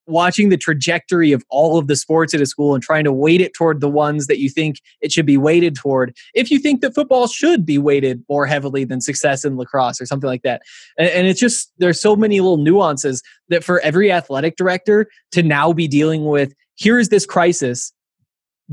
watching 0.08 0.48
the 0.48 0.56
trajectory 0.56 1.32
of 1.32 1.44
all 1.50 1.78
of 1.78 1.86
the 1.86 1.94
sports 1.94 2.34
at 2.34 2.40
a 2.40 2.46
school 2.46 2.74
and 2.74 2.82
trying 2.82 3.04
to 3.04 3.12
weight 3.12 3.40
it 3.40 3.52
toward 3.54 3.80
the 3.80 3.88
ones 3.88 4.26
that 4.26 4.38
you 4.38 4.48
think 4.48 4.80
it 5.00 5.12
should 5.12 5.26
be 5.26 5.36
weighted 5.36 5.74
toward 5.74 6.16
if 6.34 6.50
you 6.50 6.58
think 6.58 6.80
that 6.80 6.94
football 6.94 7.26
should 7.26 7.66
be 7.66 7.76
weighted 7.76 8.24
more 8.28 8.46
heavily 8.46 8.84
than 8.84 9.00
success 9.00 9.44
in 9.44 9.56
lacrosse 9.58 10.00
or 10.00 10.06
something 10.06 10.26
like 10.26 10.42
that 10.42 10.62
and, 10.98 11.26
it's 11.26 11.38
just 11.38 11.70
there's 11.76 12.00
so 12.00 12.16
many 12.16 12.40
little 12.40 12.56
nuances 12.56 13.22
that 13.50 13.62
for 13.62 13.80
every 13.80 14.10
athletic 14.10 14.56
director 14.56 15.06
to 15.30 15.42
now 15.42 15.74
be 15.74 15.86
dealing 15.86 16.24
with 16.24 16.54
here's 16.76 17.10
this 17.10 17.26
crisis 17.26 17.92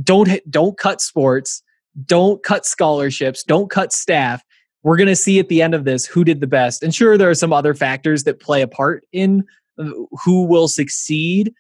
don't 0.02 0.30
don't 0.50 0.78
cut 0.78 1.02
sports 1.02 1.62
don't 2.06 2.44
cut 2.44 2.66
scholarships 2.66 3.44
don't 3.44 3.70
cut 3.70 3.94
staff 3.94 4.44
we're 4.84 4.98
going 4.98 5.08
to 5.08 5.16
see 5.16 5.40
at 5.40 5.50
the 5.50 5.62
end 5.62 5.74
of 5.74 5.84
this 5.84 6.06
who 6.06 6.24
did 6.24 6.42
the 6.42 6.48
best 6.48 6.84
and 6.84 6.94
sure 6.94 7.18
there 7.18 7.30
are 7.30 7.36
some 7.36 7.54
other 7.54 7.74
factors 7.74 8.24
that 8.24 8.40
play 8.40 8.62
a 8.62 8.68
part 8.68 9.06
in 9.12 9.44
who 9.78 10.46
will 10.46 10.68
succeed. 10.68 11.54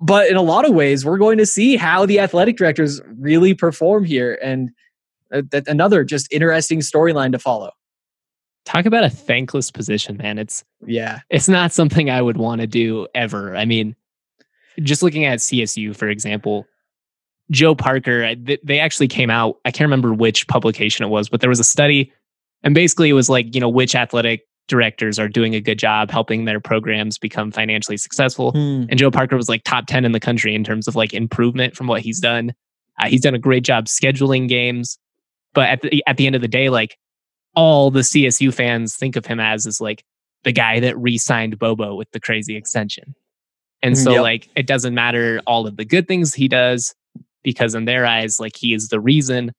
But 0.00 0.30
in 0.30 0.36
a 0.36 0.42
lot 0.42 0.64
of 0.64 0.74
ways, 0.74 1.04
we're 1.04 1.18
going 1.18 1.38
to 1.38 1.46
see 1.46 1.76
how 1.76 2.06
the 2.06 2.20
athletic 2.20 2.56
directors 2.56 3.00
really 3.18 3.52
perform 3.54 4.04
here. 4.04 4.38
And 4.42 4.70
uh, 5.32 5.42
that 5.50 5.68
another 5.68 6.04
just 6.04 6.32
interesting 6.32 6.80
storyline 6.80 7.32
to 7.32 7.38
follow. 7.38 7.70
Talk 8.64 8.86
about 8.86 9.04
a 9.04 9.10
thankless 9.10 9.70
position, 9.70 10.16
man. 10.16 10.38
It's 10.38 10.64
yeah, 10.86 11.20
it's 11.28 11.48
not 11.48 11.72
something 11.72 12.10
I 12.10 12.22
would 12.22 12.36
want 12.36 12.60
to 12.60 12.66
do 12.66 13.06
ever. 13.14 13.56
I 13.56 13.64
mean, 13.64 13.96
just 14.82 15.02
looking 15.02 15.24
at 15.24 15.38
CSU, 15.38 15.94
for 15.96 16.08
example, 16.08 16.66
Joe 17.50 17.74
Parker, 17.74 18.34
they 18.36 18.78
actually 18.78 19.08
came 19.08 19.30
out. 19.30 19.56
I 19.64 19.70
can't 19.70 19.86
remember 19.86 20.12
which 20.14 20.46
publication 20.46 21.04
it 21.04 21.08
was, 21.08 21.28
but 21.28 21.40
there 21.40 21.50
was 21.50 21.60
a 21.60 21.64
study, 21.64 22.12
and 22.62 22.74
basically 22.74 23.08
it 23.10 23.14
was 23.14 23.28
like, 23.28 23.54
you 23.54 23.60
know, 23.60 23.68
which 23.68 23.94
athletic 23.94 24.42
directors 24.70 25.18
are 25.18 25.28
doing 25.28 25.54
a 25.54 25.60
good 25.60 25.78
job 25.78 26.10
helping 26.10 26.44
their 26.44 26.60
programs 26.60 27.18
become 27.18 27.50
financially 27.50 27.96
successful. 27.96 28.52
Hmm. 28.52 28.84
And 28.88 28.98
Joe 28.98 29.10
Parker 29.10 29.36
was 29.36 29.48
like 29.48 29.64
top 29.64 29.86
10 29.86 30.04
in 30.04 30.12
the 30.12 30.20
country 30.20 30.54
in 30.54 30.62
terms 30.62 30.86
of 30.86 30.94
like 30.94 31.12
improvement 31.12 31.76
from 31.76 31.88
what 31.88 32.02
he's 32.02 32.20
done. 32.20 32.54
Uh, 32.98 33.08
he's 33.08 33.20
done 33.20 33.34
a 33.34 33.38
great 33.38 33.64
job 33.64 33.86
scheduling 33.86 34.48
games. 34.48 34.96
But 35.52 35.68
at 35.68 35.82
the, 35.82 36.02
at 36.06 36.16
the 36.16 36.26
end 36.26 36.36
of 36.36 36.42
the 36.42 36.48
day, 36.48 36.70
like 36.70 36.96
all 37.56 37.90
the 37.90 38.00
CSU 38.00 38.54
fans 38.54 38.94
think 38.94 39.16
of 39.16 39.26
him 39.26 39.40
as 39.40 39.66
is 39.66 39.80
like 39.80 40.04
the 40.44 40.52
guy 40.52 40.78
that 40.80 40.96
re-signed 40.96 41.58
Bobo 41.58 41.96
with 41.96 42.10
the 42.12 42.20
crazy 42.20 42.56
extension. 42.56 43.14
And 43.82 43.98
so 43.98 44.12
yep. 44.12 44.22
like 44.22 44.48
it 44.54 44.66
doesn't 44.66 44.94
matter 44.94 45.40
all 45.46 45.66
of 45.66 45.76
the 45.76 45.84
good 45.84 46.06
things 46.06 46.32
he 46.32 46.46
does 46.46 46.94
because 47.42 47.74
in 47.74 47.84
their 47.84 48.06
eyes, 48.06 48.40
like 48.40 48.56
he 48.56 48.74
is 48.74 48.88
the 48.88 49.00
reason 49.00 49.52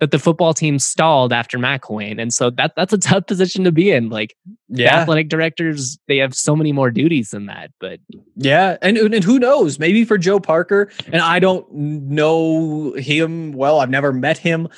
that 0.00 0.12
the 0.12 0.18
football 0.18 0.54
team 0.54 0.78
stalled 0.78 1.32
after 1.32 1.58
McElwain. 1.58 2.20
And 2.20 2.32
so 2.32 2.50
that 2.50 2.72
that's 2.76 2.92
a 2.92 2.98
tough 2.98 3.26
position 3.26 3.64
to 3.64 3.72
be 3.72 3.90
in. 3.90 4.10
Like 4.10 4.36
yeah. 4.68 4.96
athletic 4.96 5.28
directors, 5.28 5.98
they 6.06 6.18
have 6.18 6.34
so 6.34 6.54
many 6.54 6.72
more 6.72 6.90
duties 6.90 7.30
than 7.30 7.46
that. 7.46 7.70
But 7.80 7.98
yeah, 8.36 8.76
and 8.80 8.96
and 8.96 9.24
who 9.24 9.38
knows? 9.38 9.78
Maybe 9.78 10.04
for 10.04 10.16
Joe 10.16 10.38
Parker, 10.38 10.90
and 11.12 11.20
I 11.20 11.38
don't 11.38 11.70
know 11.72 12.92
him 12.92 13.52
well. 13.52 13.80
I've 13.80 13.90
never 13.90 14.12
met 14.12 14.38
him, 14.38 14.68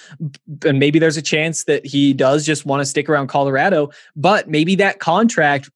and 0.65 0.79
maybe 0.79 0.99
there's 0.99 1.19
a 1.19 1.23
chance 1.23 1.65
that 1.65 1.85
he 1.85 2.15
does 2.15 2.47
just 2.47 2.65
want 2.65 2.81
to 2.81 2.87
stick 2.87 3.09
around 3.09 3.27
Colorado. 3.27 3.91
But 4.17 4.49
maybe 4.49 4.75
that 4.77 5.01
contract 5.01 5.71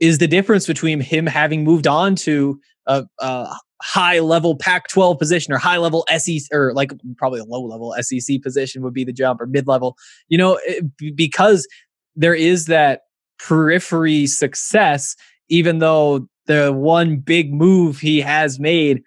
is 0.00 0.18
the 0.18 0.26
difference 0.26 0.66
between 0.66 1.00
him 1.00 1.26
having 1.26 1.62
moved 1.62 1.86
on 1.86 2.16
to 2.16 2.58
a, 2.86 3.04
a 3.20 3.54
high 3.82 4.18
level 4.18 4.56
Pac 4.56 4.88
12 4.88 5.18
position 5.18 5.52
or 5.52 5.58
high 5.58 5.78
level 5.78 6.06
SEC 6.16 6.42
or 6.52 6.72
like 6.74 6.92
probably 7.16 7.40
a 7.40 7.44
low 7.44 7.62
level 7.62 7.94
SEC 8.00 8.42
position 8.42 8.82
would 8.82 8.94
be 8.94 9.04
the 9.04 9.12
jump 9.12 9.40
or 9.40 9.46
mid 9.46 9.66
level, 9.66 9.96
you 10.28 10.36
know, 10.38 10.54
eh, 10.66 10.80
it, 11.00 11.16
because 11.16 11.66
there 12.14 12.34
is 12.34 12.66
that 12.66 13.02
periphery 13.38 14.26
success, 14.26 15.16
even 15.48 15.78
though 15.78 16.28
the 16.46 16.72
one 16.72 17.16
big 17.16 17.52
move 17.52 17.98
he 17.98 18.20
has 18.20 18.60
made, 18.60 19.02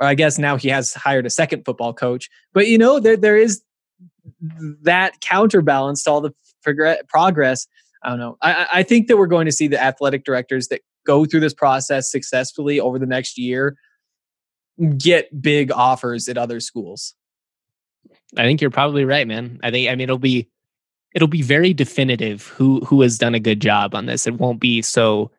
or 0.00 0.06
I 0.06 0.14
guess 0.14 0.38
now 0.38 0.56
he 0.56 0.68
has 0.68 0.92
hired 0.94 1.26
a 1.26 1.30
second 1.30 1.64
football 1.64 1.92
coach, 1.92 2.28
but 2.52 2.66
you 2.66 2.78
know, 2.78 2.98
there, 2.98 3.16
there 3.16 3.36
is 3.36 3.62
that 4.82 5.20
counterbalance 5.20 6.02
to 6.04 6.10
all 6.10 6.20
the 6.20 6.32
progress. 7.08 7.66
I 8.02 8.10
don't 8.10 8.18
know. 8.18 8.36
I, 8.42 8.66
I 8.72 8.82
think 8.82 9.06
that 9.06 9.16
we're 9.16 9.26
going 9.26 9.46
to 9.46 9.52
see 9.52 9.68
the 9.68 9.80
athletic 9.80 10.24
directors 10.24 10.68
that 10.68 10.80
go 11.06 11.24
through 11.24 11.40
this 11.40 11.54
process 11.54 12.10
successfully 12.10 12.80
over 12.80 12.98
the 12.98 13.06
next 13.06 13.38
year 13.38 13.76
get 14.98 15.42
big 15.42 15.72
offers 15.72 16.28
at 16.28 16.38
other 16.38 16.60
schools. 16.60 17.14
I 18.36 18.42
think 18.42 18.60
you're 18.60 18.70
probably 18.70 19.04
right, 19.04 19.26
man. 19.26 19.60
I 19.62 19.70
think 19.70 19.88
I 19.88 19.94
mean 19.94 20.04
it'll 20.04 20.18
be 20.18 20.48
it'll 21.14 21.28
be 21.28 21.42
very 21.42 21.72
definitive 21.72 22.46
who 22.48 22.80
who 22.80 23.00
has 23.02 23.18
done 23.18 23.34
a 23.34 23.40
good 23.40 23.60
job 23.60 23.94
on 23.94 24.06
this. 24.06 24.26
It 24.26 24.34
won't 24.34 24.60
be 24.60 24.82
so 24.82 25.30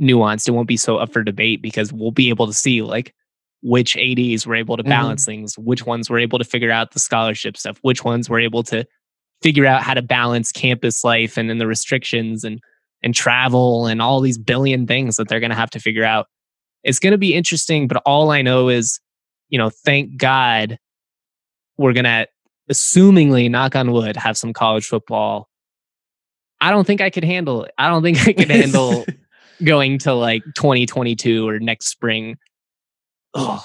nuanced. 0.00 0.48
It 0.48 0.52
won't 0.52 0.68
be 0.68 0.76
so 0.76 0.96
up 0.96 1.12
for 1.12 1.22
debate 1.22 1.62
because 1.62 1.92
we'll 1.92 2.10
be 2.10 2.30
able 2.30 2.46
to 2.46 2.52
see 2.52 2.82
like 2.82 3.14
which 3.62 3.96
ADs 3.96 4.46
were 4.46 4.54
able 4.54 4.76
to 4.76 4.82
mm-hmm. 4.82 4.90
balance 4.90 5.22
mm-hmm. 5.22 5.32
things, 5.32 5.58
which 5.58 5.84
ones 5.86 6.08
were 6.08 6.18
able 6.18 6.38
to 6.38 6.44
figure 6.44 6.70
out 6.70 6.92
the 6.92 6.98
scholarship 6.98 7.56
stuff, 7.56 7.78
which 7.82 8.04
ones 8.04 8.28
were 8.28 8.40
able 8.40 8.62
to 8.64 8.86
figure 9.42 9.66
out 9.66 9.82
how 9.82 9.94
to 9.94 10.02
balance 10.02 10.52
campus 10.52 11.04
life 11.04 11.36
and 11.36 11.48
then 11.48 11.58
the 11.58 11.66
restrictions 11.66 12.44
and 12.44 12.60
and 13.02 13.14
travel 13.14 13.86
and 13.86 14.02
all 14.02 14.20
these 14.20 14.36
billion 14.36 14.86
things 14.86 15.16
that 15.16 15.28
they're 15.28 15.40
going 15.40 15.50
to 15.50 15.56
have 15.56 15.70
to 15.70 15.80
figure 15.80 16.04
out 16.04 16.26
it's 16.82 16.98
going 16.98 17.12
to 17.12 17.18
be 17.18 17.34
interesting, 17.34 17.88
but 17.88 18.02
all 18.06 18.30
I 18.30 18.42
know 18.42 18.68
is, 18.68 19.00
you 19.48 19.58
know, 19.58 19.70
thank 19.70 20.16
God 20.16 20.78
we're 21.76 21.92
going 21.92 22.04
to, 22.04 22.26
assumingly, 22.70 23.50
knock 23.50 23.76
on 23.76 23.92
wood, 23.92 24.16
have 24.16 24.36
some 24.36 24.52
college 24.52 24.86
football. 24.86 25.48
I 26.60 26.70
don't 26.70 26.86
think 26.86 27.00
I 27.00 27.10
could 27.10 27.24
handle 27.24 27.64
it. 27.64 27.72
I 27.78 27.88
don't 27.88 28.02
think 28.02 28.26
I 28.26 28.32
could 28.32 28.50
handle 28.50 29.04
going 29.64 29.98
to 29.98 30.12
like 30.12 30.42
2022 30.56 31.48
or 31.48 31.58
next 31.58 31.88
spring. 31.88 32.36
Oh, 33.34 33.64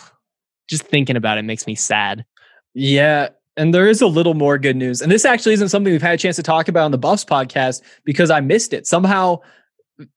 just 0.70 0.84
thinking 0.84 1.16
about 1.16 1.38
it 1.38 1.43
makes 1.43 1.68
me 1.68 1.76
sad. 1.76 2.26
Yeah. 2.74 3.30
And 3.57 3.74
there 3.74 3.88
is 3.88 4.01
a 4.01 4.07
little 4.07 4.34
more 4.34 4.57
good 4.57 4.76
news. 4.76 5.01
And 5.01 5.11
this 5.11 5.24
actually 5.24 5.53
isn't 5.53 5.70
something 5.70 5.91
we've 5.91 6.01
had 6.01 6.16
a 6.16 6.18
chance 6.18 6.36
to 6.36 6.43
talk 6.43 6.68
about 6.68 6.86
on 6.86 6.91
the 6.91 6.97
Buffs 6.97 7.24
podcast 7.24 7.82
because 8.03 8.30
I 8.30 8.41
missed 8.41 8.74
it. 8.74 8.86
Somehow 8.86 9.39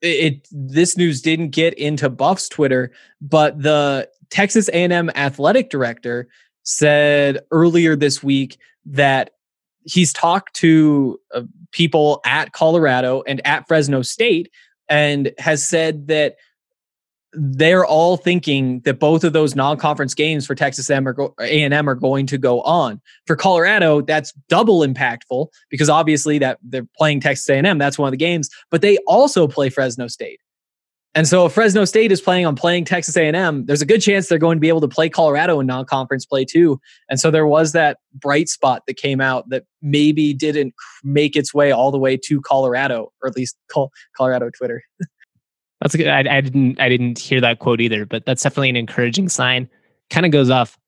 it 0.02 0.48
this 0.50 0.96
news 0.96 1.22
didn't 1.22 1.50
get 1.50 1.74
into 1.74 2.08
Buff's 2.08 2.48
Twitter, 2.48 2.92
but 3.20 3.60
the 3.62 4.08
Texas 4.30 4.68
A&M 4.68 5.10
athletic 5.14 5.70
director 5.70 6.28
said 6.62 7.40
earlier 7.50 7.96
this 7.96 8.22
week 8.22 8.58
that 8.84 9.30
he's 9.84 10.12
talked 10.12 10.54
to 10.54 11.18
uh, 11.34 11.42
people 11.72 12.20
at 12.24 12.52
Colorado 12.52 13.22
and 13.26 13.40
at 13.46 13.66
Fresno 13.66 14.02
State 14.02 14.50
and 14.88 15.32
has 15.38 15.66
said 15.66 16.08
that 16.08 16.36
they're 17.32 17.84
all 17.84 18.16
thinking 18.16 18.80
that 18.80 18.98
both 18.98 19.22
of 19.22 19.32
those 19.32 19.54
non-conference 19.54 20.14
games 20.14 20.46
for 20.46 20.54
Texas 20.54 20.88
A&M 20.88 21.06
are, 21.06 21.12
go- 21.12 21.34
A&M 21.40 21.88
are 21.88 21.94
going 21.94 22.26
to 22.26 22.38
go 22.38 22.62
on. 22.62 23.00
For 23.26 23.36
Colorado, 23.36 24.00
that's 24.00 24.32
double 24.48 24.80
impactful 24.80 25.48
because 25.70 25.90
obviously 25.90 26.38
that 26.38 26.58
they're 26.62 26.88
playing 26.96 27.20
Texas 27.20 27.48
A&M. 27.48 27.78
That's 27.78 27.98
one 27.98 28.08
of 28.08 28.12
the 28.12 28.18
games, 28.18 28.48
but 28.70 28.80
they 28.80 28.96
also 29.06 29.46
play 29.46 29.68
Fresno 29.68 30.08
State. 30.08 30.40
And 31.14 31.26
so 31.26 31.46
if 31.46 31.52
Fresno 31.52 31.84
State 31.84 32.12
is 32.12 32.20
playing 32.20 32.46
on 32.46 32.54
playing 32.54 32.84
Texas 32.84 33.16
A&M, 33.16 33.66
there's 33.66 33.82
a 33.82 33.86
good 33.86 34.00
chance 34.00 34.28
they're 34.28 34.38
going 34.38 34.56
to 34.56 34.60
be 34.60 34.68
able 34.68 34.82
to 34.82 34.88
play 34.88 35.08
Colorado 35.08 35.58
in 35.58 35.66
non-conference 35.66 36.26
play 36.26 36.44
too. 36.44 36.80
And 37.08 37.18
so 37.18 37.30
there 37.30 37.46
was 37.46 37.72
that 37.72 37.98
bright 38.14 38.48
spot 38.48 38.82
that 38.86 38.96
came 38.96 39.20
out 39.20 39.48
that 39.48 39.64
maybe 39.82 40.32
didn't 40.32 40.74
make 41.02 41.34
its 41.34 41.52
way 41.52 41.72
all 41.72 41.90
the 41.90 41.98
way 41.98 42.16
to 42.24 42.40
Colorado, 42.42 43.10
or 43.22 43.28
at 43.28 43.36
least 43.36 43.56
Colorado 44.16 44.50
Twitter. 44.56 44.82
That's 45.80 45.94
a 45.94 45.98
good. 45.98 46.08
I, 46.08 46.20
I 46.20 46.40
didn't. 46.40 46.80
I 46.80 46.88
didn't 46.88 47.18
hear 47.18 47.40
that 47.40 47.58
quote 47.58 47.80
either, 47.80 48.04
but 48.04 48.24
that's 48.26 48.42
definitely 48.42 48.70
an 48.70 48.76
encouraging 48.76 49.28
sign. 49.28 49.68
Kind 50.10 50.26
of 50.26 50.32
goes 50.32 50.50
off 50.50 50.78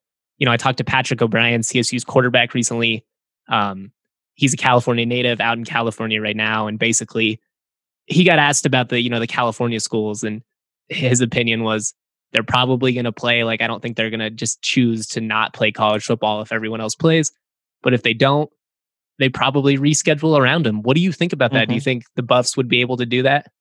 you 0.41 0.47
know, 0.47 0.53
I 0.53 0.57
talked 0.57 0.79
to 0.79 0.85
Patrick 0.85 1.23
O'Brien, 1.23 1.61
CSU's 1.61 2.03
quarterback 2.03 2.55
recently. 2.55 3.05
Um, 3.49 3.93
he's 4.35 4.55
a 4.55 4.57
California 4.57 5.05
native 5.05 5.39
out 5.39 5.59
in 5.59 5.65
California 5.65 6.21
right 6.21 6.35
now. 6.35 6.67
And 6.67 6.79
basically 6.79 7.41
he 8.07 8.25
got 8.25 8.39
asked 8.39 8.65
about 8.67 8.89
the, 8.89 9.01
you 9.01 9.11
know, 9.11 9.21
the 9.21 9.27
California 9.27 9.79
schools 9.79 10.25
and 10.25 10.43
his 10.89 11.21
opinion 11.21 11.63
was 11.63 11.95
they're 12.33 12.43
probably 12.43 12.95
going 12.95 13.05
to 13.05 13.13
play. 13.13 13.45
Like, 13.45 13.61
I 13.61 13.67
don't 13.67 13.83
think 13.83 13.97
they're 13.97 14.11
going 14.11 14.21
to 14.21 14.31
just 14.31 14.63
choose 14.63 15.07
to 15.09 15.21
not 15.21 15.53
play 15.53 15.71
college 15.71 16.05
football 16.05 16.41
if 16.41 16.53
everyone 16.53 16.81
else 16.81 16.95
plays. 16.95 17.33
But 17.83 17.93
if 17.93 18.03
they 18.03 18.15
don't, 18.15 18.51
they 19.19 19.29
probably 19.29 19.77
reschedule 19.77 20.39
around 20.39 20.65
them. 20.65 20.83
What 20.83 20.95
do 20.95 21.03
you 21.03 21.13
think 21.13 21.35
about 21.35 21.53
that? 21.53 21.65
Mm-hmm. 21.65 21.69
Do 21.69 21.75
you 21.75 21.81
mm-hmm. 21.81 21.85
think 21.85 22.05
the 22.17 22.23
Buffs 22.23 22.57
would 22.57 22.69
be 22.69 22.81
able 22.81 22.97
to 22.97 23.07
do 23.07 23.23
that? 23.25 23.53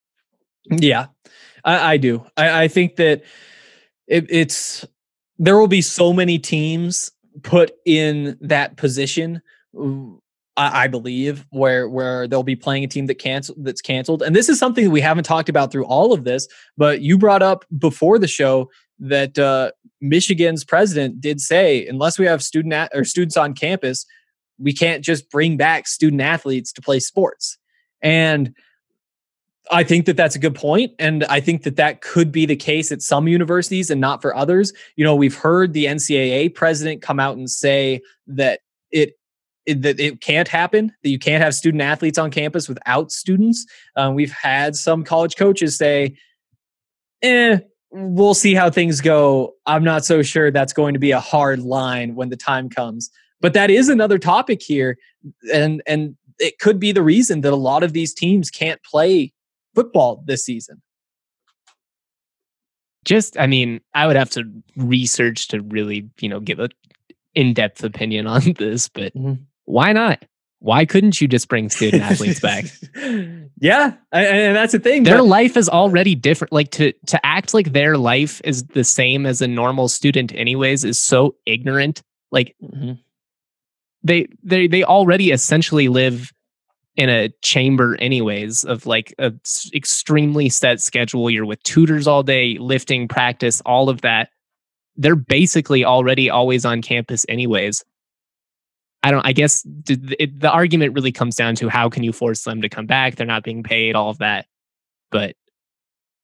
Yeah, 0.69 1.07
I, 1.63 1.93
I 1.93 1.97
do. 1.97 2.25
I, 2.37 2.63
I, 2.63 2.67
think 2.67 2.97
that 2.97 3.23
it, 4.07 4.25
it's 4.29 4.85
there 5.37 5.57
will 5.57 5.67
be 5.67 5.81
so 5.81 6.13
many 6.13 6.37
teams 6.39 7.11
put 7.43 7.71
in 7.85 8.37
that 8.41 8.77
position 8.77 9.41
I, 10.59 10.87
believe, 10.87 11.45
where 11.51 11.87
where 11.87 12.27
they'll 12.27 12.43
be 12.43 12.55
playing 12.55 12.83
a 12.83 12.87
team 12.87 13.05
that 13.05 13.15
cancel 13.15 13.55
that's 13.59 13.81
canceled. 13.81 14.21
And 14.21 14.35
this 14.35 14.49
is 14.49 14.59
something 14.59 14.83
that 14.83 14.91
we 14.91 15.01
haven't 15.01 15.23
talked 15.23 15.47
about 15.47 15.71
through 15.71 15.85
all 15.85 16.11
of 16.11 16.25
this, 16.25 16.47
but 16.77 17.01
you 17.01 17.17
brought 17.17 17.41
up 17.41 17.63
before 17.77 18.19
the 18.19 18.27
show 18.27 18.69
that 18.99 19.39
uh, 19.39 19.71
Michigan's 20.01 20.65
president 20.65 21.21
did 21.21 21.39
say, 21.39 21.87
unless 21.87 22.19
we 22.19 22.25
have 22.25 22.43
student 22.43 22.73
at, 22.73 22.91
or 22.93 23.05
students 23.05 23.37
on 23.37 23.53
campus, 23.53 24.05
we 24.57 24.73
can't 24.73 25.03
just 25.03 25.29
bring 25.31 25.55
back 25.55 25.87
student 25.87 26.21
athletes 26.21 26.73
to 26.73 26.81
play 26.81 26.99
sports. 26.99 27.57
And 28.01 28.53
I 29.71 29.83
think 29.83 30.05
that 30.05 30.17
that's 30.17 30.35
a 30.35 30.39
good 30.39 30.55
point, 30.55 30.93
and 30.97 31.23
I 31.25 31.39
think 31.39 31.63
that 31.63 31.75
that 31.75 32.01
could 32.01 32.31
be 32.31 32.45
the 32.45 32.55
case 32.55 32.91
at 32.91 33.01
some 33.01 33.27
universities 33.27 33.91
and 33.91 34.01
not 34.01 34.21
for 34.21 34.35
others. 34.35 34.73
You 34.95 35.05
know, 35.05 35.15
we've 35.15 35.35
heard 35.35 35.73
the 35.73 35.85
NCAA 35.85 36.55
president 36.55 37.01
come 37.03 37.19
out 37.19 37.37
and 37.37 37.49
say 37.49 38.01
that 38.27 38.61
it 38.91 39.13
that 39.67 39.99
it 39.99 40.21
can't 40.21 40.47
happen 40.47 40.91
that 41.03 41.09
you 41.09 41.19
can't 41.19 41.43
have 41.43 41.53
student 41.53 41.83
athletes 41.83 42.17
on 42.17 42.31
campus 42.31 42.67
without 42.67 43.11
students. 43.11 43.65
Um, 43.95 44.15
we've 44.15 44.31
had 44.31 44.75
some 44.75 45.03
college 45.03 45.35
coaches 45.35 45.77
say 45.77 46.17
eh 47.21 47.59
we'll 47.91 48.35
see 48.35 48.53
how 48.53 48.69
things 48.69 49.01
go. 49.01 49.55
I'm 49.65 49.83
not 49.83 50.05
so 50.05 50.21
sure 50.21 50.51
that's 50.51 50.73
going 50.73 50.93
to 50.93 50.99
be 50.99 51.11
a 51.11 51.19
hard 51.19 51.59
line 51.59 52.13
when 52.13 52.29
the 52.29 52.37
time 52.37 52.69
comes. 52.69 53.09
But 53.41 53.53
that 53.53 53.71
is 53.71 53.89
another 53.89 54.19
topic 54.19 54.61
here 54.61 54.97
and 55.53 55.81
and 55.85 56.15
it 56.39 56.57
could 56.59 56.79
be 56.79 56.91
the 56.91 57.03
reason 57.03 57.41
that 57.41 57.53
a 57.53 57.57
lot 57.57 57.83
of 57.83 57.93
these 57.93 58.13
teams 58.13 58.49
can't 58.49 58.81
play 58.83 59.33
football 59.75 60.23
this 60.25 60.43
season 60.43 60.81
just 63.05 63.37
i 63.39 63.47
mean 63.47 63.79
i 63.93 64.05
would 64.07 64.15
have 64.15 64.29
to 64.29 64.43
research 64.75 65.47
to 65.47 65.61
really 65.61 66.09
you 66.19 66.29
know 66.29 66.39
give 66.39 66.59
a 66.59 66.69
in-depth 67.35 67.83
opinion 67.83 68.27
on 68.27 68.41
this 68.57 68.89
but 68.89 69.13
mm-hmm 69.15 69.43
why 69.69 69.93
not? 69.93 70.25
Why 70.61 70.83
couldn't 70.83 71.21
you 71.21 71.27
just 71.27 71.47
bring 71.47 71.69
student 71.69 72.01
athletes 72.03 72.39
back? 72.39 72.65
yeah, 73.59 73.93
and 74.11 74.55
that's 74.55 74.73
the 74.73 74.79
thing. 74.79 75.03
Their 75.03 75.19
but- 75.19 75.25
life 75.25 75.55
is 75.55 75.69
already 75.69 76.15
different. 76.15 76.51
Like 76.51 76.71
to 76.71 76.91
to 77.05 77.23
act 77.25 77.53
like 77.53 77.71
their 77.71 77.97
life 77.97 78.41
is 78.43 78.63
the 78.63 78.83
same 78.83 79.27
as 79.27 79.41
a 79.41 79.47
normal 79.47 79.87
student, 79.87 80.33
anyways, 80.33 80.83
is 80.83 80.99
so 80.99 81.35
ignorant. 81.45 82.01
Like 82.31 82.55
mm-hmm. 82.61 82.93
they 84.03 84.27
they 84.43 84.67
they 84.67 84.83
already 84.83 85.31
essentially 85.31 85.87
live 85.87 86.33
in 86.99 87.09
a 87.09 87.29
chamber 87.41 87.95
anyways 87.99 88.63
of 88.65 88.85
like 88.85 89.15
a 89.19 89.31
extremely 89.73 90.49
set 90.49 90.81
schedule 90.81 91.29
you're 91.29 91.45
with 91.45 91.63
tutors 91.63 92.07
all 92.07 92.23
day 92.23 92.57
lifting 92.59 93.07
practice 93.07 93.61
all 93.65 93.89
of 93.89 94.01
that 94.01 94.29
they're 94.97 95.15
basically 95.15 95.85
already 95.85 96.29
always 96.29 96.65
on 96.65 96.81
campus 96.81 97.25
anyways 97.29 97.83
I 99.01 99.11
don't. 99.11 99.25
I 99.25 99.31
guess 99.31 99.65
it, 99.87 100.39
the 100.39 100.51
argument 100.51 100.93
really 100.93 101.11
comes 101.11 101.35
down 101.35 101.55
to 101.55 101.69
how 101.69 101.89
can 101.89 102.03
you 102.03 102.11
force 102.11 102.43
them 102.43 102.61
to 102.61 102.69
come 102.69 102.85
back? 102.85 103.15
They're 103.15 103.25
not 103.25 103.43
being 103.43 103.63
paid, 103.63 103.95
all 103.95 104.09
of 104.09 104.17
that. 104.17 104.45
But 105.09 105.35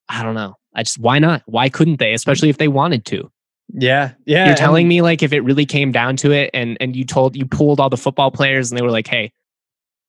I 0.10 0.24
don't 0.24 0.36
know. 0.36 0.56
I 0.74 0.84
just 0.84 1.00
why 1.00 1.20
not? 1.20 1.42
Why 1.46 1.70
couldn't 1.70 2.00
they? 2.00 2.14
Especially 2.14 2.50
if 2.50 2.58
they 2.58 2.68
wanted 2.68 3.06
to. 3.06 3.32
Yeah, 3.74 4.12
yeah. 4.26 4.48
You're 4.48 4.56
telling 4.56 4.88
me 4.88 5.02
like 5.02 5.24
if 5.24 5.32
it 5.32 5.40
really 5.42 5.66
came 5.66 5.92
down 5.92 6.18
to 6.18 6.32
it, 6.32 6.50
and 6.54 6.78
and 6.82 6.96
you 6.96 7.06
told 7.06 7.36
you 7.36 7.46
pulled 7.46 7.80
all 7.80 7.90
the 7.90 7.98
football 7.98 8.30
players, 8.30 8.72
and 8.72 8.78
they 8.78 8.84
were 8.84 8.92
like, 8.92 9.08
hey, 9.08 9.32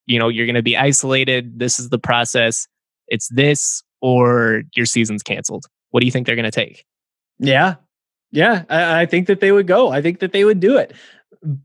you 0.06 0.18
know, 0.18 0.28
you're 0.28 0.46
going 0.46 0.54
to 0.54 0.62
be 0.62 0.76
isolated. 0.76 1.58
This 1.58 1.78
is 1.78 1.90
the 1.90 1.98
process. 1.98 2.66
It's 3.08 3.28
this, 3.28 3.82
or 4.00 4.62
your 4.74 4.86
season's 4.86 5.22
canceled. 5.22 5.66
What 5.90 6.00
do 6.00 6.06
you 6.06 6.12
think 6.12 6.26
they're 6.26 6.36
going 6.36 6.44
to 6.44 6.50
take? 6.50 6.84
Yeah, 7.38 7.76
yeah, 8.30 8.64
I, 8.68 9.02
I, 9.02 9.06
think 9.06 9.26
that 9.28 9.40
they 9.40 9.52
would 9.52 9.66
go. 9.66 9.90
I 9.90 10.02
think 10.02 10.20
that 10.20 10.32
they 10.32 10.44
would 10.44 10.58
do 10.58 10.78
it 10.78 10.94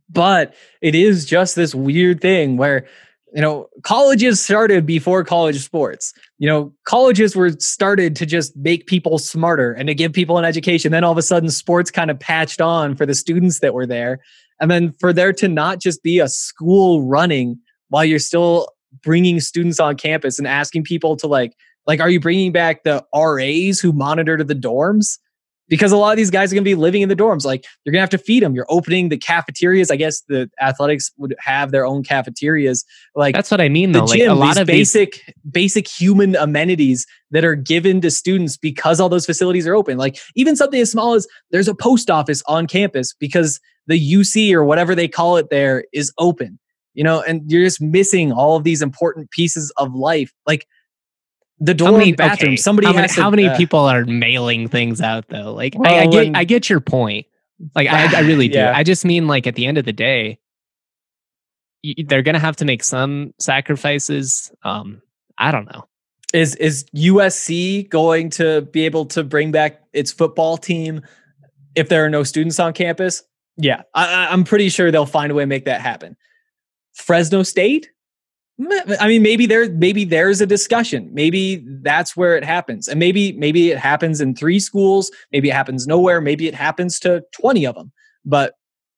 but 0.09 0.53
it 0.81 0.95
is 0.95 1.25
just 1.25 1.55
this 1.55 1.73
weird 1.73 2.21
thing 2.21 2.57
where 2.57 2.85
you 3.33 3.41
know 3.41 3.67
colleges 3.83 4.41
started 4.41 4.85
before 4.85 5.23
college 5.23 5.63
sports 5.63 6.13
you 6.37 6.47
know 6.47 6.73
colleges 6.85 7.35
were 7.35 7.51
started 7.51 8.15
to 8.15 8.25
just 8.25 8.55
make 8.57 8.87
people 8.87 9.17
smarter 9.17 9.73
and 9.73 9.87
to 9.87 9.95
give 9.95 10.13
people 10.13 10.37
an 10.37 10.45
education 10.45 10.91
then 10.91 11.03
all 11.03 11.11
of 11.11 11.17
a 11.17 11.21
sudden 11.21 11.49
sports 11.49 11.89
kind 11.89 12.11
of 12.11 12.19
patched 12.19 12.61
on 12.61 12.95
for 12.95 13.05
the 13.05 13.15
students 13.15 13.59
that 13.59 13.73
were 13.73 13.85
there 13.85 14.19
and 14.59 14.69
then 14.69 14.91
for 14.99 15.13
there 15.13 15.33
to 15.33 15.47
not 15.47 15.79
just 15.79 16.03
be 16.03 16.19
a 16.19 16.27
school 16.27 17.03
running 17.03 17.57
while 17.91 18.03
you're 18.03 18.19
still 18.19 18.69
bringing 19.03 19.39
students 19.39 19.79
on 19.79 19.95
campus 19.95 20.39
and 20.39 20.47
asking 20.47 20.83
people 20.83 21.15
to 21.15 21.27
like 21.27 21.53
like 21.87 21.99
are 21.99 22.09
you 22.09 22.19
bringing 22.19 22.51
back 22.51 22.83
the 22.83 23.05
RAs 23.13 23.79
who 23.79 23.91
monitor 23.91 24.43
the 24.43 24.55
dorms 24.55 25.17
because 25.71 25.93
a 25.93 25.97
lot 25.97 26.11
of 26.11 26.17
these 26.17 26.29
guys 26.29 26.51
are 26.51 26.55
going 26.55 26.65
to 26.65 26.69
be 26.69 26.75
living 26.75 27.01
in 27.01 27.07
the 27.07 27.15
dorms. 27.15 27.45
Like 27.45 27.63
you're 27.85 27.93
going 27.93 27.99
to 27.99 28.03
have 28.03 28.09
to 28.09 28.17
feed 28.17 28.43
them. 28.43 28.53
You're 28.53 28.65
opening 28.67 29.07
the 29.07 29.17
cafeterias. 29.17 29.89
I 29.89 29.95
guess 29.95 30.21
the 30.27 30.51
athletics 30.59 31.11
would 31.17 31.33
have 31.39 31.71
their 31.71 31.85
own 31.85 32.03
cafeterias. 32.03 32.83
Like 33.15 33.33
that's 33.33 33.49
what 33.49 33.61
I 33.61 33.69
mean. 33.69 33.93
Though, 33.93 34.05
the 34.05 34.17
gym, 34.17 34.27
like 34.27 34.29
a 34.29 34.33
lot 34.33 34.57
of 34.57 34.67
basic, 34.67 35.13
these... 35.13 35.35
basic 35.49 35.87
human 35.87 36.35
amenities 36.35 37.07
that 37.31 37.45
are 37.45 37.55
given 37.55 38.01
to 38.01 38.11
students 38.11 38.57
because 38.57 38.99
all 38.99 39.07
those 39.07 39.25
facilities 39.25 39.65
are 39.65 39.73
open. 39.73 39.97
Like 39.97 40.19
even 40.35 40.57
something 40.57 40.81
as 40.81 40.91
small 40.91 41.13
as 41.13 41.25
there's 41.51 41.69
a 41.69 41.75
post 41.75 42.09
office 42.09 42.43
on 42.47 42.67
campus 42.67 43.13
because 43.13 43.61
the 43.87 44.13
UC 44.13 44.51
or 44.51 44.65
whatever 44.65 44.93
they 44.93 45.07
call 45.07 45.37
it 45.37 45.49
there 45.49 45.85
is 45.93 46.11
open. 46.17 46.59
You 46.93 47.03
know, 47.03 47.21
and 47.21 47.49
you're 47.49 47.63
just 47.63 47.81
missing 47.81 48.31
all 48.31 48.57
of 48.57 48.63
these 48.63 48.81
important 48.81 49.31
pieces 49.31 49.71
of 49.77 49.93
life. 49.93 50.33
Like 50.45 50.67
the 51.61 51.73
dorm 51.73 51.99
many, 51.99 52.11
bathroom. 52.13 52.53
Okay. 52.53 52.57
Somebody 52.57 52.87
how 52.87 52.93
many, 52.93 53.07
to, 53.07 53.21
how 53.21 53.29
many 53.29 53.47
uh, 53.47 53.55
people 53.55 53.79
are 53.79 54.03
mailing 54.05 54.67
things 54.67 54.99
out 54.99 55.27
though? 55.29 55.53
Like 55.53 55.75
well, 55.77 55.93
I, 55.93 56.01
I, 56.01 56.07
get, 56.07 56.35
I 56.35 56.43
get 56.43 56.69
your 56.69 56.81
point. 56.81 57.27
Like 57.75 57.87
I, 57.87 58.17
I 58.17 58.21
really 58.21 58.47
do. 58.47 58.57
Yeah. 58.57 58.73
I 58.75 58.83
just 58.83 59.05
mean 59.05 59.27
like 59.27 59.45
at 59.45 59.55
the 59.55 59.67
end 59.67 59.77
of 59.77 59.85
the 59.85 59.93
day, 59.93 60.39
they're 62.05 62.23
gonna 62.23 62.39
have 62.39 62.55
to 62.57 62.65
make 62.65 62.83
some 62.83 63.33
sacrifices. 63.39 64.51
Um, 64.63 65.01
I 65.37 65.51
don't 65.51 65.65
know. 65.71 65.87
Is 66.33 66.55
is 66.55 66.85
USC 66.95 67.89
going 67.89 68.29
to 68.31 68.61
be 68.61 68.85
able 68.85 69.05
to 69.07 69.23
bring 69.23 69.51
back 69.51 69.81
its 69.93 70.11
football 70.11 70.57
team 70.57 71.01
if 71.75 71.89
there 71.89 72.03
are 72.05 72.09
no 72.09 72.23
students 72.23 72.59
on 72.59 72.73
campus? 72.73 73.23
Yeah, 73.57 73.83
I, 73.93 74.27
I'm 74.31 74.45
pretty 74.45 74.69
sure 74.69 74.91
they'll 74.91 75.05
find 75.05 75.31
a 75.31 75.35
way 75.35 75.43
to 75.43 75.47
make 75.47 75.65
that 75.65 75.81
happen. 75.81 76.15
Fresno 77.01 77.43
State, 77.43 77.89
I 78.99 79.07
mean, 79.07 79.21
maybe 79.23 79.45
there, 79.45 79.69
maybe 79.69 80.05
there's 80.05 80.41
a 80.41 80.45
discussion. 80.45 81.09
Maybe 81.13 81.65
that's 81.81 82.15
where 82.15 82.37
it 82.37 82.43
happens, 82.43 82.87
and 82.87 82.99
maybe 82.99 83.31
maybe 83.33 83.71
it 83.71 83.77
happens 83.77 84.21
in 84.21 84.35
three 84.35 84.59
schools. 84.59 85.11
Maybe 85.31 85.49
it 85.49 85.53
happens 85.53 85.87
nowhere. 85.87 86.21
Maybe 86.21 86.47
it 86.47 86.53
happens 86.53 86.99
to 86.99 87.23
twenty 87.33 87.65
of 87.65 87.75
them. 87.75 87.91
But 88.23 88.53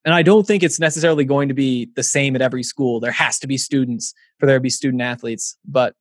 and 0.05 0.13
I 0.13 0.21
don't 0.21 0.45
think 0.45 0.63
it's 0.63 0.79
necessarily 0.79 1.23
going 1.23 1.47
to 1.47 1.53
be 1.53 1.89
the 1.95 2.03
same 2.03 2.35
at 2.35 2.41
every 2.41 2.63
school. 2.63 2.99
There 2.99 3.11
has 3.11 3.39
to 3.39 3.47
be 3.47 3.57
students 3.57 4.13
for 4.37 4.47
there 4.47 4.57
to 4.57 4.61
be 4.61 4.69
student 4.69 5.01
athletes. 5.01 5.57
But 5.65 5.95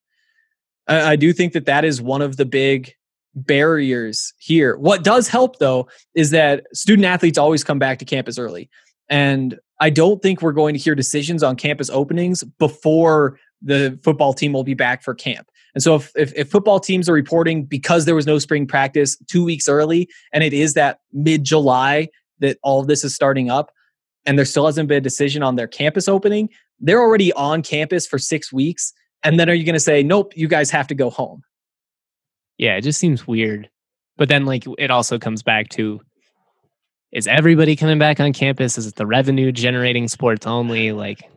I, 0.89 1.13
I 1.13 1.17
do 1.17 1.33
think 1.33 1.53
that 1.53 1.67
that 1.67 1.85
is 1.85 2.03
one 2.03 2.23
of 2.23 2.37
the 2.37 2.47
big 2.47 2.93
barriers 3.35 4.35
here. 4.39 4.77
What 4.77 5.05
does 5.05 5.29
help 5.29 5.59
though 5.59 5.89
is 6.15 6.31
that 6.31 6.65
student 6.75 7.07
athletes 7.07 7.39
always 7.39 7.63
come 7.65 7.79
back 7.79 7.99
to 8.01 8.05
campus 8.05 8.39
early. 8.39 8.69
And 9.09 9.59
I 9.83 9.91
don't 9.91 10.23
think 10.23 10.43
we're 10.43 10.53
going 10.53 10.75
to 10.75 10.79
hear 10.79 10.95
decisions 10.95 11.43
on 11.43 11.57
campus 11.57 11.91
openings 11.91 12.45
before 12.61 13.41
the 13.61 13.99
football 14.05 14.33
team 14.33 14.53
will 14.53 14.63
be 14.63 14.75
back 14.75 15.03
for 15.03 15.13
camp. 15.13 15.51
And 15.75 15.83
so 15.83 15.97
if, 15.97 16.13
if, 16.15 16.33
if, 16.37 16.49
football 16.49 16.79
teams 16.79 17.09
are 17.09 17.13
reporting 17.13 17.65
because 17.65 18.05
there 18.05 18.15
was 18.15 18.25
no 18.25 18.39
spring 18.39 18.65
practice 18.65 19.17
two 19.29 19.45
weeks 19.45 19.69
early, 19.69 20.09
and 20.33 20.45
it 20.45 20.53
is 20.53 20.75
that 20.75 21.01
mid 21.13 21.43
July 21.43 22.09
that 22.39 22.59
all 22.63 22.81
of 22.81 22.87
this 22.87 23.03
is 23.03 23.13
starting 23.13 23.51
up, 23.51 23.73
and 24.25 24.39
there 24.39 24.45
still 24.45 24.67
hasn't 24.67 24.89
been 24.89 24.99
a 24.99 25.01
decision 25.01 25.43
on 25.43 25.57
their 25.57 25.67
campus 25.67 26.07
opening, 26.07 26.49
they're 26.79 27.01
already 27.01 27.33
on 27.33 27.61
campus 27.61 28.07
for 28.07 28.21
six 28.21 28.53
weeks. 28.53 28.93
And 29.25 29.41
then 29.41 29.51
are 29.51 29.55
you 29.55 29.65
going 29.65 29.75
to 29.75 29.81
say, 29.81 30.05
nope, 30.05 30.33
you 30.37 30.47
guys 30.47 30.71
have 30.71 30.87
to 30.89 30.95
go 30.95 31.11
home? 31.11 31.43
Yeah, 32.57 32.77
it 32.77 32.83
just 32.83 33.01
seems 33.01 33.27
weird. 33.27 33.69
But 34.17 34.29
then, 34.29 34.45
like, 34.45 34.65
it 34.79 34.93
also 34.93 35.19
comes 35.19 35.43
back 35.43 35.71
to 35.71 36.01
is 37.13 37.27
everybody 37.27 37.77
coming 37.77 37.99
back 37.99 38.21
on 38.21 38.33
campus? 38.33 38.79
Is 38.79 38.87
it 38.87 38.95
the 38.97 39.07
revenue 39.07 39.53
generating 39.53 40.09
sports 40.09 40.47
only? 40.47 40.93
Like, 40.93 41.29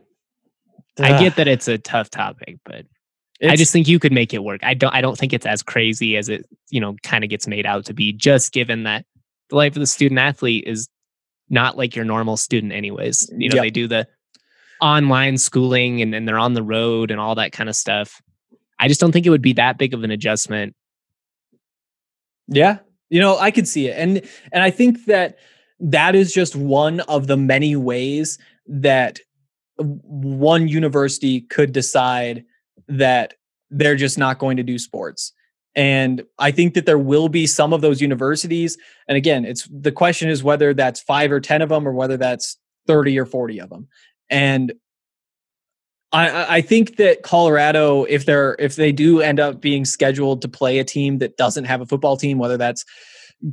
I 0.98 1.18
get 1.18 1.36
that 1.36 1.46
it's 1.46 1.68
a 1.68 1.76
tough 1.76 2.08
topic, 2.08 2.58
but 2.64 2.86
it's, 3.40 3.52
I 3.52 3.56
just 3.56 3.72
think 3.72 3.86
you 3.86 3.98
could 3.98 4.12
make 4.12 4.32
it 4.32 4.42
work. 4.42 4.62
I 4.64 4.72
don't. 4.74 4.94
I 4.94 5.02
don't 5.02 5.18
think 5.18 5.32
it's 5.34 5.44
as 5.44 5.62
crazy 5.62 6.16
as 6.16 6.28
it 6.30 6.46
you 6.70 6.80
know 6.80 6.96
kind 7.02 7.22
of 7.22 7.30
gets 7.30 7.46
made 7.46 7.66
out 7.66 7.84
to 7.86 7.94
be. 7.94 8.12
Just 8.12 8.52
given 8.52 8.84
that 8.84 9.04
the 9.50 9.56
life 9.56 9.76
of 9.76 9.80
the 9.80 9.86
student 9.86 10.18
athlete 10.18 10.64
is 10.66 10.88
not 11.50 11.76
like 11.76 11.94
your 11.94 12.04
normal 12.04 12.36
student, 12.36 12.72
anyways. 12.72 13.30
You 13.36 13.50
know, 13.50 13.56
Yep. 13.56 13.62
they 13.62 13.70
do 13.70 13.86
the 13.86 14.08
online 14.80 15.38
schooling 15.38 16.02
and 16.02 16.12
then 16.12 16.24
they're 16.24 16.38
on 16.38 16.54
the 16.54 16.62
road 16.62 17.10
and 17.10 17.20
all 17.20 17.34
that 17.36 17.52
kind 17.52 17.68
of 17.68 17.76
stuff. 17.76 18.20
I 18.78 18.88
just 18.88 19.00
don't 19.00 19.12
think 19.12 19.26
it 19.26 19.30
would 19.30 19.42
be 19.42 19.54
that 19.54 19.78
big 19.78 19.94
of 19.94 20.02
an 20.04 20.10
adjustment. 20.10 20.74
Yeah. 22.48 22.78
You 23.08 23.20
know, 23.20 23.38
I 23.38 23.50
could 23.50 23.68
see 23.68 23.88
it. 23.88 23.96
And 23.98 24.22
and 24.52 24.62
I 24.62 24.70
think 24.70 25.04
that 25.06 25.38
that 25.80 26.14
is 26.14 26.32
just 26.32 26.56
one 26.56 27.00
of 27.00 27.26
the 27.26 27.36
many 27.36 27.76
ways 27.76 28.38
that 28.66 29.20
one 29.78 30.68
university 30.68 31.42
could 31.42 31.72
decide 31.72 32.44
that 32.88 33.34
they're 33.70 33.96
just 33.96 34.18
not 34.18 34.38
going 34.38 34.56
to 34.56 34.62
do 34.62 34.78
sports. 34.78 35.32
And 35.74 36.24
I 36.38 36.50
think 36.50 36.72
that 36.74 36.86
there 36.86 36.98
will 36.98 37.28
be 37.28 37.46
some 37.46 37.74
of 37.74 37.82
those 37.82 38.00
universities. 38.00 38.78
And 39.08 39.16
again, 39.16 39.44
it's 39.44 39.68
the 39.70 39.92
question 39.92 40.30
is 40.30 40.42
whether 40.42 40.72
that's 40.72 41.02
five 41.02 41.30
or 41.30 41.40
10 41.40 41.60
of 41.60 41.68
them 41.68 41.86
or 41.86 41.92
whether 41.92 42.16
that's 42.16 42.56
30 42.86 43.18
or 43.18 43.26
40 43.26 43.60
of 43.60 43.68
them. 43.68 43.88
And 44.30 44.72
I- 46.12 46.28
I, 46.30 46.56
I 46.56 46.60
think 46.62 46.96
that 46.96 47.22
Colorado, 47.22 48.04
if 48.04 48.24
they're 48.24 48.56
if 48.58 48.76
they 48.76 48.92
do 48.92 49.20
end 49.20 49.38
up 49.38 49.60
being 49.60 49.84
scheduled 49.84 50.40
to 50.42 50.48
play 50.48 50.78
a 50.78 50.84
team 50.84 51.18
that 51.18 51.36
doesn't 51.36 51.64
have 51.64 51.82
a 51.82 51.86
football 51.86 52.16
team, 52.16 52.38
whether 52.38 52.56
that's 52.56 52.84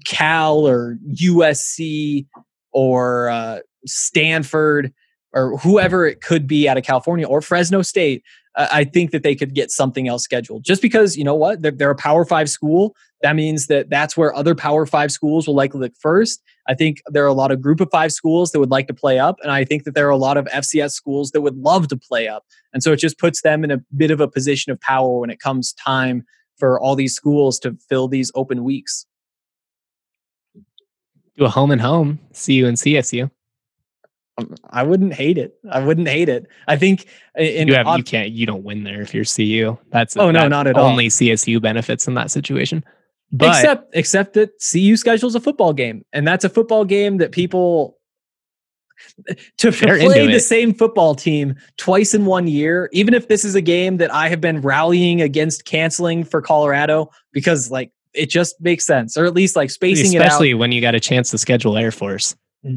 Cal 0.05 0.67
or 0.67 0.97
USC 1.21 2.25
or 2.71 3.29
uh, 3.29 3.59
Stanford 3.85 4.93
or 5.33 5.57
whoever 5.57 6.05
it 6.05 6.21
could 6.21 6.47
be 6.47 6.69
out 6.69 6.77
of 6.77 6.83
California 6.83 7.27
or 7.27 7.41
Fresno 7.41 7.81
State, 7.81 8.23
uh, 8.55 8.67
I 8.71 8.83
think 8.83 9.11
that 9.11 9.23
they 9.23 9.35
could 9.35 9.55
get 9.55 9.71
something 9.71 10.07
else 10.07 10.23
scheduled. 10.23 10.63
Just 10.63 10.81
because 10.81 11.17
you 11.17 11.23
know 11.23 11.35
what 11.35 11.61
they're, 11.61 11.71
they're 11.71 11.91
a 11.91 11.95
Power 11.95 12.23
Five 12.23 12.49
school, 12.49 12.95
that 13.21 13.35
means 13.35 13.67
that 13.67 13.89
that's 13.89 14.15
where 14.15 14.33
other 14.35 14.53
Power 14.53 14.85
Five 14.85 15.11
schools 15.11 15.47
will 15.47 15.55
likely 15.55 15.79
look 15.79 15.93
first. 15.99 16.41
I 16.67 16.75
think 16.75 17.01
there 17.07 17.23
are 17.23 17.27
a 17.27 17.33
lot 17.33 17.51
of 17.51 17.61
Group 17.61 17.81
of 17.81 17.89
Five 17.91 18.11
schools 18.11 18.51
that 18.51 18.59
would 18.59 18.69
like 18.69 18.87
to 18.87 18.93
play 18.93 19.17
up, 19.17 19.39
and 19.41 19.51
I 19.51 19.65
think 19.65 19.85
that 19.85 19.95
there 19.95 20.07
are 20.07 20.11
a 20.11 20.17
lot 20.17 20.37
of 20.37 20.45
FCS 20.45 20.91
schools 20.91 21.31
that 21.31 21.41
would 21.41 21.57
love 21.57 21.87
to 21.89 21.97
play 21.97 22.27
up, 22.27 22.45
and 22.73 22.83
so 22.83 22.91
it 22.91 22.97
just 22.97 23.17
puts 23.17 23.41
them 23.41 23.63
in 23.63 23.71
a 23.71 23.79
bit 23.97 24.11
of 24.11 24.21
a 24.21 24.27
position 24.27 24.71
of 24.71 24.79
power 24.79 25.19
when 25.19 25.29
it 25.31 25.39
comes 25.39 25.73
time 25.73 26.23
for 26.57 26.79
all 26.79 26.95
these 26.95 27.15
schools 27.15 27.57
to 27.59 27.75
fill 27.89 28.07
these 28.07 28.31
open 28.35 28.63
weeks. 28.63 29.07
Do 31.37 31.45
a 31.45 31.49
home 31.49 31.71
and 31.71 31.81
home, 31.81 32.19
CU 32.33 32.65
and 32.67 32.77
CSU. 32.77 33.29
Um, 34.37 34.55
I 34.69 34.83
wouldn't 34.83 35.13
hate 35.13 35.37
it. 35.37 35.55
I 35.69 35.79
wouldn't 35.79 36.07
hate 36.07 36.29
it. 36.29 36.47
I 36.67 36.75
think 36.75 37.05
in 37.35 37.67
you 37.67 37.75
have 37.75 37.87
ob- 37.87 37.97
you 37.99 38.03
can't 38.03 38.31
you 38.31 38.45
don't 38.45 38.63
win 38.63 38.83
there 38.83 39.01
if 39.01 39.13
you're 39.13 39.25
CU. 39.25 39.77
That's 39.91 40.17
Oh, 40.17 40.31
no, 40.31 40.47
not 40.47 40.67
at 40.67 40.75
all. 40.77 40.89
Only 40.89 41.07
CSU 41.07 41.61
benefits 41.61 42.07
in 42.07 42.15
that 42.15 42.31
situation. 42.31 42.83
But 43.31 43.49
except 43.49 43.95
except 43.95 44.33
that 44.33 44.51
CU 44.71 44.95
schedules 44.95 45.35
a 45.35 45.39
football 45.39 45.73
game, 45.73 46.05
and 46.13 46.27
that's 46.27 46.45
a 46.45 46.49
football 46.49 46.85
game 46.85 47.17
that 47.17 47.31
people 47.31 47.97
to 49.57 49.71
play 49.71 50.27
the 50.27 50.33
it. 50.35 50.39
same 50.41 50.73
football 50.73 51.15
team 51.15 51.55
twice 51.77 52.13
in 52.13 52.25
one 52.25 52.47
year. 52.47 52.89
Even 52.93 53.13
if 53.13 53.27
this 53.27 53.43
is 53.43 53.55
a 53.55 53.61
game 53.61 53.97
that 53.97 54.13
I 54.13 54.29
have 54.29 54.39
been 54.41 54.61
rallying 54.61 55.21
against 55.21 55.65
canceling 55.65 56.23
for 56.23 56.41
Colorado 56.41 57.09
because 57.31 57.71
like 57.71 57.91
it 58.13 58.29
just 58.29 58.59
makes 58.61 58.85
sense, 58.85 59.17
or 59.17 59.25
at 59.25 59.33
least 59.33 59.55
like 59.55 59.69
spacing 59.69 60.13
it. 60.13 60.21
out. 60.21 60.27
especially 60.27 60.53
when 60.53 60.71
you 60.71 60.81
got 60.81 60.95
a 60.95 60.99
chance 60.99 61.31
to 61.31 61.37
schedule 61.37 61.77
Air 61.77 61.91
Force. 61.91 62.35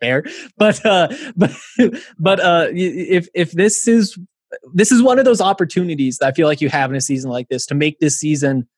Fair, 0.00 0.24
but 0.56 0.84
uh, 0.84 1.08
but 1.36 1.52
but 2.18 2.40
uh, 2.40 2.66
if 2.72 3.28
if 3.34 3.52
this 3.52 3.86
is 3.86 4.18
this 4.72 4.90
is 4.90 5.02
one 5.02 5.18
of 5.18 5.24
those 5.24 5.40
opportunities 5.40 6.18
that 6.18 6.26
I 6.26 6.32
feel 6.32 6.48
like 6.48 6.60
you 6.60 6.68
have 6.70 6.90
in 6.90 6.96
a 6.96 7.00
season 7.00 7.30
like 7.30 7.48
this 7.48 7.66
to 7.66 7.74
make 7.74 8.00
this 8.00 8.18
season 8.18 8.68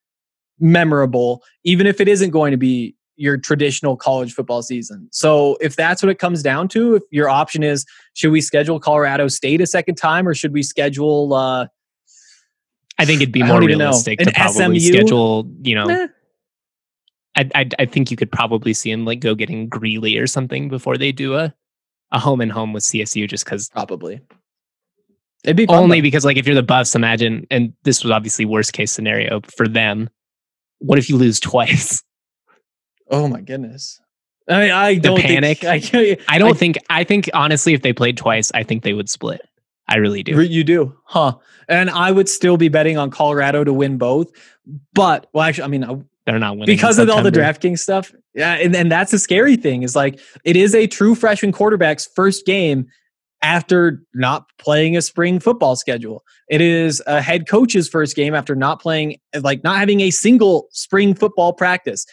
memorable, 0.59 1.43
even 1.65 1.87
if 1.87 2.01
it 2.01 2.09
isn't 2.09 2.31
going 2.31 2.51
to 2.51 2.57
be 2.57 2.95
your 3.17 3.39
traditional 3.39 3.97
college 3.97 4.35
football 4.35 4.63
season. 4.63 5.09
So 5.11 5.57
if 5.61 5.75
that's 5.75 6.03
what 6.03 6.11
it 6.11 6.19
comes 6.19 6.43
down 6.43 6.69
to, 6.69 6.97
if 6.97 7.03
your 7.11 7.31
option 7.31 7.63
is 7.63 7.87
should 8.15 8.31
we 8.31 8.43
schedule 8.43 8.79
Colorado 8.79 9.29
State 9.29 9.61
a 9.63 9.67
second 9.67 9.95
time 9.95 10.29
or 10.29 10.35
should 10.35 10.53
we 10.53 10.63
schedule 10.63 11.33
uh 11.33 11.67
I 12.99 13.05
think 13.05 13.21
it'd 13.21 13.33
be 13.33 13.43
more 13.43 13.61
don't 13.61 13.65
even 13.65 13.79
know. 13.79 13.87
realistic 13.87 14.19
to 14.21 14.33
probably 14.33 14.81
SMU? 14.81 14.93
schedule, 14.93 15.51
you 15.63 15.75
know, 15.75 15.89
eh, 15.89 16.09
I, 17.37 17.51
I 17.55 17.69
I 17.81 17.87
think 17.87 18.11
you 18.11 18.17
could 18.17 18.33
probably 18.33 18.73
see 18.73 18.91
him 18.91 19.05
like 19.05 19.21
go 19.21 19.35
getting 19.35 19.69
Greeley 19.69 20.17
or 20.19 20.27
something 20.27 20.69
before 20.69 20.97
they 20.97 21.13
do 21.13 21.35
a 21.35 21.55
a 22.13 22.19
home 22.19 22.41
and 22.41 22.51
home 22.53 22.73
with 22.73 22.85
CSU 22.85 23.29
just 23.29 23.45
because 23.45 23.69
probably. 23.71 24.21
It'd 25.45 25.57
be 25.57 25.67
only 25.69 25.99
though. 25.99 26.03
because 26.03 26.25
like 26.25 26.37
if 26.37 26.47
you're 26.47 26.55
the 26.55 26.63
Buffs, 26.63 26.95
imagine 26.95 27.47
and 27.51 27.73
this 27.85 28.03
was 28.03 28.11
obviously 28.11 28.45
worst 28.45 28.73
case 28.73 28.91
scenario 28.91 29.41
for 29.43 29.69
them. 29.69 30.09
What 30.79 30.99
if 30.99 31.09
you 31.09 31.17
lose 31.17 31.39
twice? 31.41 32.03
Oh 33.11 33.29
my 33.29 33.41
goodness. 33.41 34.01
I 34.49 34.61
mean, 34.61 34.71
I 34.71 34.95
don't 34.97 35.21
panic. 35.21 35.59
Think, 35.59 35.95
I, 35.95 36.17
I 36.29 36.39
don't 36.39 36.57
think 36.57 36.79
I 36.91 37.05
think 37.05 37.29
honestly 37.35 37.75
if 37.75 37.83
they 37.83 37.93
played 37.93 38.17
twice, 38.17 38.51
I 38.55 38.63
think 38.63 38.83
they 38.83 38.93
would 38.93 39.09
split. 39.09 39.41
I 39.89 39.97
really 39.97 40.23
do. 40.23 40.41
You 40.43 40.65
do, 40.65 40.97
huh? 41.05 41.37
And 41.69 41.91
I 41.91 42.11
would 42.11 42.29
still 42.29 42.57
be 42.57 42.69
betting 42.69 42.99
on 42.99 43.11
Colorado 43.11 43.65
to 43.65 43.73
win 43.73 43.99
both. 43.99 44.31
But 44.95 45.29
well, 45.33 45.45
actually, 45.45 45.65
I 45.65 45.69
mean, 45.69 46.07
They're 46.27 46.39
not 46.39 46.57
winning 46.57 46.75
because 46.75 46.99
of 46.99 47.09
all 47.09 47.23
the. 47.23 47.31
DraftKings 47.31 47.79
stuff. 47.79 48.13
Yeah, 48.35 48.55
and, 48.55 48.75
and 48.75 48.91
that's 48.91 49.13
the 49.13 49.19
scary 49.19 49.57
thing 49.57 49.83
is 49.83 49.95
like 49.95 50.21
it 50.45 50.57
is 50.57 50.75
a 50.75 50.87
true 50.87 51.15
freshman 51.15 51.53
quarterback's 51.53 52.07
first 52.15 52.45
game 52.45 52.87
after 53.43 54.03
not 54.15 54.47
playing 54.59 54.97
a 54.97 55.03
spring 55.03 55.39
football 55.39 55.77
schedule. 55.77 56.25
It 56.49 56.61
is 56.61 57.03
a 57.07 57.21
head 57.21 57.49
coach's 57.49 57.89
first 57.89 58.17
game 58.17 58.35
after 58.35 58.55
not 58.55 58.81
playing, 58.81 59.19
like 59.41 59.63
not 59.63 59.79
having 59.79 60.01
a 60.01 60.11
single 60.11 60.69
spring 60.73 61.15
football 61.15 61.53
practice. 61.53 62.07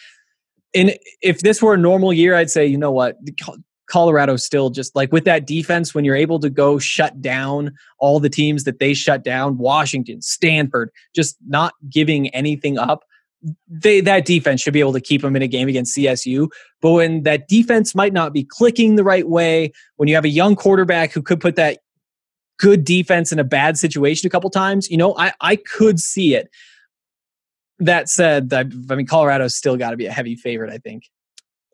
And 0.75 0.95
if 1.21 1.39
this 1.39 1.61
were 1.61 1.73
a 1.73 1.77
normal 1.77 2.13
year, 2.13 2.35
I'd 2.35 2.49
say, 2.49 2.65
you 2.65 2.77
know 2.77 2.91
what, 2.91 3.15
Colorado 3.87 4.35
still 4.37 4.69
just 4.69 4.95
like 4.95 5.11
with 5.11 5.25
that 5.25 5.45
defense, 5.45 5.93
when 5.93 6.05
you're 6.05 6.15
able 6.15 6.39
to 6.39 6.49
go 6.49 6.79
shut 6.79 7.21
down 7.21 7.71
all 7.99 8.19
the 8.19 8.29
teams 8.29 8.63
that 8.63 8.79
they 8.79 8.93
shut 8.93 9.23
down, 9.23 9.57
Washington, 9.57 10.21
Stanford, 10.21 10.89
just 11.13 11.37
not 11.47 11.73
giving 11.89 12.29
anything 12.29 12.77
up 12.77 13.03
they 13.67 14.01
that 14.01 14.25
defense 14.25 14.61
should 14.61 14.73
be 14.73 14.79
able 14.79 14.93
to 14.93 15.01
keep 15.01 15.21
them 15.21 15.35
in 15.35 15.41
a 15.41 15.47
game 15.47 15.67
against 15.67 15.97
CSU. 15.97 16.49
But 16.81 16.91
when 16.91 17.23
that 17.23 17.47
defense 17.47 17.93
might 17.93 18.13
not 18.13 18.33
be 18.33 18.43
clicking 18.43 18.95
the 18.95 19.03
right 19.03 19.27
way, 19.27 19.71
when 19.97 20.07
you 20.07 20.15
have 20.15 20.25
a 20.25 20.29
young 20.29 20.55
quarterback 20.55 21.11
who 21.11 21.21
could 21.21 21.41
put 21.41 21.55
that 21.55 21.79
good 22.57 22.85
defense 22.85 23.31
in 23.31 23.39
a 23.39 23.43
bad 23.43 23.77
situation 23.77 24.27
a 24.27 24.29
couple 24.29 24.49
times, 24.49 24.89
you 24.89 24.97
know, 24.97 25.15
I 25.17 25.33
I 25.41 25.55
could 25.57 25.99
see 25.99 26.35
it. 26.35 26.49
That 27.79 28.07
said, 28.07 28.53
I, 28.53 28.61
I 28.61 28.95
mean 28.95 29.07
Colorado's 29.07 29.55
still 29.55 29.75
got 29.75 29.91
to 29.91 29.97
be 29.97 30.05
a 30.05 30.11
heavy 30.11 30.35
favorite. 30.35 30.71
I 30.71 30.77
think. 30.77 31.09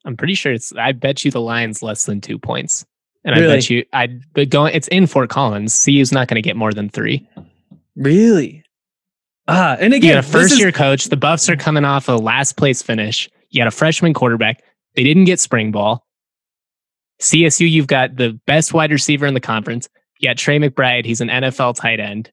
I'm 0.05 0.15
pretty 0.17 0.33
sure 0.35 0.51
it's 0.53 0.73
I 0.75 0.91
bet 0.93 1.23
you 1.25 1.31
the 1.31 1.41
line's 1.41 1.81
less 1.83 2.05
than 2.05 2.21
two 2.21 2.39
points. 2.39 2.85
And 3.25 3.35
I 3.35 3.39
bet 3.39 3.69
you 3.69 3.83
I 3.93 4.07
but 4.33 4.49
going 4.49 4.73
it's 4.73 4.87
in 4.89 5.07
Fort 5.07 5.29
Collins. 5.29 5.83
CU's 5.85 6.11
not 6.11 6.27
gonna 6.27 6.41
get 6.41 6.55
more 6.55 6.71
than 6.73 6.89
three. 6.89 7.27
Really. 7.95 8.63
Ah, 9.47 9.75
and 9.79 9.93
You 9.93 9.97
again, 9.97 10.15
got 10.15 10.25
a 10.25 10.27
first 10.27 10.53
is- 10.53 10.59
year 10.59 10.71
coach. 10.71 11.05
The 11.05 11.17
Buffs 11.17 11.49
are 11.49 11.55
coming 11.57 11.83
off 11.83 12.07
a 12.07 12.13
last 12.13 12.55
place 12.55 12.81
finish. 12.81 13.29
You 13.49 13.59
got 13.61 13.67
a 13.67 13.71
freshman 13.71 14.13
quarterback. 14.13 14.63
They 14.95 15.03
didn't 15.03 15.25
get 15.25 15.39
spring 15.39 15.71
ball. 15.71 16.05
CSU, 17.21 17.69
you've 17.69 17.87
got 17.87 18.15
the 18.15 18.39
best 18.47 18.73
wide 18.73 18.91
receiver 18.91 19.25
in 19.25 19.33
the 19.33 19.39
conference. 19.41 19.89
You 20.19 20.29
got 20.29 20.37
Trey 20.37 20.59
McBride. 20.59 21.05
He's 21.05 21.19
an 21.21 21.29
NFL 21.29 21.75
tight 21.75 21.99
end. 21.99 22.31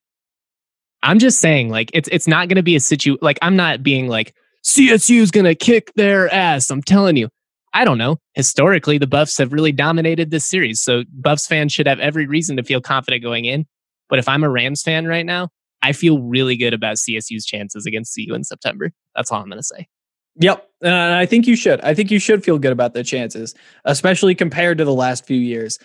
I'm 1.03 1.19
just 1.19 1.39
saying, 1.41 1.71
like, 1.71 1.91
it's 1.95 2.09
it's 2.13 2.29
not 2.29 2.49
going 2.49 2.57
to 2.57 2.63
be 2.63 2.77
a 2.77 2.81
situ. 2.81 3.17
Like, 3.21 3.39
I'm 3.43 3.57
not 3.57 3.83
being 3.83 4.09
like 4.09 4.35
CSU 4.65 5.21
is 5.21 5.31
going 5.31 5.45
to 5.45 5.55
kick 5.55 5.93
their 5.95 6.33
ass. 6.33 6.71
I'm 6.71 6.83
telling 6.83 7.17
you. 7.17 7.29
I 7.77 7.85
don't 7.85 7.99
know. 7.99 8.17
Historically, 8.33 8.97
the 8.97 9.07
Buffs 9.07 9.37
have 9.37 9.53
really 9.53 9.71
dominated 9.71 10.31
this 10.31 10.47
series, 10.47 10.81
so 10.81 11.03
Buffs 11.13 11.47
fans 11.47 11.75
should 11.75 11.87
have 11.87 12.01
every 12.01 12.27
reason 12.27 12.57
to 12.57 12.63
feel 12.63 12.81
confident 12.81 13.23
going 13.23 13.45
in. 13.45 13.67
But 14.09 14.19
if 14.19 14.31
I'm 14.31 14.43
a 14.43 14.49
Rams 14.49 14.81
fan 14.81 15.07
right 15.07 15.27
now, 15.27 15.51
I 15.83 15.93
feel 15.93 16.23
really 16.23 16.57
good 16.57 16.73
about 16.73 16.97
CSU's 16.97 17.45
chances 17.45 17.85
against 17.85 18.15
CU 18.15 18.35
in 18.35 18.45
September. 18.45 18.93
That's 19.15 19.31
all 19.31 19.43
I'm 19.43 19.49
going 19.51 19.59
to 19.59 19.63
say. 19.63 19.89
Yep. 20.37 20.67
And 20.81 20.95
I 20.95 21.27
think 21.27 21.47
you 21.47 21.55
should. 21.55 21.83
I 21.83 21.93
think 21.93 22.11
you 22.11 22.19
should 22.19 22.43
feel 22.43 22.59
good 22.59 22.73
about 22.73 22.95
their 22.95 23.03
chances, 23.03 23.55
especially 23.85 24.35
compared 24.35 24.79
to 24.79 24.87
the 24.87 24.95
last 24.95 25.27
few 25.27 25.37
years. 25.37 25.79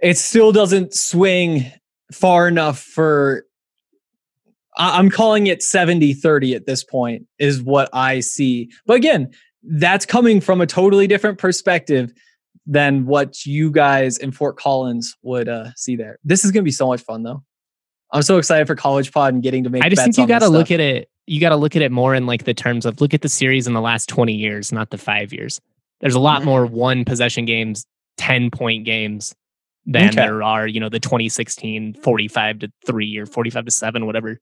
It 0.00 0.16
still 0.18 0.52
doesn't 0.52 0.94
swing 0.94 1.64
far 2.12 2.46
enough 2.46 2.78
for. 2.78 3.44
I'm 4.76 5.10
calling 5.10 5.48
it 5.48 5.64
70 5.64 6.14
30 6.14 6.54
at 6.54 6.66
this 6.66 6.84
point, 6.84 7.26
is 7.40 7.60
what 7.60 7.88
I 7.92 8.20
see. 8.20 8.70
But 8.86 8.94
again, 8.94 9.32
that's 9.66 10.06
coming 10.06 10.40
from 10.40 10.60
a 10.60 10.66
totally 10.66 11.06
different 11.06 11.38
perspective 11.38 12.12
than 12.66 13.06
what 13.06 13.44
you 13.44 13.70
guys 13.70 14.16
in 14.18 14.30
Fort 14.32 14.56
Collins 14.56 15.16
would 15.22 15.48
uh, 15.48 15.70
see 15.76 15.96
there. 15.96 16.18
This 16.24 16.44
is 16.44 16.50
going 16.50 16.62
to 16.62 16.64
be 16.64 16.72
so 16.72 16.86
much 16.86 17.02
fun, 17.02 17.22
though. 17.22 17.42
I'm 18.12 18.22
so 18.22 18.38
excited 18.38 18.66
for 18.66 18.74
College 18.76 19.12
Pod 19.12 19.34
and 19.34 19.42
getting 19.42 19.64
to 19.64 19.70
make 19.70 19.82
I 19.82 19.88
just 19.88 20.02
think 20.02 20.16
you 20.16 20.26
got 20.26 20.40
to 20.40 20.48
look 20.48 20.70
at 20.70 20.80
it. 20.80 21.08
You 21.26 21.40
got 21.40 21.48
to 21.50 21.56
look 21.56 21.74
at 21.74 21.82
it 21.82 21.90
more 21.90 22.14
in 22.14 22.26
like 22.26 22.44
the 22.44 22.54
terms 22.54 22.86
of 22.86 23.00
look 23.00 23.12
at 23.14 23.22
the 23.22 23.28
series 23.28 23.66
in 23.66 23.72
the 23.72 23.80
last 23.80 24.08
20 24.08 24.32
years, 24.34 24.72
not 24.72 24.90
the 24.90 24.98
five 24.98 25.32
years. 25.32 25.60
There's 26.00 26.14
a 26.14 26.20
lot 26.20 26.42
Mm. 26.42 26.44
more 26.44 26.66
one 26.66 27.04
possession 27.04 27.44
games, 27.46 27.86
10 28.18 28.50
point 28.50 28.84
games 28.84 29.34
than 29.86 30.08
Okay. 30.08 30.16
there 30.16 30.42
are, 30.42 30.66
you 30.66 30.80
know, 30.80 30.88
the 30.90 31.00
2016 31.00 31.94
45 31.94 32.58
to 32.60 32.72
three 32.86 33.16
or 33.16 33.26
45 33.26 33.64
to 33.64 33.70
seven, 33.70 34.06
whatever 34.06 34.38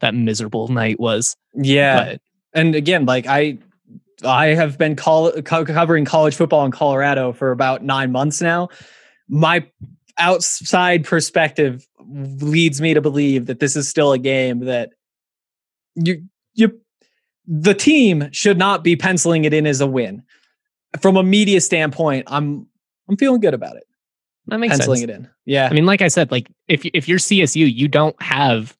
that 0.00 0.14
miserable 0.14 0.68
night 0.68 0.98
was. 1.00 1.36
Yeah. 1.54 2.04
But 2.04 2.20
and 2.52 2.74
again 2.74 3.04
like 3.06 3.26
i 3.26 3.58
I 4.24 4.46
have 4.48 4.78
been 4.78 4.96
call, 4.96 5.30
co- 5.42 5.64
covering 5.64 6.04
college 6.04 6.34
football 6.34 6.64
in 6.64 6.70
Colorado 6.72 7.32
for 7.32 7.50
about 7.52 7.82
nine 7.82 8.12
months 8.12 8.40
now. 8.40 8.68
My 9.28 9.66
outside 10.18 11.04
perspective 11.04 11.86
leads 12.08 12.80
me 12.80 12.94
to 12.94 13.00
believe 13.00 13.46
that 13.46 13.60
this 13.60 13.76
is 13.76 13.88
still 13.88 14.12
a 14.12 14.18
game 14.18 14.60
that 14.60 14.90
you 15.94 16.22
you 16.54 16.80
the 17.46 17.74
team 17.74 18.28
should 18.32 18.58
not 18.58 18.82
be 18.82 18.96
penciling 18.96 19.44
it 19.44 19.52
in 19.52 19.66
as 19.66 19.80
a 19.80 19.86
win. 19.86 20.22
From 21.00 21.16
a 21.16 21.22
media 21.22 21.60
standpoint, 21.60 22.24
I'm 22.28 22.66
I'm 23.08 23.16
feeling 23.16 23.40
good 23.40 23.54
about 23.54 23.76
it. 23.76 23.84
That 24.46 24.58
makes 24.58 24.72
penciling 24.76 25.00
sense. 25.00 25.10
it 25.10 25.14
in. 25.14 25.28
Yeah. 25.44 25.68
I 25.70 25.74
mean, 25.74 25.86
like 25.86 26.00
I 26.02 26.08
said, 26.08 26.30
like 26.30 26.48
if 26.68 26.84
if 26.94 27.08
you're 27.08 27.18
CSU, 27.18 27.72
you 27.72 27.88
don't 27.88 28.20
have, 28.22 28.76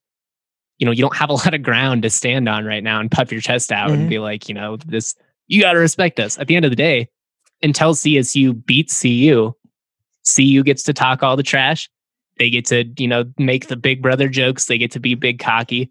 you 0.79 0.87
know, 0.87 0.93
you 0.93 1.03
don't 1.03 1.17
have 1.17 1.29
a 1.31 1.35
lot 1.35 1.53
of 1.55 1.63
ground 1.63 2.03
to 2.03 2.11
stand 2.11 2.49
on 2.49 2.65
right 2.65 2.83
now 2.83 3.01
and 3.01 3.11
puff 3.11 3.31
your 3.33 3.41
chest 3.41 3.71
out 3.73 3.91
Mhm. 3.91 3.95
and 3.95 4.09
be 4.09 4.19
like, 4.19 4.49
you 4.49 4.55
know, 4.55 4.77
this 4.79 5.15
you 5.49 5.61
got 5.61 5.73
to 5.73 5.79
respect 5.79 6.21
us. 6.21 6.39
At 6.39 6.47
the 6.47 6.57
end 6.57 6.65
of 6.65 6.71
the 6.71 6.77
day, 6.77 7.09
until 7.63 7.95
CSU 7.95 8.65
beats 8.67 9.01
CU, 9.01 9.53
CU 10.35 10.63
gets 10.63 10.83
to 10.85 10.93
talk 10.93 11.23
all 11.23 11.37
the 11.37 11.43
trash. 11.43 11.89
They 12.39 12.51
get 12.51 12.67
to, 12.67 12.85
you 12.99 13.09
know, 13.09 13.25
make 13.39 13.69
the 13.69 13.77
big 13.77 14.03
brother 14.03 14.29
jokes. 14.29 14.67
They 14.67 14.79
get 14.79 14.91
to 14.93 15.01
be 15.01 15.15
big 15.15 15.39
cocky. 15.39 15.91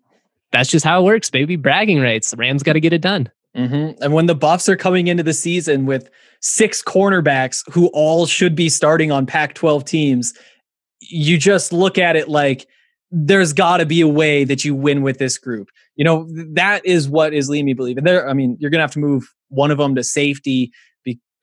That's 0.51 0.69
just 0.69 0.85
how 0.85 1.01
it 1.01 1.05
works, 1.05 1.29
baby. 1.29 1.55
Bragging 1.55 2.01
rights. 2.01 2.33
Rams 2.37 2.63
got 2.63 2.73
to 2.73 2.79
get 2.79 2.93
it 2.93 3.01
done. 3.01 3.29
hmm 3.55 3.91
And 4.01 4.13
when 4.13 4.27
the 4.27 4.35
Buffs 4.35 4.69
are 4.69 4.75
coming 4.75 5.07
into 5.07 5.23
the 5.23 5.33
season 5.33 5.85
with 5.85 6.09
six 6.41 6.83
cornerbacks 6.83 7.63
who 7.71 7.87
all 7.87 8.25
should 8.25 8.55
be 8.55 8.69
starting 8.69 9.11
on 9.11 9.25
Pac 9.25 9.55
12 9.55 9.85
teams, 9.85 10.33
you 10.99 11.37
just 11.37 11.73
look 11.73 11.97
at 11.97 12.15
it 12.15 12.29
like 12.29 12.67
there's 13.11 13.53
got 13.53 13.77
to 13.77 13.85
be 13.85 14.01
a 14.01 14.07
way 14.07 14.43
that 14.43 14.65
you 14.65 14.75
win 14.75 15.01
with 15.01 15.17
this 15.17 15.37
group. 15.37 15.69
You 15.95 16.03
know, 16.05 16.27
that 16.53 16.85
is 16.85 17.07
what 17.07 17.33
is 17.33 17.49
leading 17.49 17.65
me 17.65 17.73
believe. 17.73 17.97
And 17.97 18.05
there, 18.05 18.29
I 18.29 18.33
mean, 18.33 18.57
you're 18.59 18.69
going 18.69 18.79
to 18.79 18.83
have 18.83 18.91
to 18.91 18.99
move 18.99 19.33
one 19.49 19.71
of 19.71 19.77
them 19.77 19.95
to 19.95 20.03
safety. 20.03 20.71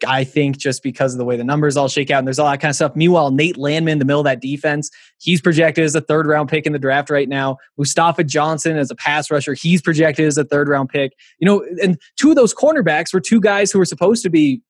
I 0.06 0.24
think 0.24 0.58
just 0.58 0.82
because 0.82 1.14
of 1.14 1.18
the 1.18 1.24
way 1.24 1.36
the 1.36 1.44
numbers 1.44 1.76
all 1.76 1.88
shake 1.88 2.10
out 2.10 2.18
and 2.18 2.26
there's 2.26 2.38
all 2.38 2.50
that 2.50 2.60
kind 2.60 2.70
of 2.70 2.76
stuff. 2.76 2.96
Meanwhile, 2.96 3.30
Nate 3.30 3.56
Landman, 3.56 3.98
the 3.98 4.04
middle 4.04 4.20
of 4.20 4.24
that 4.24 4.40
defense, 4.40 4.90
he's 5.18 5.40
projected 5.40 5.84
as 5.84 5.94
a 5.94 6.00
third 6.00 6.26
round 6.26 6.48
pick 6.48 6.66
in 6.66 6.72
the 6.72 6.78
draft 6.78 7.10
right 7.10 7.28
now. 7.28 7.56
Mustafa 7.76 8.24
Johnson 8.24 8.76
as 8.76 8.90
a 8.90 8.94
pass 8.94 9.30
rusher, 9.30 9.54
he's 9.54 9.80
projected 9.80 10.26
as 10.26 10.36
a 10.36 10.44
third 10.44 10.68
round 10.68 10.88
pick. 10.88 11.12
You 11.38 11.46
know, 11.46 11.64
and 11.82 11.98
two 12.16 12.30
of 12.30 12.36
those 12.36 12.54
cornerbacks 12.54 13.12
were 13.12 13.20
two 13.20 13.40
guys 13.40 13.70
who 13.70 13.78
were 13.78 13.84
supposed 13.84 14.22
to 14.24 14.30
be 14.30 14.60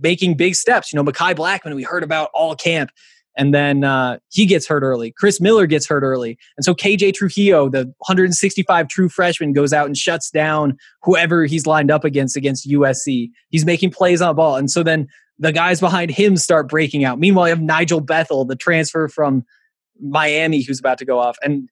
making 0.00 0.36
big 0.36 0.54
steps. 0.54 0.92
You 0.92 0.96
know, 0.96 1.04
Mekhi 1.04 1.34
Blackmon, 1.34 1.74
we 1.74 1.82
heard 1.82 2.02
about 2.02 2.30
all 2.34 2.54
camp. 2.54 2.90
And 3.40 3.54
then 3.54 3.84
uh, 3.84 4.18
he 4.30 4.44
gets 4.44 4.66
hurt 4.66 4.82
early. 4.82 5.12
Chris 5.12 5.40
Miller 5.40 5.66
gets 5.66 5.86
hurt 5.86 6.02
early. 6.02 6.36
And 6.58 6.64
so 6.64 6.74
KJ 6.74 7.14
Trujillo, 7.14 7.70
the 7.70 7.86
165 8.00 8.86
true 8.86 9.08
freshman, 9.08 9.54
goes 9.54 9.72
out 9.72 9.86
and 9.86 9.96
shuts 9.96 10.30
down 10.30 10.76
whoever 11.02 11.46
he's 11.46 11.66
lined 11.66 11.90
up 11.90 12.04
against 12.04 12.36
against 12.36 12.68
USC. 12.68 13.30
He's 13.48 13.64
making 13.64 13.92
plays 13.92 14.20
on 14.20 14.28
the 14.28 14.34
ball. 14.34 14.56
And 14.56 14.70
so 14.70 14.82
then 14.82 15.08
the 15.38 15.52
guys 15.52 15.80
behind 15.80 16.10
him 16.10 16.36
start 16.36 16.68
breaking 16.68 17.02
out. 17.02 17.18
Meanwhile, 17.18 17.48
you 17.48 17.54
have 17.54 17.62
Nigel 17.62 18.02
Bethel, 18.02 18.44
the 18.44 18.56
transfer 18.56 19.08
from 19.08 19.46
Miami, 19.98 20.60
who's 20.60 20.78
about 20.78 20.98
to 20.98 21.06
go 21.06 21.18
off. 21.18 21.38
And 21.42 21.70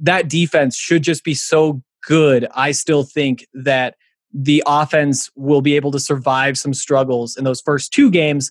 that 0.00 0.28
defense 0.28 0.76
should 0.76 1.02
just 1.04 1.22
be 1.22 1.34
so 1.34 1.84
good. 2.04 2.48
I 2.52 2.72
still 2.72 3.04
think 3.04 3.46
that 3.54 3.94
the 4.34 4.60
offense 4.66 5.30
will 5.36 5.60
be 5.60 5.76
able 5.76 5.92
to 5.92 6.00
survive 6.00 6.58
some 6.58 6.74
struggles 6.74 7.36
in 7.36 7.44
those 7.44 7.60
first 7.60 7.92
two 7.92 8.10
games 8.10 8.50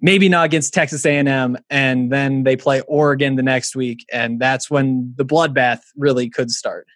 maybe 0.00 0.28
not 0.28 0.44
against 0.46 0.72
texas 0.74 1.04
a&m 1.04 1.56
and 1.70 2.12
then 2.12 2.44
they 2.44 2.56
play 2.56 2.80
oregon 2.82 3.36
the 3.36 3.42
next 3.42 3.74
week 3.76 4.04
and 4.12 4.40
that's 4.40 4.70
when 4.70 5.12
the 5.16 5.24
bloodbath 5.24 5.80
really 5.96 6.28
could 6.30 6.50
start 6.50 6.86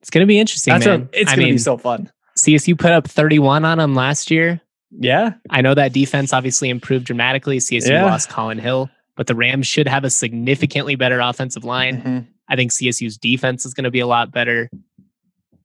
It's 0.00 0.10
going 0.10 0.22
to 0.22 0.26
be 0.28 0.38
interesting, 0.38 0.72
that's 0.74 0.86
man. 0.86 1.00
what, 1.02 1.08
it's 1.12 1.34
going 1.34 1.46
to 1.48 1.52
be 1.54 1.58
so 1.58 1.76
fun 1.76 2.10
CSU 2.36 2.78
put 2.78 2.92
up 2.92 3.08
31 3.08 3.64
on 3.64 3.78
them 3.78 3.94
last 3.96 4.30
year. 4.30 4.60
yeah 4.92 5.32
I 5.50 5.60
know 5.60 5.74
that 5.74 5.92
defense 5.92 6.32
obviously 6.32 6.68
improved 6.70 7.04
dramatically. 7.06 7.58
CSU 7.58 7.90
Yeah. 7.90 8.04
lost 8.04 8.28
Collin 8.28 8.58
Hill, 8.58 8.88
but 9.16 9.26
the 9.26 9.34
Rams 9.34 9.66
should 9.66 9.88
have 9.88 10.04
a 10.04 10.10
significantly 10.10 10.94
better 10.94 11.18
offensive 11.20 11.64
line. 11.64 12.00
Mhm. 12.02 12.26
I 12.48 12.54
think 12.56 12.70
CSU's 12.72 13.18
defense 13.18 13.66
is 13.66 13.74
going 13.74 13.84
to 13.84 13.90
be 13.90 13.98
a 14.00 14.06
lot 14.06 14.30
better. 14.30 14.70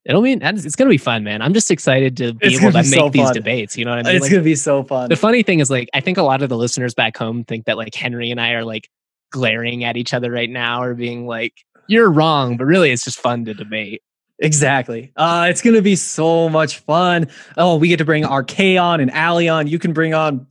It'll 0.06 0.22
be 0.22 0.34
it's 0.34 0.76
going 0.76 0.88
to 0.88 0.93
be 0.93 0.97
fun, 0.97 1.24
man. 1.24 1.41
I'm 1.41 1.54
just 1.54 1.72
excited 1.72 2.18
to 2.18 2.34
be 2.34 2.47
It's 2.47 2.56
able 2.58 2.72
to 2.72 2.74
gonna 2.74 2.89
make 2.89 2.99
so 2.99 3.10
these 3.10 3.32
debates. 3.32 3.78
You 3.78 3.86
know 3.86 3.91
what 3.91 3.99
I 3.99 4.04
mean? 4.04 4.16
it's 4.16 4.24
Like, 4.24 4.32
going 4.32 4.41
to 4.41 4.45
be 4.45 4.56
so 4.56 4.84
fun 4.84 5.08
the 5.10 5.16
funny 5.16 5.43
thing 5.43 5.60
is, 5.60 5.70
like, 5.70 5.89
I 5.93 6.01
think 6.01 6.18
a 6.18 6.24
lot 6.24 6.41
of 6.41 6.49
the 6.49 6.58
listeners 6.58 6.93
back 6.93 7.16
home 7.16 7.43
think 7.45 7.66
that 7.66 7.78
like 7.78 7.95
Henry 7.95 8.30
and 8.30 8.39
I 8.41 8.51
are 8.51 8.66
like 8.66 8.89
glaring 9.32 9.84
at 9.84 9.95
each 9.95 10.14
other 10.14 10.30
right 10.30 10.49
now 10.49 10.84
or 10.84 10.93
being 10.93 11.26
like, 11.26 11.54
"You're 11.88 12.12
wrong," 12.12 12.58
but 12.58 12.66
really, 12.66 12.91
it's 12.91 13.04
just 13.06 13.20
fun 13.20 13.45
to 13.45 13.54
debate. 13.54 14.01
Exactly. 14.39 15.14
Uh, 15.16 15.47
it's 15.49 15.62
going 15.62 15.76
to 15.76 15.82
be 15.82 15.95
so 15.95 16.49
much 16.49 16.80
fun. 16.80 17.28
Oh, 17.56 17.78
we 17.78 17.88
get 17.88 17.97
to 17.97 18.06
bring 18.06 18.24
Arke 18.24 18.82
on 18.82 18.99
and 18.99 19.10
Ali 19.12 19.47
on. 19.47 19.68
You 19.68 19.80
can 19.80 19.93
bring 19.93 20.14
on 20.14 20.47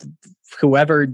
whoever 0.61 1.13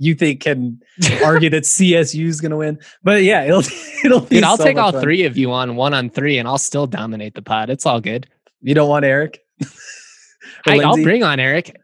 you 0.00 0.14
think 0.14 0.40
can 0.40 0.80
argue 1.24 1.50
that 1.50 1.64
CSU 1.64 2.24
is 2.24 2.40
going 2.40 2.50
to 2.50 2.56
win. 2.56 2.78
But 3.04 3.22
yeah, 3.22 3.42
it'll 3.44 3.62
it'll 4.04 4.20
be. 4.20 4.36
Dude, 4.36 4.44
I'll 4.44 4.56
so 4.56 4.64
take 4.64 4.78
all 4.78 4.92
fun. 4.92 5.02
three 5.02 5.24
of 5.24 5.36
you 5.36 5.52
on 5.52 5.76
one 5.76 5.94
on 5.94 6.10
three, 6.10 6.38
and 6.38 6.48
I'll 6.48 6.58
still 6.58 6.86
dominate 6.86 7.34
the 7.34 7.42
pod. 7.42 7.70
It's 7.70 7.86
all 7.86 8.00
good. 8.00 8.26
You 8.62 8.74
don't 8.74 8.88
want 8.88 9.04
Eric? 9.04 9.44
I, 10.66 10.80
I'll 10.80 10.96
bring 11.02 11.22
on 11.22 11.38
Eric. 11.38 11.76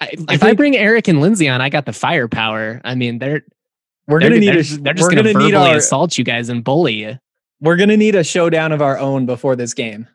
I, 0.00 0.10
if 0.12 0.24
I, 0.28 0.36
think- 0.36 0.58
bring 0.58 0.76
Eric 0.76 1.08
and 1.08 1.20
Lindsay 1.20 1.48
on, 1.48 1.60
I 1.60 1.68
got 1.68 1.86
the 1.86 1.92
firepower. 1.92 2.80
I 2.84 2.94
mean, 2.96 3.18
they're 3.20 3.44
We're 4.08 4.18
they're, 4.20 4.30
gonna 4.30 4.40
need 4.40 4.48
they're, 4.48 4.58
a. 4.58 4.62
just- 4.62 4.84
they're 4.84 4.94
just 4.94 5.10
going 5.10 5.24
to 5.24 5.32
verbally 5.32 5.52
need 5.52 5.54
our. 5.54 5.76
assault 5.76 6.18
you 6.18 6.24
guys 6.24 6.48
and 6.48 6.62
bully 6.62 6.94
you. 6.94 7.18
We're 7.60 7.76
gonna 7.76 7.96
need 7.96 8.14
a 8.16 8.24
showdown 8.24 8.72
of 8.72 8.82
our 8.82 8.98
own 8.98 9.26
before 9.26 9.54
this 9.56 9.72
game. 9.74 10.08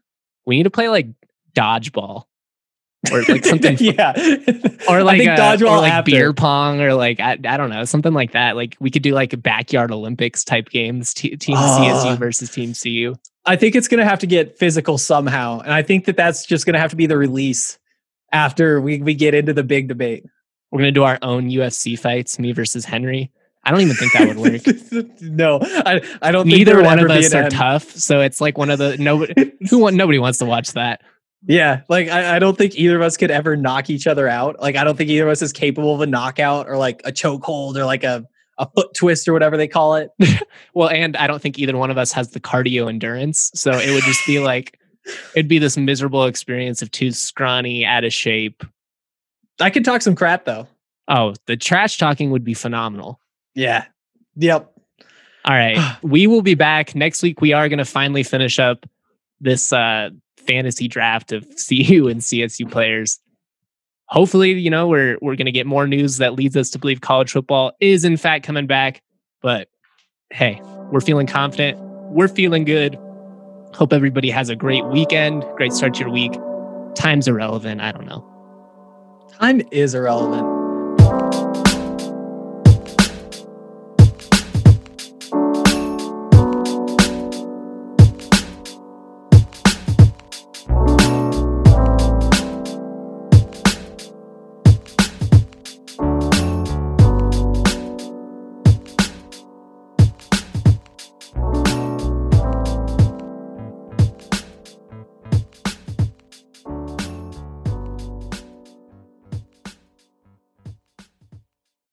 We 0.45 0.57
need 0.57 0.63
to 0.63 0.69
play 0.69 0.89
like 0.89 1.07
dodgeball 1.55 2.25
or 3.11 3.23
like 3.23 3.45
something, 3.45 3.77
yeah. 3.79 4.11
or 4.89 5.03
like 5.03 5.19
think 5.19 5.29
uh, 5.31 5.37
dodgeball 5.37 5.71
or 5.71 5.77
like 5.77 5.93
after. 5.93 6.11
beer 6.11 6.33
pong, 6.33 6.81
or 6.81 6.93
like 6.93 7.19
I, 7.19 7.37
I 7.45 7.57
don't 7.57 7.69
know 7.69 7.85
something 7.85 8.13
like 8.13 8.31
that. 8.33 8.55
Like 8.55 8.75
we 8.79 8.89
could 8.91 9.03
do 9.03 9.13
like 9.13 9.41
backyard 9.41 9.91
Olympics 9.91 10.43
type 10.43 10.69
games, 10.69 11.13
t- 11.13 11.35
team 11.37 11.55
Ah. 11.57 12.03
CSU 12.05 12.17
versus 12.17 12.49
team 12.49 12.73
CU. 12.73 13.15
I 13.45 13.55
think 13.55 13.75
it's 13.75 13.87
going 13.87 13.99
to 13.99 14.05
have 14.05 14.19
to 14.19 14.27
get 14.27 14.57
physical 14.57 14.97
somehow, 14.97 15.59
and 15.59 15.73
I 15.73 15.81
think 15.81 16.05
that 16.05 16.17
that's 16.17 16.45
just 16.45 16.65
going 16.65 16.73
to 16.73 16.79
have 16.79 16.91
to 16.91 16.95
be 16.97 17.05
the 17.07 17.17
release 17.17 17.79
after 18.31 18.79
we 18.81 19.01
we 19.01 19.13
get 19.15 19.33
into 19.33 19.53
the 19.53 19.63
big 19.63 19.87
debate. 19.87 20.25
We're 20.71 20.79
gonna 20.79 20.91
do 20.91 21.03
our 21.03 21.17
own 21.23 21.49
UFC 21.49 21.97
fights, 21.97 22.37
me 22.37 22.51
versus 22.51 22.85
Henry. 22.85 23.31
I 23.63 23.71
don't 23.71 23.81
even 23.81 23.95
think 23.95 24.13
that 24.13 24.27
would 24.27 24.37
work. 24.37 25.11
no, 25.21 25.59
I 25.61 26.01
I 26.21 26.31
don't 26.31 26.47
Neither 26.47 26.83
one 26.83 26.99
of 26.99 27.09
us 27.09 27.33
are 27.33 27.43
end. 27.43 27.51
tough, 27.51 27.89
so 27.91 28.21
it's 28.21 28.39
like 28.39 28.57
one 28.57 28.69
of 28.69 28.77
the 28.77 28.95
nobody 28.97 29.51
who 29.69 29.89
nobody 29.91 30.19
wants 30.19 30.37
to 30.39 30.45
watch 30.45 30.73
that. 30.73 31.01
Yeah, 31.45 31.81
like 31.87 32.09
I, 32.09 32.35
I 32.35 32.39
don't 32.39 32.57
think 32.57 32.75
either 32.75 32.95
of 32.95 33.01
us 33.01 33.15
could 33.15 33.31
ever 33.31 33.55
knock 33.55 33.89
each 33.89 34.07
other 34.07 34.27
out. 34.27 34.59
Like 34.59 34.75
I 34.75 34.83
don't 34.83 34.97
think 34.97 35.09
either 35.09 35.25
of 35.25 35.31
us 35.31 35.41
is 35.41 35.53
capable 35.53 35.95
of 35.95 36.01
a 36.01 36.07
knockout 36.07 36.67
or 36.67 36.77
like 36.77 37.01
a 37.05 37.11
chokehold 37.11 37.75
or 37.75 37.85
like 37.85 38.03
a 38.03 38.27
a 38.59 38.69
foot 38.75 38.93
twist 38.93 39.27
or 39.27 39.33
whatever 39.33 39.57
they 39.57 39.67
call 39.67 39.95
it. 39.95 40.11
Well, 40.75 40.89
and 40.89 41.17
I 41.17 41.27
don't 41.27 41.41
think 41.41 41.57
either 41.57 41.75
one 41.75 41.89
of 41.89 41.97
us 41.97 42.11
has 42.11 42.29
the 42.29 42.39
cardio 42.39 42.87
endurance. 42.87 43.51
So 43.55 43.71
it 43.71 43.91
would 43.91 44.03
just 44.03 44.25
be 44.25 44.39
like, 44.43 44.79
it'd 45.35 45.47
be 45.47 45.59
this 45.59 45.77
miserable 45.77 46.25
experience 46.25 46.81
of 46.81 46.91
two 46.91 47.11
scrawny, 47.11 47.85
out 47.85 48.03
of 48.03 48.13
shape. 48.13 48.63
I 49.59 49.71
could 49.71 49.83
talk 49.83 50.01
some 50.01 50.15
crap 50.15 50.45
though. 50.45 50.67
Oh, 51.07 51.33
the 51.47 51.57
trash 51.57 51.97
talking 51.97 52.29
would 52.31 52.43
be 52.43 52.53
phenomenal. 52.53 53.19
Yeah. 53.55 53.85
Yep. 54.35 54.71
All 55.45 55.55
right. 55.55 55.97
we 56.03 56.27
will 56.27 56.43
be 56.43 56.55
back 56.55 56.95
next 56.95 57.23
week. 57.23 57.41
We 57.41 57.51
are 57.51 57.67
going 57.67 57.79
to 57.79 57.85
finally 57.85 58.23
finish 58.23 58.59
up 58.59 58.85
this 59.41 59.73
uh, 59.73 60.11
fantasy 60.39 60.87
draft 60.87 61.31
of 61.31 61.43
CU 61.43 62.07
and 62.07 62.21
CSU 62.21 62.69
players. 62.69 63.19
Hopefully, 64.07 64.53
you 64.53 64.69
know, 64.69 64.87
we're 64.87 65.17
we're 65.21 65.35
going 65.35 65.45
to 65.45 65.51
get 65.51 65.67
more 65.67 65.87
news 65.87 66.17
that 66.17 66.33
leads 66.33 66.57
us 66.57 66.69
to 66.71 66.79
believe 66.79 67.01
college 67.01 67.31
football 67.31 67.73
is 67.79 68.03
in 68.05 68.17
fact 68.17 68.45
coming 68.45 68.65
back. 68.65 69.01
But 69.41 69.69
hey, 70.31 70.61
we're 70.91 71.01
feeling 71.01 71.27
confident. 71.27 71.77
We're 72.11 72.27
feeling 72.27 72.63
good. 72.65 72.97
Hope 73.75 73.93
everybody 73.93 74.31
has 74.31 74.49
a 74.49 74.55
great 74.55 74.85
weekend, 74.85 75.45
great 75.55 75.73
start 75.73 75.93
to 75.95 75.99
your 76.01 76.09
week. 76.09 76.33
Time's 76.95 77.27
irrelevant. 77.27 77.81
I 77.81 77.91
don't 77.91 78.07
know. 78.07 78.25
Time 79.39 79.61
is 79.71 79.93
irrelevant. 79.93 80.58